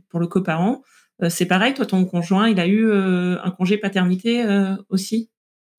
pour 0.08 0.20
le 0.20 0.26
coparent, 0.28 0.82
c'est 1.28 1.46
pareil, 1.46 1.74
toi, 1.74 1.84
ton 1.84 2.04
conjoint, 2.04 2.48
il 2.48 2.60
a 2.60 2.68
eu 2.68 2.92
un 2.92 3.50
congé 3.50 3.76
paternité 3.76 4.44
aussi? 4.88 5.32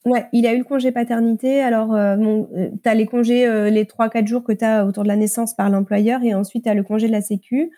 Ouais, 0.05 0.25
il 0.33 0.45
a 0.45 0.53
eu 0.53 0.57
le 0.57 0.63
congé 0.65 0.91
paternité. 0.91 1.61
Alors, 1.61 1.95
euh, 1.95 2.17
bon, 2.17 2.49
euh, 2.57 2.69
tu 2.83 2.89
as 2.89 2.93
les 2.93 3.05
congés, 3.05 3.47
euh, 3.47 3.69
les 3.69 3.85
3-4 3.85 4.27
jours 4.27 4.43
que 4.43 4.51
tu 4.51 4.65
as 4.65 4.85
autour 4.85 5.03
de 5.03 5.07
la 5.07 5.15
naissance 5.15 5.55
par 5.55 5.69
l'employeur 5.69 6.21
et 6.23 6.33
ensuite 6.33 6.65
tu 6.65 6.69
as 6.69 6.73
le 6.73 6.83
congé 6.83 7.07
de 7.07 7.13
la 7.13 7.21
Sécu. 7.21 7.71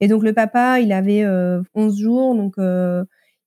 Et 0.00 0.06
donc, 0.06 0.22
le 0.22 0.32
papa, 0.32 0.78
il 0.80 0.92
avait 0.92 1.24
11 1.74 1.98
jours. 1.98 2.34
Donc, 2.34 2.54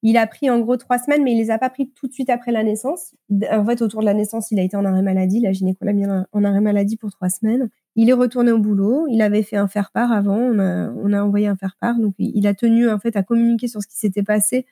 il 0.03 0.17
a 0.17 0.27
pris 0.27 0.49
en 0.49 0.59
gros 0.59 0.77
3 0.77 0.99
semaines, 0.99 1.23
mais 1.23 1.33
il 1.33 1.37
les 1.37 1.51
a 1.51 1.57
pas 1.57 1.69
pris 1.69 1.89
tout 1.89 2.07
de 2.07 2.13
suite 2.13 2.29
après 2.29 2.51
la 2.51 2.63
naissance. 2.63 3.15
En 3.51 3.65
fait, 3.65 3.81
autour 3.81 4.01
de 4.01 4.05
la 4.05 4.13
naissance, 4.13 4.51
il 4.51 4.59
a 4.59 4.63
été 4.63 4.77
en 4.77 4.85
arrêt 4.85 5.01
maladie. 5.01 5.39
La 5.39 5.51
gynéco 5.51 5.83
l'a 5.83 5.93
mis 5.93 6.05
en 6.05 6.43
arrêt 6.43 6.61
maladie 6.61 6.97
pour 6.97 7.11
3 7.11 7.29
semaines. 7.29 7.69
Il 7.95 8.09
est 8.09 8.13
retourné 8.13 8.51
au 8.51 8.59
boulot. 8.59 9.07
Il 9.09 9.21
avait 9.21 9.43
fait 9.43 9.57
un 9.57 9.67
faire-part 9.67 10.11
avant. 10.11 10.37
On 10.37 11.13
a, 11.13 11.23
envoyé 11.23 11.47
un 11.47 11.55
faire-part. 11.55 11.97
Donc, 11.99 12.13
il 12.19 12.45
a 12.45 12.53
tenu 12.53 12.89
en 12.89 12.99
fait 12.99 13.15
à 13.15 13.23
communiquer 13.23 13.67
sur 13.67 13.81
ce 13.81 13.87
qui 13.87 13.97
s'était 13.97 14.23
passé 14.23 14.65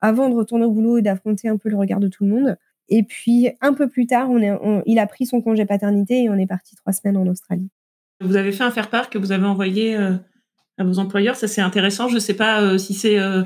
avant 0.00 0.28
de 0.28 0.34
retourner 0.34 0.64
au 0.64 0.72
boulot 0.72 0.98
et 0.98 1.02
d'affronter 1.02 1.48
un 1.48 1.56
peu 1.56 1.68
le 1.68 1.76
regard 1.76 2.00
de 2.00 2.08
tout 2.08 2.24
le 2.24 2.30
monde. 2.30 2.56
Et 2.88 3.04
puis, 3.04 3.48
un 3.60 3.72
peu 3.72 3.88
plus 3.88 4.06
tard, 4.06 4.28
il 4.86 4.98
a 4.98 5.06
pris 5.06 5.26
son 5.26 5.40
congé 5.40 5.64
paternité 5.66 6.24
et 6.24 6.30
on 6.30 6.34
est 6.34 6.46
parti 6.46 6.74
trois 6.74 6.92
semaines 6.92 7.16
en 7.16 7.26
Australie. 7.26 7.68
Vous 8.20 8.36
avez 8.36 8.52
fait 8.52 8.64
un 8.64 8.70
faire-part 8.70 9.08
que 9.08 9.18
vous 9.18 9.32
avez 9.32 9.46
envoyé 9.46 9.96
euh, 9.96 10.14
à 10.76 10.84
vos 10.84 10.98
employeurs. 10.98 11.36
Ça, 11.36 11.48
c'est 11.48 11.60
intéressant. 11.60 12.08
Je 12.08 12.14
ne 12.14 12.20
sais 12.20 12.34
pas 12.34 12.60
euh, 12.60 12.78
si 12.78 12.94
c'est 12.94 13.18
euh, 13.18 13.42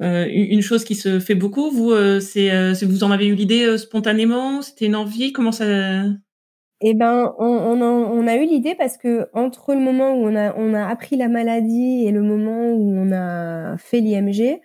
une 0.00 0.62
chose 0.62 0.84
qui 0.84 0.94
se 0.94 1.20
fait 1.20 1.34
beaucoup. 1.34 1.70
Vous, 1.70 1.92
c'est 2.20 2.72
vous 2.84 3.04
en 3.04 3.10
avez 3.10 3.26
eu 3.26 3.34
l'idée 3.34 3.78
spontanément? 3.78 4.62
C'était 4.62 4.86
une 4.86 4.96
envie? 4.96 5.32
Comment 5.32 5.52
ça? 5.52 5.64
Eh 6.86 6.92
ben, 6.92 7.34
on, 7.38 8.26
a 8.26 8.36
eu 8.36 8.44
l'idée 8.44 8.74
parce 8.74 8.98
que 8.98 9.28
entre 9.32 9.74
le 9.74 9.80
moment 9.80 10.12
où 10.14 10.28
on 10.28 10.74
a, 10.74 10.86
appris 10.86 11.16
la 11.16 11.28
maladie 11.28 12.04
et 12.04 12.10
le 12.10 12.20
moment 12.22 12.72
où 12.72 12.98
on 12.98 13.10
a 13.10 13.78
fait 13.78 14.00
l'IMG, 14.00 14.60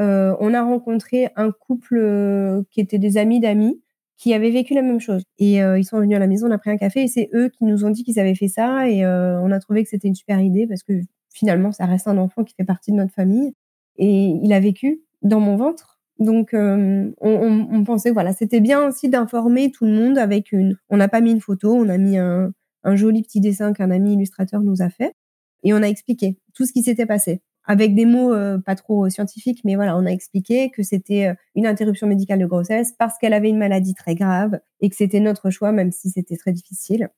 euh, 0.00 0.34
on 0.40 0.54
a 0.54 0.62
rencontré 0.62 1.28
un 1.36 1.50
couple 1.50 1.98
euh, 1.98 2.62
qui 2.70 2.80
était 2.80 2.98
des 2.98 3.18
amis 3.18 3.40
d'amis 3.40 3.82
qui 4.16 4.32
avaient 4.34 4.50
vécu 4.50 4.74
la 4.74 4.82
même 4.82 5.00
chose. 5.00 5.24
Et 5.38 5.62
euh, 5.62 5.78
ils 5.78 5.84
sont 5.84 5.98
venus 6.00 6.16
à 6.16 6.20
la 6.20 6.26
maison, 6.26 6.48
on 6.48 6.52
a 6.52 6.58
pris 6.58 6.70
un 6.70 6.78
café 6.78 7.02
et 7.02 7.08
c'est 7.08 7.28
eux 7.34 7.50
qui 7.50 7.64
nous 7.64 7.84
ont 7.84 7.90
dit 7.90 8.02
qu'ils 8.02 8.18
avaient 8.18 8.34
fait 8.34 8.48
ça 8.48 8.88
et 8.88 9.04
on 9.06 9.50
a 9.52 9.58
trouvé 9.60 9.82
que 9.84 9.90
c'était 9.90 10.08
une 10.08 10.14
super 10.14 10.40
idée 10.40 10.66
parce 10.66 10.82
que 10.82 10.94
finalement, 11.34 11.72
ça 11.72 11.86
reste 11.86 12.08
un 12.08 12.18
enfant 12.18 12.44
qui 12.44 12.54
fait 12.54 12.64
partie 12.64 12.92
de 12.92 12.96
notre 12.96 13.12
famille 13.12 13.52
et 13.98 14.34
il 14.42 14.52
a 14.52 14.60
vécu 14.60 15.02
dans 15.22 15.40
mon 15.40 15.56
ventre 15.56 15.98
donc, 16.18 16.52
euh, 16.52 17.10
on, 17.20 17.68
on, 17.70 17.84
pensait, 17.84 18.10
voilà, 18.10 18.32
c'était 18.32 18.60
bien 18.60 18.86
aussi 18.88 19.08
d'informer 19.08 19.70
tout 19.70 19.84
le 19.84 19.92
monde 19.92 20.18
avec 20.18 20.50
une. 20.50 20.76
On 20.90 20.96
n'a 20.96 21.08
pas 21.08 21.20
mis 21.20 21.30
une 21.30 21.40
photo, 21.40 21.72
on 21.72 21.88
a 21.88 21.96
mis 21.96 22.18
un, 22.18 22.52
un 22.82 22.96
joli 22.96 23.22
petit 23.22 23.40
dessin 23.40 23.72
qu'un 23.72 23.90
ami 23.90 24.14
illustrateur 24.14 24.62
nous 24.62 24.82
a 24.82 24.90
fait, 24.90 25.14
et 25.62 25.72
on 25.72 25.82
a 25.82 25.86
expliqué 25.86 26.36
tout 26.54 26.66
ce 26.66 26.72
qui 26.72 26.82
s'était 26.82 27.06
passé 27.06 27.40
avec 27.64 27.94
des 27.94 28.06
mots 28.06 28.32
euh, 28.32 28.58
pas 28.58 28.74
trop 28.74 29.10
scientifiques, 29.10 29.60
mais 29.64 29.76
voilà, 29.76 29.96
on 29.96 30.06
a 30.06 30.10
expliqué 30.10 30.70
que 30.70 30.82
c'était 30.82 31.26
euh, 31.28 31.34
une 31.54 31.66
interruption 31.66 32.06
médicale 32.06 32.38
de 32.38 32.46
grossesse 32.46 32.94
parce 32.98 33.18
qu'elle 33.18 33.34
avait 33.34 33.50
une 33.50 33.58
maladie 33.58 33.94
très 33.94 34.14
grave 34.14 34.58
et 34.80 34.88
que 34.88 34.96
c'était 34.96 35.20
notre 35.20 35.50
choix, 35.50 35.70
même 35.70 35.92
si 35.92 36.08
c'était 36.08 36.36
très 36.36 36.52
difficile 36.52 37.10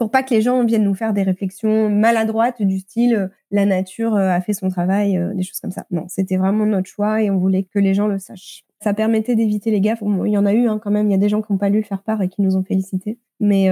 pour 0.00 0.10
pas 0.10 0.22
que 0.22 0.32
les 0.32 0.40
gens 0.40 0.64
viennent 0.64 0.84
nous 0.84 0.94
faire 0.94 1.12
des 1.12 1.22
réflexions 1.22 1.90
maladroites 1.90 2.62
du 2.62 2.78
style 2.78 3.14
euh, 3.14 3.28
la 3.50 3.66
nature 3.66 4.14
euh, 4.14 4.30
a 4.30 4.40
fait 4.40 4.54
son 4.54 4.70
travail, 4.70 5.18
euh, 5.18 5.34
des 5.34 5.42
choses 5.42 5.60
comme 5.60 5.72
ça. 5.72 5.84
Non, 5.90 6.06
c'était 6.08 6.38
vraiment 6.38 6.64
notre 6.64 6.88
choix 6.88 7.22
et 7.22 7.30
on 7.30 7.36
voulait 7.36 7.64
que 7.64 7.78
les 7.78 7.92
gens 7.92 8.06
le 8.06 8.18
sachent. 8.18 8.64
Ça 8.82 8.94
permettait 8.94 9.34
d'éviter 9.34 9.70
les 9.70 9.82
gaffes. 9.82 10.02
il 10.24 10.32
y 10.32 10.38
en 10.38 10.46
a 10.46 10.54
eu 10.54 10.68
hein, 10.68 10.80
quand 10.82 10.90
même. 10.90 11.08
Il 11.08 11.10
y 11.10 11.14
a 11.14 11.18
des 11.18 11.28
gens 11.28 11.42
qui 11.42 11.52
n'ont 11.52 11.58
pas 11.58 11.68
lu 11.68 11.80
le 11.80 11.84
faire 11.84 12.02
part 12.02 12.22
et 12.22 12.30
qui 12.30 12.40
nous 12.40 12.56
ont 12.56 12.62
félicité. 12.62 13.18
Mais 13.40 13.68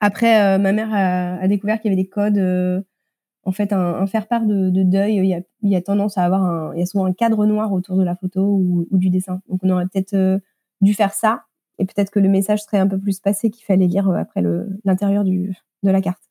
après, 0.00 0.58
ma 0.58 0.72
mère 0.72 0.90
a, 0.92 1.48
découvert 1.48 1.80
qu'il 1.80 1.90
y 1.90 1.94
avait 1.94 2.02
des 2.02 2.08
codes. 2.08 2.84
en 3.44 3.52
fait, 3.52 3.72
un, 3.72 4.06
faire 4.06 4.28
part 4.28 4.44
de, 4.44 4.82
deuil, 4.82 5.16
il 5.16 5.24
y, 5.24 5.32
a, 5.32 5.40
il 5.62 5.70
y, 5.70 5.76
a, 5.76 5.80
tendance 5.80 6.18
à 6.18 6.24
avoir 6.24 6.44
un, 6.44 6.74
il 6.74 6.80
y 6.80 6.82
a 6.82 6.86
souvent 6.86 7.06
un 7.06 7.14
cadre 7.14 7.46
noir 7.46 7.72
autour 7.72 7.96
de 7.96 8.04
la 8.04 8.14
photo 8.14 8.42
ou, 8.42 8.86
ou 8.90 8.98
du 8.98 9.08
dessin. 9.08 9.40
Donc, 9.48 9.60
on 9.62 9.70
aurait 9.70 9.86
peut-être 9.86 10.38
dû 10.82 10.92
faire 10.92 11.14
ça 11.14 11.44
et 11.78 11.86
peut-être 11.86 12.10
que 12.10 12.20
le 12.20 12.28
message 12.28 12.62
serait 12.62 12.78
un 12.78 12.86
peu 12.86 12.98
plus 12.98 13.20
passé 13.20 13.50
qu'il 13.50 13.64
fallait 13.64 13.86
lire 13.86 14.08
euh, 14.08 14.16
après 14.16 14.42
l'intérieur 14.84 15.24
de 15.24 15.54
la 15.82 16.00
carte. 16.00 16.22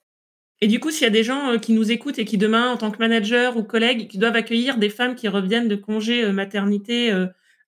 Et 0.62 0.68
du 0.68 0.80
coup, 0.80 0.92
s'il 0.92 1.04
y 1.04 1.08
a 1.08 1.12
des 1.12 1.24
gens 1.24 1.54
euh, 1.54 1.58
qui 1.58 1.74
nous 1.74 1.92
écoutent 1.92 2.20
et 2.20 2.26
qui 2.26 2.38
demain, 2.38 2.72
en 2.72 2.78
tant 2.78 2.92
que 2.92 3.00
manager 3.00 3.58
ou 3.58 3.64
collègue, 3.64 4.08
qui 4.08 4.18
doivent 4.18 4.36
accueillir 4.36 4.78
des 4.78 4.90
femmes 4.90 5.16
qui 5.16 5.28
reviennent 5.28 5.68
de 5.68 5.76
congé 5.76 6.24
euh, 6.24 6.32
maternité 6.32 7.12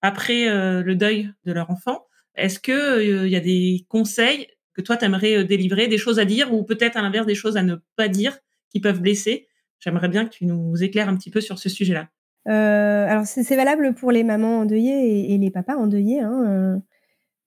après 0.01 0.45
le 0.83 0.93
deuil 0.93 1.31
de 1.45 1.51
leur 1.51 1.71
enfant, 1.71 2.05
est-ce 2.35 2.59
qu'il 2.59 3.27
y 3.27 3.35
a 3.35 3.39
des 3.39 3.85
conseils 3.89 4.45
que 4.75 4.81
toi, 4.81 4.97
tu 4.97 5.05
aimerais 5.05 5.45
délivrer, 5.45 5.87
des 5.87 5.97
choses 5.97 6.19
à 6.19 6.25
dire 6.25 6.53
ou 6.53 6.61
peut-être 6.61 6.95
à 6.95 7.01
l'inverse 7.01 7.25
des 7.25 7.33
choses 7.33 7.57
à 7.57 7.63
ne 7.63 7.77
pas 7.95 8.07
dire 8.07 8.37
qui 8.69 8.79
peuvent 8.79 9.01
blesser? 9.01 9.47
J'aimerais 9.79 10.09
bien 10.09 10.25
que 10.25 10.29
tu 10.29 10.45
nous 10.45 10.83
éclaires 10.83 11.09
un 11.09 11.15
petit 11.15 11.31
peu 11.31 11.41
sur 11.41 11.57
ce 11.57 11.69
sujet-là. 11.69 12.07
alors, 12.45 13.25
c'est 13.25 13.55
valable 13.55 13.95
pour 13.95 14.11
les 14.11 14.23
mamans 14.23 14.59
endeuillées 14.59 15.07
et, 15.07 15.33
et 15.33 15.37
les 15.39 15.49
papas 15.49 15.75
endeuillés. 15.75 16.19
Hein, 16.19 16.83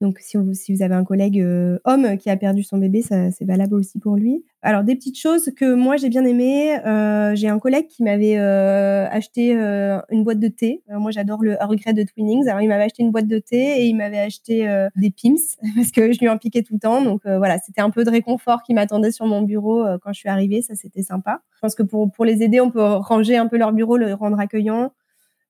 donc, 0.01 0.21
si, 0.21 0.37
vous 0.37 0.83
avez 0.83 0.95
un 0.95 1.03
collègue 1.03 1.41
euh, 1.41 1.81
homme 1.85 2.17
qui 2.19 2.31
a 2.31 2.37
perdu 2.37 2.63
son 2.63 2.79
bébé, 2.79 3.03
c'est 3.03 3.45
valable 3.45 3.75
aussi 3.75 3.99
pour 3.99 4.15
lui. 4.15 4.45
Alors, 4.63 4.85
des 4.85 4.95
petites 4.95 5.19
choses 5.19 5.51
que 5.57 5.75
moi 5.75 5.97
j'ai 5.97 6.09
bien 6.09 6.25
aimées. 6.25 6.79
Euh, 6.87 7.35
j'ai 7.35 7.49
un 7.49 7.59
collègue 7.59 7.89
qui 7.89 8.05
m'avait 8.05 8.39
euh, 8.39 9.09
acheté 9.11 9.53
une 9.53 10.23
boîte 10.23 10.39
de 10.39 10.47
thé. 10.47 10.83
moi, 10.89 11.11
j'adore 11.11 11.43
le 11.43 11.57
regret 11.61 11.95
de 11.95 12.05
Twinings. 12.05 12.47
Alors, 12.47 12.61
il 12.61 12.69
m'avait 12.69 12.85
acheté 12.85 13.03
une 13.03 13.11
boîte 13.11 13.27
de 13.27 13.41
thé 13.41 13.81
et 13.81 13.87
il 13.87 13.95
m'avait 13.95 14.21
acheté 14.21 14.69
des 14.95 15.11
Pims 15.11 15.35
parce 15.75 15.91
que 15.91 16.13
je 16.13 16.21
lui 16.21 16.29
en 16.29 16.39
piquais 16.39 16.63
tout 16.63 16.75
le 16.75 16.81
temps. 16.81 17.03
Donc, 17.03 17.23
voilà, 17.25 17.59
c'était 17.59 17.81
un 17.81 17.91
peu 17.91 18.05
de 18.05 18.11
réconfort 18.11 18.63
qui 18.63 18.75
m'attendait 18.75 19.11
sur 19.11 19.27
mon 19.27 19.43
bureau 19.43 19.85
quand 20.03 20.13
je 20.13 20.21
suis 20.21 20.29
arrivée. 20.29 20.63
Ça, 20.63 20.77
c'était 20.77 21.03
sympa. 21.03 21.41
Je 21.57 21.61
pense 21.61 21.75
que 21.75 21.83
pour, 21.83 22.13
pour 22.13 22.25
les 22.25 22.45
aider, 22.45 22.61
on 22.61 22.71
peut 22.71 22.83
ranger 22.83 23.37
un 23.37 23.49
peu 23.49 23.59
leur 23.59 23.73
bureau, 23.73 23.97
le 23.97 24.15
rendre 24.15 24.39
accueillant. 24.39 24.93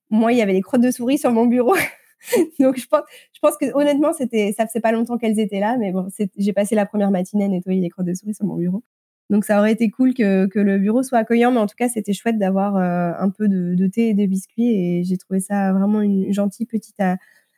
Moi, 0.09 0.33
il 0.33 0.39
y 0.39 0.43
avait 0.43 0.55
des 0.55 0.63
crottes 0.63 0.81
de 0.81 0.91
souris 0.91 1.19
sur 1.19 1.33
mon 1.33 1.45
bureau. 1.45 1.75
Donc 2.61 2.77
je 2.77 2.87
pense, 2.87 3.03
je 3.33 3.39
pense 3.41 3.57
que 3.57 3.67
honnêtement, 3.75 4.13
c'était, 4.13 4.53
ça 4.57 4.67
faisait 4.67 4.81
pas 4.81 4.93
longtemps 4.93 5.19
qu'elles 5.19 5.39
étaient 5.39 5.61
là, 5.61 5.77
mais 5.79 5.93
bon, 5.93 6.09
j'ai 6.37 6.53
passé 6.53 6.75
la 6.75 6.87
première 6.87 7.11
matinée 7.11 7.45
à 7.45 7.49
nettoyer 7.49 7.81
les 7.81 7.89
crottes 7.89 8.07
de 8.07 8.15
souris 8.15 8.35
sur 8.35 8.47
mon 8.47 8.57
bureau. 8.57 8.83
Donc 9.31 9.45
ça 9.45 9.59
aurait 9.59 9.73
été 9.73 9.91
cool 9.91 10.15
que, 10.15 10.47
que 10.47 10.59
le 10.59 10.79
bureau 10.79 11.03
soit 11.03 11.19
accueillant, 11.19 11.53
mais 11.53 11.59
en 11.59 11.67
tout 11.67 11.77
cas, 11.77 11.89
c'était 11.89 12.15
chouette 12.15 12.39
d'avoir 12.39 12.77
euh, 12.77 13.13
un 13.19 13.31
peu 13.31 13.49
de, 13.49 13.87
thé 13.87 14.09
et 14.09 14.15
de 14.15 14.27
biscuits, 14.27 14.71
et 14.71 15.05
j'ai 15.05 15.19
trouvé 15.19 15.41
ça 15.41 15.73
vraiment 15.73 16.01
une 16.01 16.33
gentille 16.33 16.67
petite 16.67 17.01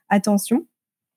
attention. 0.09 0.67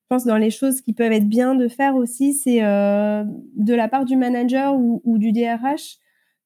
Je 0.04 0.16
pense 0.16 0.26
dans 0.26 0.38
les 0.38 0.52
choses 0.52 0.82
qui 0.82 0.94
peuvent 0.94 1.12
être 1.12 1.28
bien 1.28 1.56
de 1.56 1.68
faire 1.68 1.96
aussi, 1.96 2.34
c'est 2.34 2.64
euh, 2.64 3.24
de 3.56 3.74
la 3.74 3.88
part 3.88 4.06
du 4.06 4.16
manager 4.16 4.76
ou 4.76 5.18
du 5.18 5.32
DRH 5.32 5.98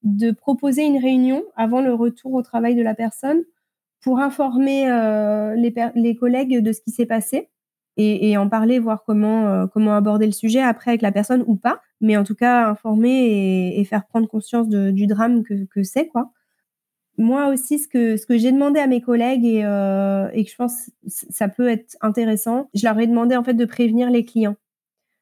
de 0.04 0.32
proposer 0.32 0.86
une 0.86 0.98
réunion 0.98 1.44
avant 1.56 1.82
le 1.82 1.94
retour 1.94 2.34
au 2.34 2.42
travail 2.42 2.76
de 2.76 2.82
la 2.82 2.96
personne 2.96 3.44
pour 4.02 4.20
informer 4.20 4.90
euh, 4.90 5.56
les, 5.56 6.16
collègues 6.16 6.60
de 6.60 6.72
ce 6.72 6.82
qui 6.82 6.92
s'est 6.92 7.06
passé 7.06 7.50
et, 8.00 8.38
en 8.38 8.48
parler, 8.48 8.78
voir 8.78 9.04
comment, 9.04 9.48
euh, 9.48 9.66
comment 9.66 9.96
aborder 9.96 10.28
le 10.28 10.32
sujet 10.32 10.62
après 10.62 10.92
avec 10.92 11.02
la 11.02 11.12
personne 11.12 11.44
ou 11.48 11.56
pas. 11.56 11.82
Mais 12.00 12.16
en 12.16 12.24
tout 12.24 12.36
cas, 12.36 12.68
informer 12.68 13.76
et, 13.76 13.84
faire 13.86 14.06
prendre 14.06 14.28
conscience 14.28 14.70
du 14.70 15.08
drame 15.08 15.44
que, 15.44 15.66
que 15.66 15.82
c'est. 15.82 16.12
Moi 17.18 17.48
aussi, 17.48 17.80
ce 17.80 17.88
que, 17.88 18.24
que 18.24 18.38
j'ai 18.38 18.52
demandé 18.52 18.80
à 18.80 18.86
mes 18.86 19.02
collègues 19.02 19.46
et, 19.46 19.66
euh, 19.66 20.28
que 20.30 20.48
je 20.50 20.56
pense 20.56 20.92
ça 21.08 21.50
peut 21.50 21.68
être 21.68 21.98
intéressant, 22.02 22.70
je 22.76 22.86
leur 22.86 23.00
ai 23.00 23.08
demandé 23.08 23.36
en 23.36 23.44
fait 23.44 23.56
de 23.56 23.66
prévenir 23.66 24.12
les 24.12 24.24
clients 24.24 24.56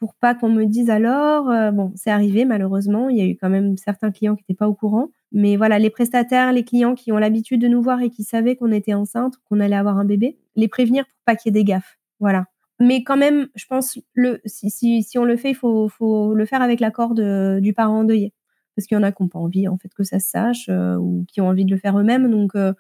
pour 0.06 0.14
pas 0.14 0.36
qu'on 0.36 0.50
me 0.50 0.66
dise 0.66 0.92
alors, 0.92 1.50
euh, 1.50 1.72
bon, 1.72 1.92
c'est 1.96 2.12
arrivé 2.12 2.46
malheureusement, 2.46 3.10
il 3.10 3.18
y 3.18 3.22
a 3.22 3.26
eu 3.26 3.36
quand 3.36 3.50
même 3.50 3.76
certains 3.76 4.12
clients 4.12 4.36
qui 4.36 4.44
n'étaient 4.44 4.58
pas 4.58 4.68
au 4.68 4.76
courant, 4.76 5.10
mais 5.32 5.58
voilà, 5.58 5.80
les 5.80 5.90
prestataires, 5.90 6.54
les 6.54 6.64
clients 6.64 6.94
qui 6.94 7.12
ont 7.12 7.18
l'habitude 7.18 7.60
de 7.60 7.68
nous 7.68 7.82
voir 7.82 8.02
et 8.02 8.12
qui 8.12 8.24
savaient 8.24 8.56
qu'on 8.56 8.72
était 8.72 8.94
enceinte, 8.94 9.34
qu'on 9.50 9.60
allait 9.60 9.76
avoir 9.76 9.98
un 9.98 10.06
bébé, 10.06 10.38
les 10.56 10.68
prévenir 10.68 11.06
pour 11.06 11.16
pas 11.26 11.36
qu'il 11.36 11.50
y 11.50 11.58
ait 11.58 11.64
des 11.64 11.66
gaffes. 11.66 11.98
Voilà. 12.20 12.46
Mais 12.80 13.04
quand 13.04 13.18
même, 13.18 13.48
je 13.56 13.66
pense, 13.66 13.98
le, 14.14 14.42
si, 14.46 14.70
si, 15.02 15.18
on 15.18 15.26
le 15.26 15.38
fait, 15.38 15.52
il 15.52 15.56
faut, 15.56 15.90
faut 15.90 16.36
le 16.36 16.46
faire 16.46 16.62
avec 16.62 16.80
l'accord 16.80 17.16
du 17.16 17.74
parent 17.74 18.00
endeuillé. 18.02 18.34
Parce 18.76 18.86
qu'il 18.86 18.96
y 18.96 19.00
en 19.00 19.04
a 19.04 19.12
qui 19.12 19.24
n'ont 19.24 19.30
pas 19.30 19.40
envie, 19.40 19.68
en 19.68 19.78
fait, 19.78 19.90
que 19.96 20.04
ça 20.04 20.20
se 20.20 20.30
sache, 20.30 20.68
euh, 20.70 20.96
ou 20.98 21.26
qui 21.32 21.40
ont 21.40 21.48
envie 21.48 21.66
de 21.66 21.72
le 21.72 21.78
faire 21.78 21.98
eux-mêmes. 21.98 22.30
Donc, 22.30 22.56
euh, 22.56 22.74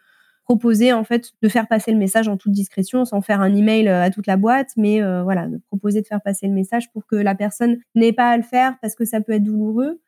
proposer, 0.45 0.93
en 0.93 1.03
fait, 1.03 1.31
de 1.41 1.49
faire 1.49 1.67
passer 1.67 1.91
le 1.91 1.97
message 1.97 2.27
en 2.27 2.37
toute 2.37 2.53
discrétion, 2.53 3.03
sans 3.03 3.21
faire 3.21 3.41
un 3.41 3.53
email 3.53 3.87
euh, 3.87 4.01
à 4.01 4.09
toute 4.09 4.27
la 4.27 4.37
boîte, 4.37 4.69
mais 4.77 5.01
voilà, 5.23 5.47
de 5.47 5.59
proposer 5.67 6.01
de 6.01 6.07
faire 6.07 6.21
passer 6.21 6.47
le 6.47 6.53
message 6.53 6.91
pour 6.93 7.05
que 7.05 7.15
la 7.17 7.35
personne 7.35 7.77
n'ait 7.95 8.13
pas 8.13 8.29
à 8.29 8.37
le 8.37 8.43
faire 8.43 8.77
parce 8.81 8.95
que 8.95 9.05
ça 9.05 9.21
peut 9.21 9.33
être 9.33 9.43
douloureux 9.43 9.99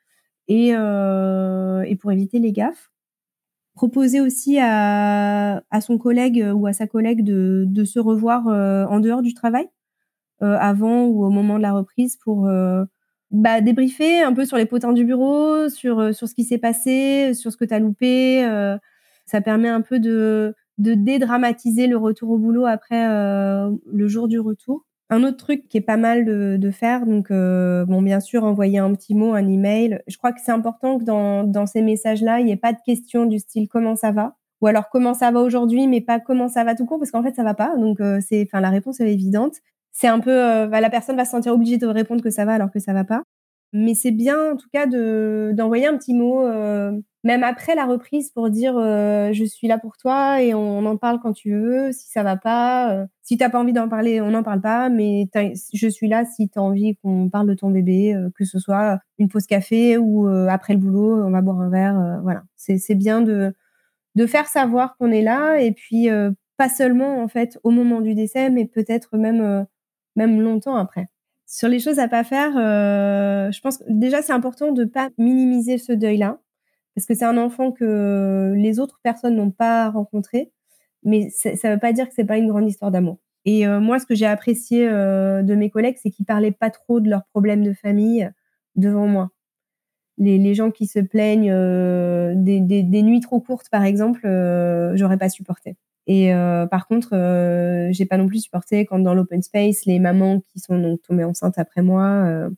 et, 0.48 0.72
euh, 0.74 1.82
et 1.84 1.96
pour 1.96 2.12
éviter 2.12 2.40
les 2.40 2.52
gaffes. 2.52 2.92
Proposer 3.76 4.22
aussi 4.22 4.58
à, 4.60 5.62
à, 5.70 5.82
son 5.82 6.00
collègue 6.00 6.44
ou 6.56 6.66
à 6.66 6.74
sa 6.74 6.88
collègue 6.88 7.24
de, 7.24 7.66
de 7.68 7.86
se 7.86 8.00
revoir 8.00 8.48
euh, 8.48 8.86
en 8.88 9.00
dehors 9.00 9.22
du 9.22 9.36
travail, 9.36 9.68
euh, 10.42 10.58
avant 10.60 11.06
ou 11.06 11.24
au 11.26 11.30
moment 11.30 11.58
de 11.58 11.64
la 11.64 11.74
reprise, 11.74 12.18
pour 12.18 12.48
euh, 12.48 12.86
bah, 13.32 13.62
débriefer 13.62 14.22
un 14.22 14.34
peu 14.34 14.46
sur 14.46 14.58
les 14.58 14.66
potins 14.66 14.94
du 14.94 15.06
bureau, 15.06 15.70
sur, 15.70 16.00
euh, 16.00 16.12
sur 16.12 16.28
ce 16.28 16.34
qui 16.34 16.44
s'est 16.44 16.58
passé, 16.58 17.34
sur 17.36 17.52
ce 17.52 17.58
que 17.58 17.66
tu 17.66 17.74
as 17.74 17.80
loupé. 17.80 18.44
Ça 19.28 19.42
permet 19.42 19.70
un 19.70 19.82
peu 19.82 20.00
de, 20.00 20.56
dédramatiser 20.78 21.86
le 21.86 21.98
retour 21.98 22.32
au 22.32 22.38
boulot 22.40 22.66
après 22.66 23.06
le 23.06 24.08
jour 24.08 24.28
du 24.28 24.40
retour. 24.40 24.88
Un 25.10 25.24
autre 25.24 25.38
truc 25.38 25.70
qui 25.70 25.78
est 25.78 25.82
pas 25.82 25.96
mal 25.96 26.26
de, 26.26 26.72
faire, 26.72 27.06
donc 27.06 27.32
euh, 27.32 27.86
bon, 27.86 28.02
bien 28.02 28.20
sûr, 28.20 28.44
envoyer 28.44 28.80
un 28.80 28.94
petit 28.94 29.16
mot, 29.16 29.34
un 29.34 29.48
email. 29.48 30.02
Je 30.08 30.18
crois 30.18 30.34
que 30.34 30.42
c'est 30.44 30.52
important 30.52 31.00
que 31.00 31.06
dans, 31.06 31.66
ces 31.66 31.82
messages-là, 31.82 32.42
il 32.42 32.46
n'y 32.46 32.52
ait 32.52 32.58
pas 32.58 32.74
de 32.74 32.80
question 32.86 33.26
du 33.26 33.40
style 33.40 33.70
comment 33.70 33.96
ça 33.96 34.12
va, 34.12 34.36
ou 34.60 34.68
alors 34.68 34.90
comment 34.90 35.14
ça 35.14 35.32
va 35.32 35.40
aujourd'hui, 35.40 35.88
mais 35.88 36.02
pas 36.02 36.20
comment 36.20 36.50
ça 36.50 36.66
va 36.66 36.76
tout 36.76 36.86
court, 36.86 37.00
parce 37.00 37.12
qu'en 37.12 37.24
fait 37.24 37.36
ça 37.36 37.44
va 37.44 37.54
pas. 37.54 37.78
Donc 37.78 38.02
euh, 38.02 38.20
c'est, 38.28 38.46
enfin 38.48 38.60
la 38.60 38.70
réponse 38.70 39.00
est 39.00 39.12
évidente. 39.12 39.56
C'est 39.94 40.08
un 40.08 40.20
peu, 40.20 40.32
euh, 40.32 40.68
bah, 40.68 40.82
la 40.82 40.90
personne 40.90 41.16
va 41.16 41.24
se 41.24 41.32
sentir 41.32 41.54
obligée 41.54 41.78
de 41.78 41.88
répondre 41.88 42.22
que 42.22 42.30
ça 42.30 42.44
va 42.44 42.54
alors 42.54 42.70
que 42.70 42.80
ça 42.80 42.92
va 42.94 43.06
pas. 43.06 43.24
Mais 43.74 43.96
c'est 43.96 44.12
bien, 44.12 44.54
en 44.54 44.56
tout 44.56 44.70
cas, 44.72 44.86
de 44.86 45.52
d'envoyer 45.56 45.88
un 45.88 45.98
petit 45.98 46.14
mot, 46.14 46.42
euh, 46.42 46.92
même 47.24 47.44
après 47.44 47.76
la 47.76 47.86
reprise, 47.86 48.32
pour 48.32 48.50
dire 48.50 48.78
euh, 48.78 49.34
je 49.34 49.44
suis 49.44 49.68
là 49.68 49.78
pour 49.78 49.98
toi 49.98 50.42
et 50.42 50.54
on, 50.54 50.86
en 50.86 50.98
parle 50.98 51.20
quand 51.22 51.34
tu 51.34 51.52
veux. 51.52 51.92
Si 51.92 52.10
ça 52.10 52.24
va 52.24 52.38
pas, 52.38 52.94
euh, 52.94 53.06
si 53.24 53.38
t'as 53.38 53.50
pas 53.50 53.60
envie 53.60 53.74
d'en 53.74 53.90
parler, 53.90 54.22
on 54.22 54.32
n'en 54.32 54.44
parle 54.44 54.62
pas. 54.62 54.90
Mais 54.90 55.30
je 55.74 55.88
suis 55.90 56.08
là 56.08 56.24
si 56.26 56.50
tu 56.50 56.58
as 56.60 56.62
envie 56.62 56.96
qu'on 56.98 57.30
parle 57.30 57.48
de 57.48 57.54
ton 57.56 57.70
bébé, 57.70 58.16
que 58.36 58.46
ce 58.46 58.58
soit 58.60 59.00
une 59.20 59.28
pause 59.28 59.46
café 59.48 59.98
ou 59.98 60.28
après 60.28 60.74
le 60.74 60.80
boulot, 60.80 61.26
on 61.26 61.32
va 61.32 61.42
boire 61.42 61.60
un 61.60 61.70
verre. 61.70 62.20
voilà, 62.24 62.44
c'est 62.56 62.96
bien 62.96 63.22
de 63.22 63.54
de 64.16 64.26
faire 64.26 64.48
savoir 64.48 64.98
qu'on 64.98 65.12
est 65.12 65.22
là 65.22 65.60
et 65.62 65.74
puis 65.74 66.10
pas 66.58 66.70
seulement 66.70 67.22
en 67.22 67.28
fait 67.28 67.60
au 67.64 67.72
moment 67.72 68.02
du 68.02 68.16
décès, 68.16 68.50
mais 68.50 68.66
peut-être 68.66 69.18
même 69.18 69.68
même 70.16 70.42
longtemps 70.42 70.76
après. 70.76 71.08
Sur 71.50 71.70
les 71.70 71.80
choses 71.80 71.98
à 71.98 72.10
pas 72.10 72.26
faire, 72.26 72.58
euh, 72.58 73.50
je 73.52 73.62
pense 73.62 73.78
que 73.78 73.86
déjà 73.88 74.22
c'est 74.22 74.34
important 74.34 74.74
de 74.74 74.84
pas 74.84 75.10
minimiser 75.18 75.78
ce 75.78 75.94
deuil-là, 75.94 76.40
parce 76.94 77.08
que 77.08 77.16
c'est 77.16 77.26
un 77.26 77.38
enfant 77.38 77.72
que 77.72 78.54
les 78.58 78.80
autres 78.80 79.00
personnes 79.02 79.38
n'ont 79.38 79.52
pas 79.52 79.90
rencontré. 79.90 80.52
mais 81.04 81.30
ça 81.30 81.52
ne 81.52 81.74
veut 81.74 81.80
pas 81.80 81.94
dire 81.94 82.08
que 82.10 82.14
c'est 82.16 82.26
pas 82.26 82.38
une 82.38 82.50
grande 82.50 82.68
histoire 82.68 82.92
d'amour. 82.92 83.18
Et 83.46 83.66
moi, 83.66 83.98
ce 84.00 84.06
que 84.06 84.16
j'ai 84.16 84.26
apprécié 84.26 84.86
de 84.88 85.56
mes 85.56 85.70
collègues, 85.70 85.98
c'est 86.02 86.10
qu'ils 86.12 86.26
parlaient 86.26 86.52
pas 86.52 86.70
trop 86.70 87.00
de 87.00 87.10
leurs 87.10 87.26
problèmes 87.28 87.64
de 87.64 87.74
famille 87.74 88.30
devant 88.76 89.08
moi. 89.08 89.32
Les, 90.18 90.54
gens 90.54 90.72
qui 90.72 90.86
se 90.88 91.00
plaignent 91.00 91.54
des, 92.36 93.04
nuits 93.04 93.22
trop 93.22 93.40
courtes, 93.40 93.70
par 93.70 93.86
exemple, 93.86 94.22
j'aurais 94.96 95.18
pas 95.18 95.30
supporté. 95.30 95.78
Et 96.08 96.32
par 96.72 96.88
contre, 96.88 97.10
j'ai 97.92 98.06
pas 98.06 98.18
non 98.18 98.28
plus 98.28 98.40
supporté 98.40 98.86
quand 98.86 99.00
dans 99.00 99.14
l'open 99.14 99.42
space, 99.42 99.86
les 99.86 100.00
mamans 100.00 100.42
qui 100.48 100.60
sont 100.60 100.98
tombées 101.06 101.26
enceintes 101.26 101.58
après 101.58 101.82
moi, 101.82 102.50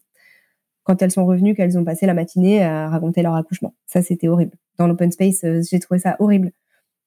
quand 0.84 1.02
elles 1.02 1.12
sont 1.12 1.26
revenues, 1.26 1.56
qu'elles 1.56 1.78
ont 1.78 1.84
passé 1.84 2.06
la 2.06 2.14
matinée 2.14 2.64
à 2.64 2.90
raconter 2.90 3.24
leur 3.24 3.36
accouchement. 3.36 3.74
Ça, 3.88 4.04
c'était 4.04 4.28
horrible. 4.28 4.56
Dans 4.78 4.88
l'open 4.88 5.12
space, 5.12 5.44
j'ai 5.70 5.80
trouvé 5.80 6.00
ça 6.00 6.16
horrible. 6.20 6.52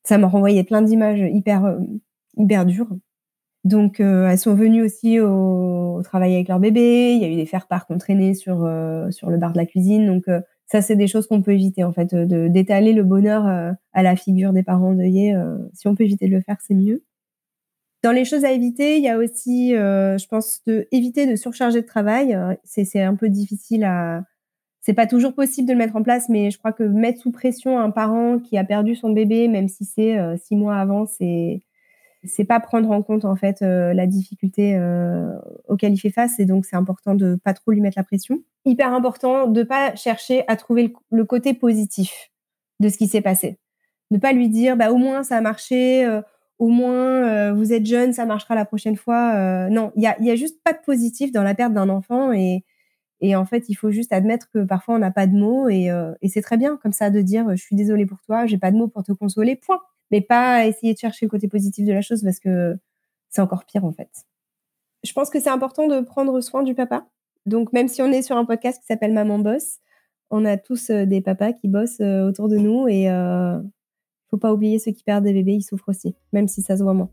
Ça 0.05 0.18
m'a 0.18 0.26
renvoyé 0.26 0.64
plein 0.64 0.82
d'images 0.82 1.20
hyper, 1.20 1.78
hyper 2.36 2.66
dures. 2.66 2.88
Donc, 3.64 4.01
euh, 4.01 4.28
elles 4.28 4.38
sont 4.38 4.55
venues 4.55 4.82
aussi 4.82 5.20
au, 5.20 6.01
travail 6.03 6.34
avec 6.34 6.49
leur 6.49 6.59
bébé. 6.59 7.14
Il 7.14 7.22
y 7.22 7.24
a 7.24 7.28
eu 7.28 7.36
des 7.36 7.47
faire-part 7.47 7.86
qu'on 7.86 7.99
traînait 7.99 8.34
sur, 8.34 8.64
euh, 8.64 9.11
sur 9.11 9.30
le 9.30 9.36
bar 9.36 9.53
de 9.53 9.59
la 9.59 9.66
cuisine. 9.66 10.07
Donc, 10.07 10.28
euh, 10.28 10.40
ça, 10.72 10.80
c'est 10.80 10.96
des 10.96 11.06
choses 11.06 11.26
qu'on 11.26 11.42
peut 11.42 11.52
éviter, 11.52 11.84
en 11.84 11.92
fait, 11.92 12.14
de 12.14 12.48
d'étaler 12.48 12.94
le 12.94 13.02
bonheur 13.04 13.44
à 13.92 14.02
la 14.02 14.16
figure 14.16 14.54
des 14.54 14.62
parents 14.62 14.92
endeuillés. 14.92 15.36
si 15.74 15.86
on 15.86 15.94
peut 15.94 16.04
éviter 16.04 16.28
de 16.28 16.32
le 16.32 16.40
faire, 16.40 16.56
c'est 16.66 16.72
mieux. 16.74 17.04
Dans 18.02 18.10
les 18.10 18.24
choses 18.24 18.46
à 18.46 18.52
éviter, 18.52 18.96
il 18.96 19.02
y 19.02 19.08
a 19.10 19.18
aussi, 19.18 19.72
je 19.72 20.26
pense, 20.28 20.62
de 20.66 20.88
éviter 20.90 21.26
de 21.26 21.36
surcharger 21.36 21.82
de 21.82 21.86
travail. 21.86 22.38
C'est 22.64 23.02
un 23.02 23.16
peu 23.16 23.28
difficile 23.28 23.84
à, 23.84 24.24
c'est 24.80 24.94
pas 24.94 25.06
toujours 25.06 25.34
possible 25.34 25.68
de 25.68 25.74
le 25.74 25.78
mettre 25.78 25.96
en 25.96 26.02
place, 26.02 26.30
mais 26.30 26.50
je 26.50 26.56
crois 26.56 26.72
que 26.72 26.84
mettre 26.84 27.20
sous 27.20 27.32
pression 27.32 27.78
un 27.78 27.90
parent 27.90 28.38
qui 28.38 28.56
a 28.56 28.64
perdu 28.64 28.94
son 28.94 29.10
bébé, 29.10 29.48
même 29.48 29.68
si 29.68 29.84
c'est 29.84 30.16
six 30.38 30.56
mois 30.56 30.76
avant, 30.76 31.04
c'est 31.04 31.60
c'est 32.24 32.44
pas 32.44 32.60
prendre 32.60 32.90
en 32.90 33.02
compte 33.02 33.24
en 33.24 33.36
fait 33.36 33.62
euh, 33.62 33.92
la 33.94 34.06
difficulté 34.06 34.76
euh, 34.76 35.32
auquel 35.68 35.92
il 35.92 35.98
fait 35.98 36.10
face 36.10 36.38
et 36.38 36.44
donc 36.44 36.64
c'est 36.66 36.76
important 36.76 37.14
de 37.14 37.34
pas 37.42 37.54
trop 37.54 37.72
lui 37.72 37.80
mettre 37.80 37.98
la 37.98 38.04
pression. 38.04 38.42
Hyper 38.64 38.92
important 38.92 39.48
de 39.48 39.62
pas 39.62 39.94
chercher 39.96 40.44
à 40.46 40.56
trouver 40.56 40.92
le, 41.10 41.24
côté 41.24 41.54
positif 41.54 42.30
de 42.80 42.88
ce 42.88 42.96
qui 42.96 43.08
s'est 43.08 43.20
passé. 43.20 43.58
Ne 44.10 44.18
pas 44.18 44.32
lui 44.32 44.48
dire 44.48 44.76
bah 44.76 44.92
au 44.92 44.98
moins 44.98 45.24
ça 45.24 45.36
a 45.36 45.40
marché, 45.40 46.04
euh, 46.04 46.22
au 46.58 46.68
moins 46.68 47.52
vous 47.52 47.72
êtes 47.72 47.86
jeune, 47.86 48.12
ça 48.12 48.24
marchera 48.24 48.54
la 48.54 48.64
prochaine 48.64 48.96
fois. 48.96 49.68
non, 49.68 49.90
il 49.96 50.02
y 50.02 50.06
a, 50.06 50.20
y 50.22 50.30
a 50.30 50.36
juste 50.36 50.62
pas 50.62 50.72
de 50.72 50.78
positif 50.84 51.32
dans 51.32 51.42
la 51.42 51.54
perte 51.54 51.72
d'un 51.72 51.88
enfant 51.88 52.32
et 52.32 52.64
et 53.24 53.36
en 53.36 53.44
fait, 53.44 53.68
il 53.68 53.74
faut 53.74 53.92
juste 53.92 54.12
admettre 54.12 54.48
que 54.52 54.64
parfois 54.64 54.96
on 54.96 54.98
n'a 54.98 55.12
pas 55.12 55.28
de 55.28 55.36
mots 55.36 55.68
et, 55.68 55.90
et 56.22 56.28
c'est 56.28 56.42
très 56.42 56.56
bien 56.56 56.76
comme 56.82 56.92
ça 56.92 57.08
de 57.10 57.20
dire 57.20 57.46
je 57.50 57.62
suis 57.62 57.76
désolée 57.76 58.04
pour 58.04 58.20
toi, 58.22 58.46
j'ai 58.46 58.58
pas 58.58 58.72
de 58.72 58.76
mots 58.76 58.88
pour 58.88 59.04
te 59.04 59.12
consoler. 59.12 59.56
Point 59.56 59.80
mais 60.12 60.20
pas 60.20 60.66
essayer 60.66 60.92
de 60.92 60.98
chercher 60.98 61.26
le 61.26 61.30
côté 61.30 61.48
positif 61.48 61.84
de 61.84 61.92
la 61.92 62.02
chose 62.02 62.22
parce 62.22 62.38
que 62.38 62.76
c'est 63.30 63.40
encore 63.40 63.64
pire 63.64 63.84
en 63.84 63.92
fait. 63.92 64.10
Je 65.02 65.12
pense 65.12 65.30
que 65.30 65.40
c'est 65.40 65.50
important 65.50 65.88
de 65.88 66.00
prendre 66.00 66.40
soin 66.40 66.62
du 66.62 66.74
papa. 66.74 67.06
Donc 67.46 67.72
même 67.72 67.88
si 67.88 68.02
on 68.02 68.12
est 68.12 68.22
sur 68.22 68.36
un 68.36 68.44
podcast 68.44 68.78
qui 68.80 68.86
s'appelle 68.86 69.12
Maman 69.12 69.38
Boss, 69.40 69.78
on 70.30 70.44
a 70.44 70.56
tous 70.56 70.90
euh, 70.90 71.06
des 71.06 71.20
papas 71.20 71.52
qui 71.52 71.66
bossent 71.66 72.00
euh, 72.00 72.28
autour 72.28 72.48
de 72.48 72.56
nous 72.56 72.86
et 72.86 73.10
euh, 73.10 73.60
faut 74.30 74.38
pas 74.38 74.52
oublier 74.52 74.78
ceux 74.78 74.92
qui 74.92 75.02
perdent 75.02 75.24
des 75.24 75.32
bébés, 75.32 75.54
ils 75.54 75.62
souffrent 75.62 75.88
aussi, 75.88 76.14
même 76.32 76.46
si 76.46 76.62
ça 76.62 76.76
se 76.76 76.82
voit 76.82 76.94
moins. 76.94 77.10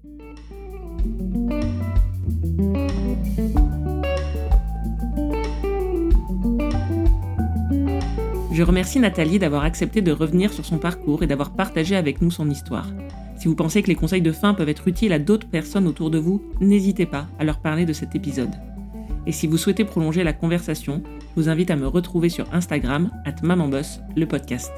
Je 8.60 8.66
remercie 8.66 9.00
Nathalie 9.00 9.40
d'avoir 9.40 9.64
accepté 9.64 10.02
de 10.02 10.12
revenir 10.12 10.52
sur 10.52 10.66
son 10.66 10.80
parcours 10.80 11.24
et 11.24 11.28
d'avoir 11.28 11.52
partagé 11.52 11.96
avec 11.96 12.22
nous 12.22 12.30
son 12.30 12.50
histoire. 12.50 12.88
Si 13.38 13.48
vous 13.48 13.56
pensez 13.56 13.82
que 13.82 13.88
les 13.88 13.96
conseils 13.96 14.22
de 14.22 14.34
fin 14.34 14.54
peuvent 14.54 14.68
être 14.68 14.90
utiles 14.90 15.14
à 15.14 15.18
d'autres 15.18 15.48
personnes 15.48 15.88
autour 15.88 16.10
de 16.10 16.18
vous, 16.18 16.44
n'hésitez 16.60 17.06
pas 17.06 17.30
à 17.40 17.46
leur 17.46 17.60
parler 17.60 17.86
de 17.86 17.94
cet 17.94 18.16
épisode. 18.16 18.54
Et 19.26 19.32
si 19.32 19.48
vous 19.48 19.56
souhaitez 19.56 19.86
prolonger 19.86 20.26
la 20.26 20.34
conversation, 20.34 21.02
je 21.06 21.42
vous 21.42 21.48
invite 21.48 21.72
à 21.72 21.78
me 21.78 21.88
retrouver 21.88 22.28
sur 22.28 22.54
Instagram, 22.54 23.10
at 23.24 23.36
le 23.42 24.26
podcast. 24.26 24.74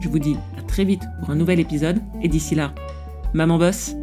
Je 0.00 0.08
vous 0.08 0.18
dis 0.18 0.36
à 0.58 0.62
très 0.62 0.86
vite 0.86 1.02
pour 1.20 1.28
un 1.28 1.36
nouvel 1.36 1.60
épisode, 1.60 2.00
et 2.22 2.28
d'ici 2.28 2.54
là, 2.54 2.72
Maman 3.34 3.58
Boss, 3.58 3.96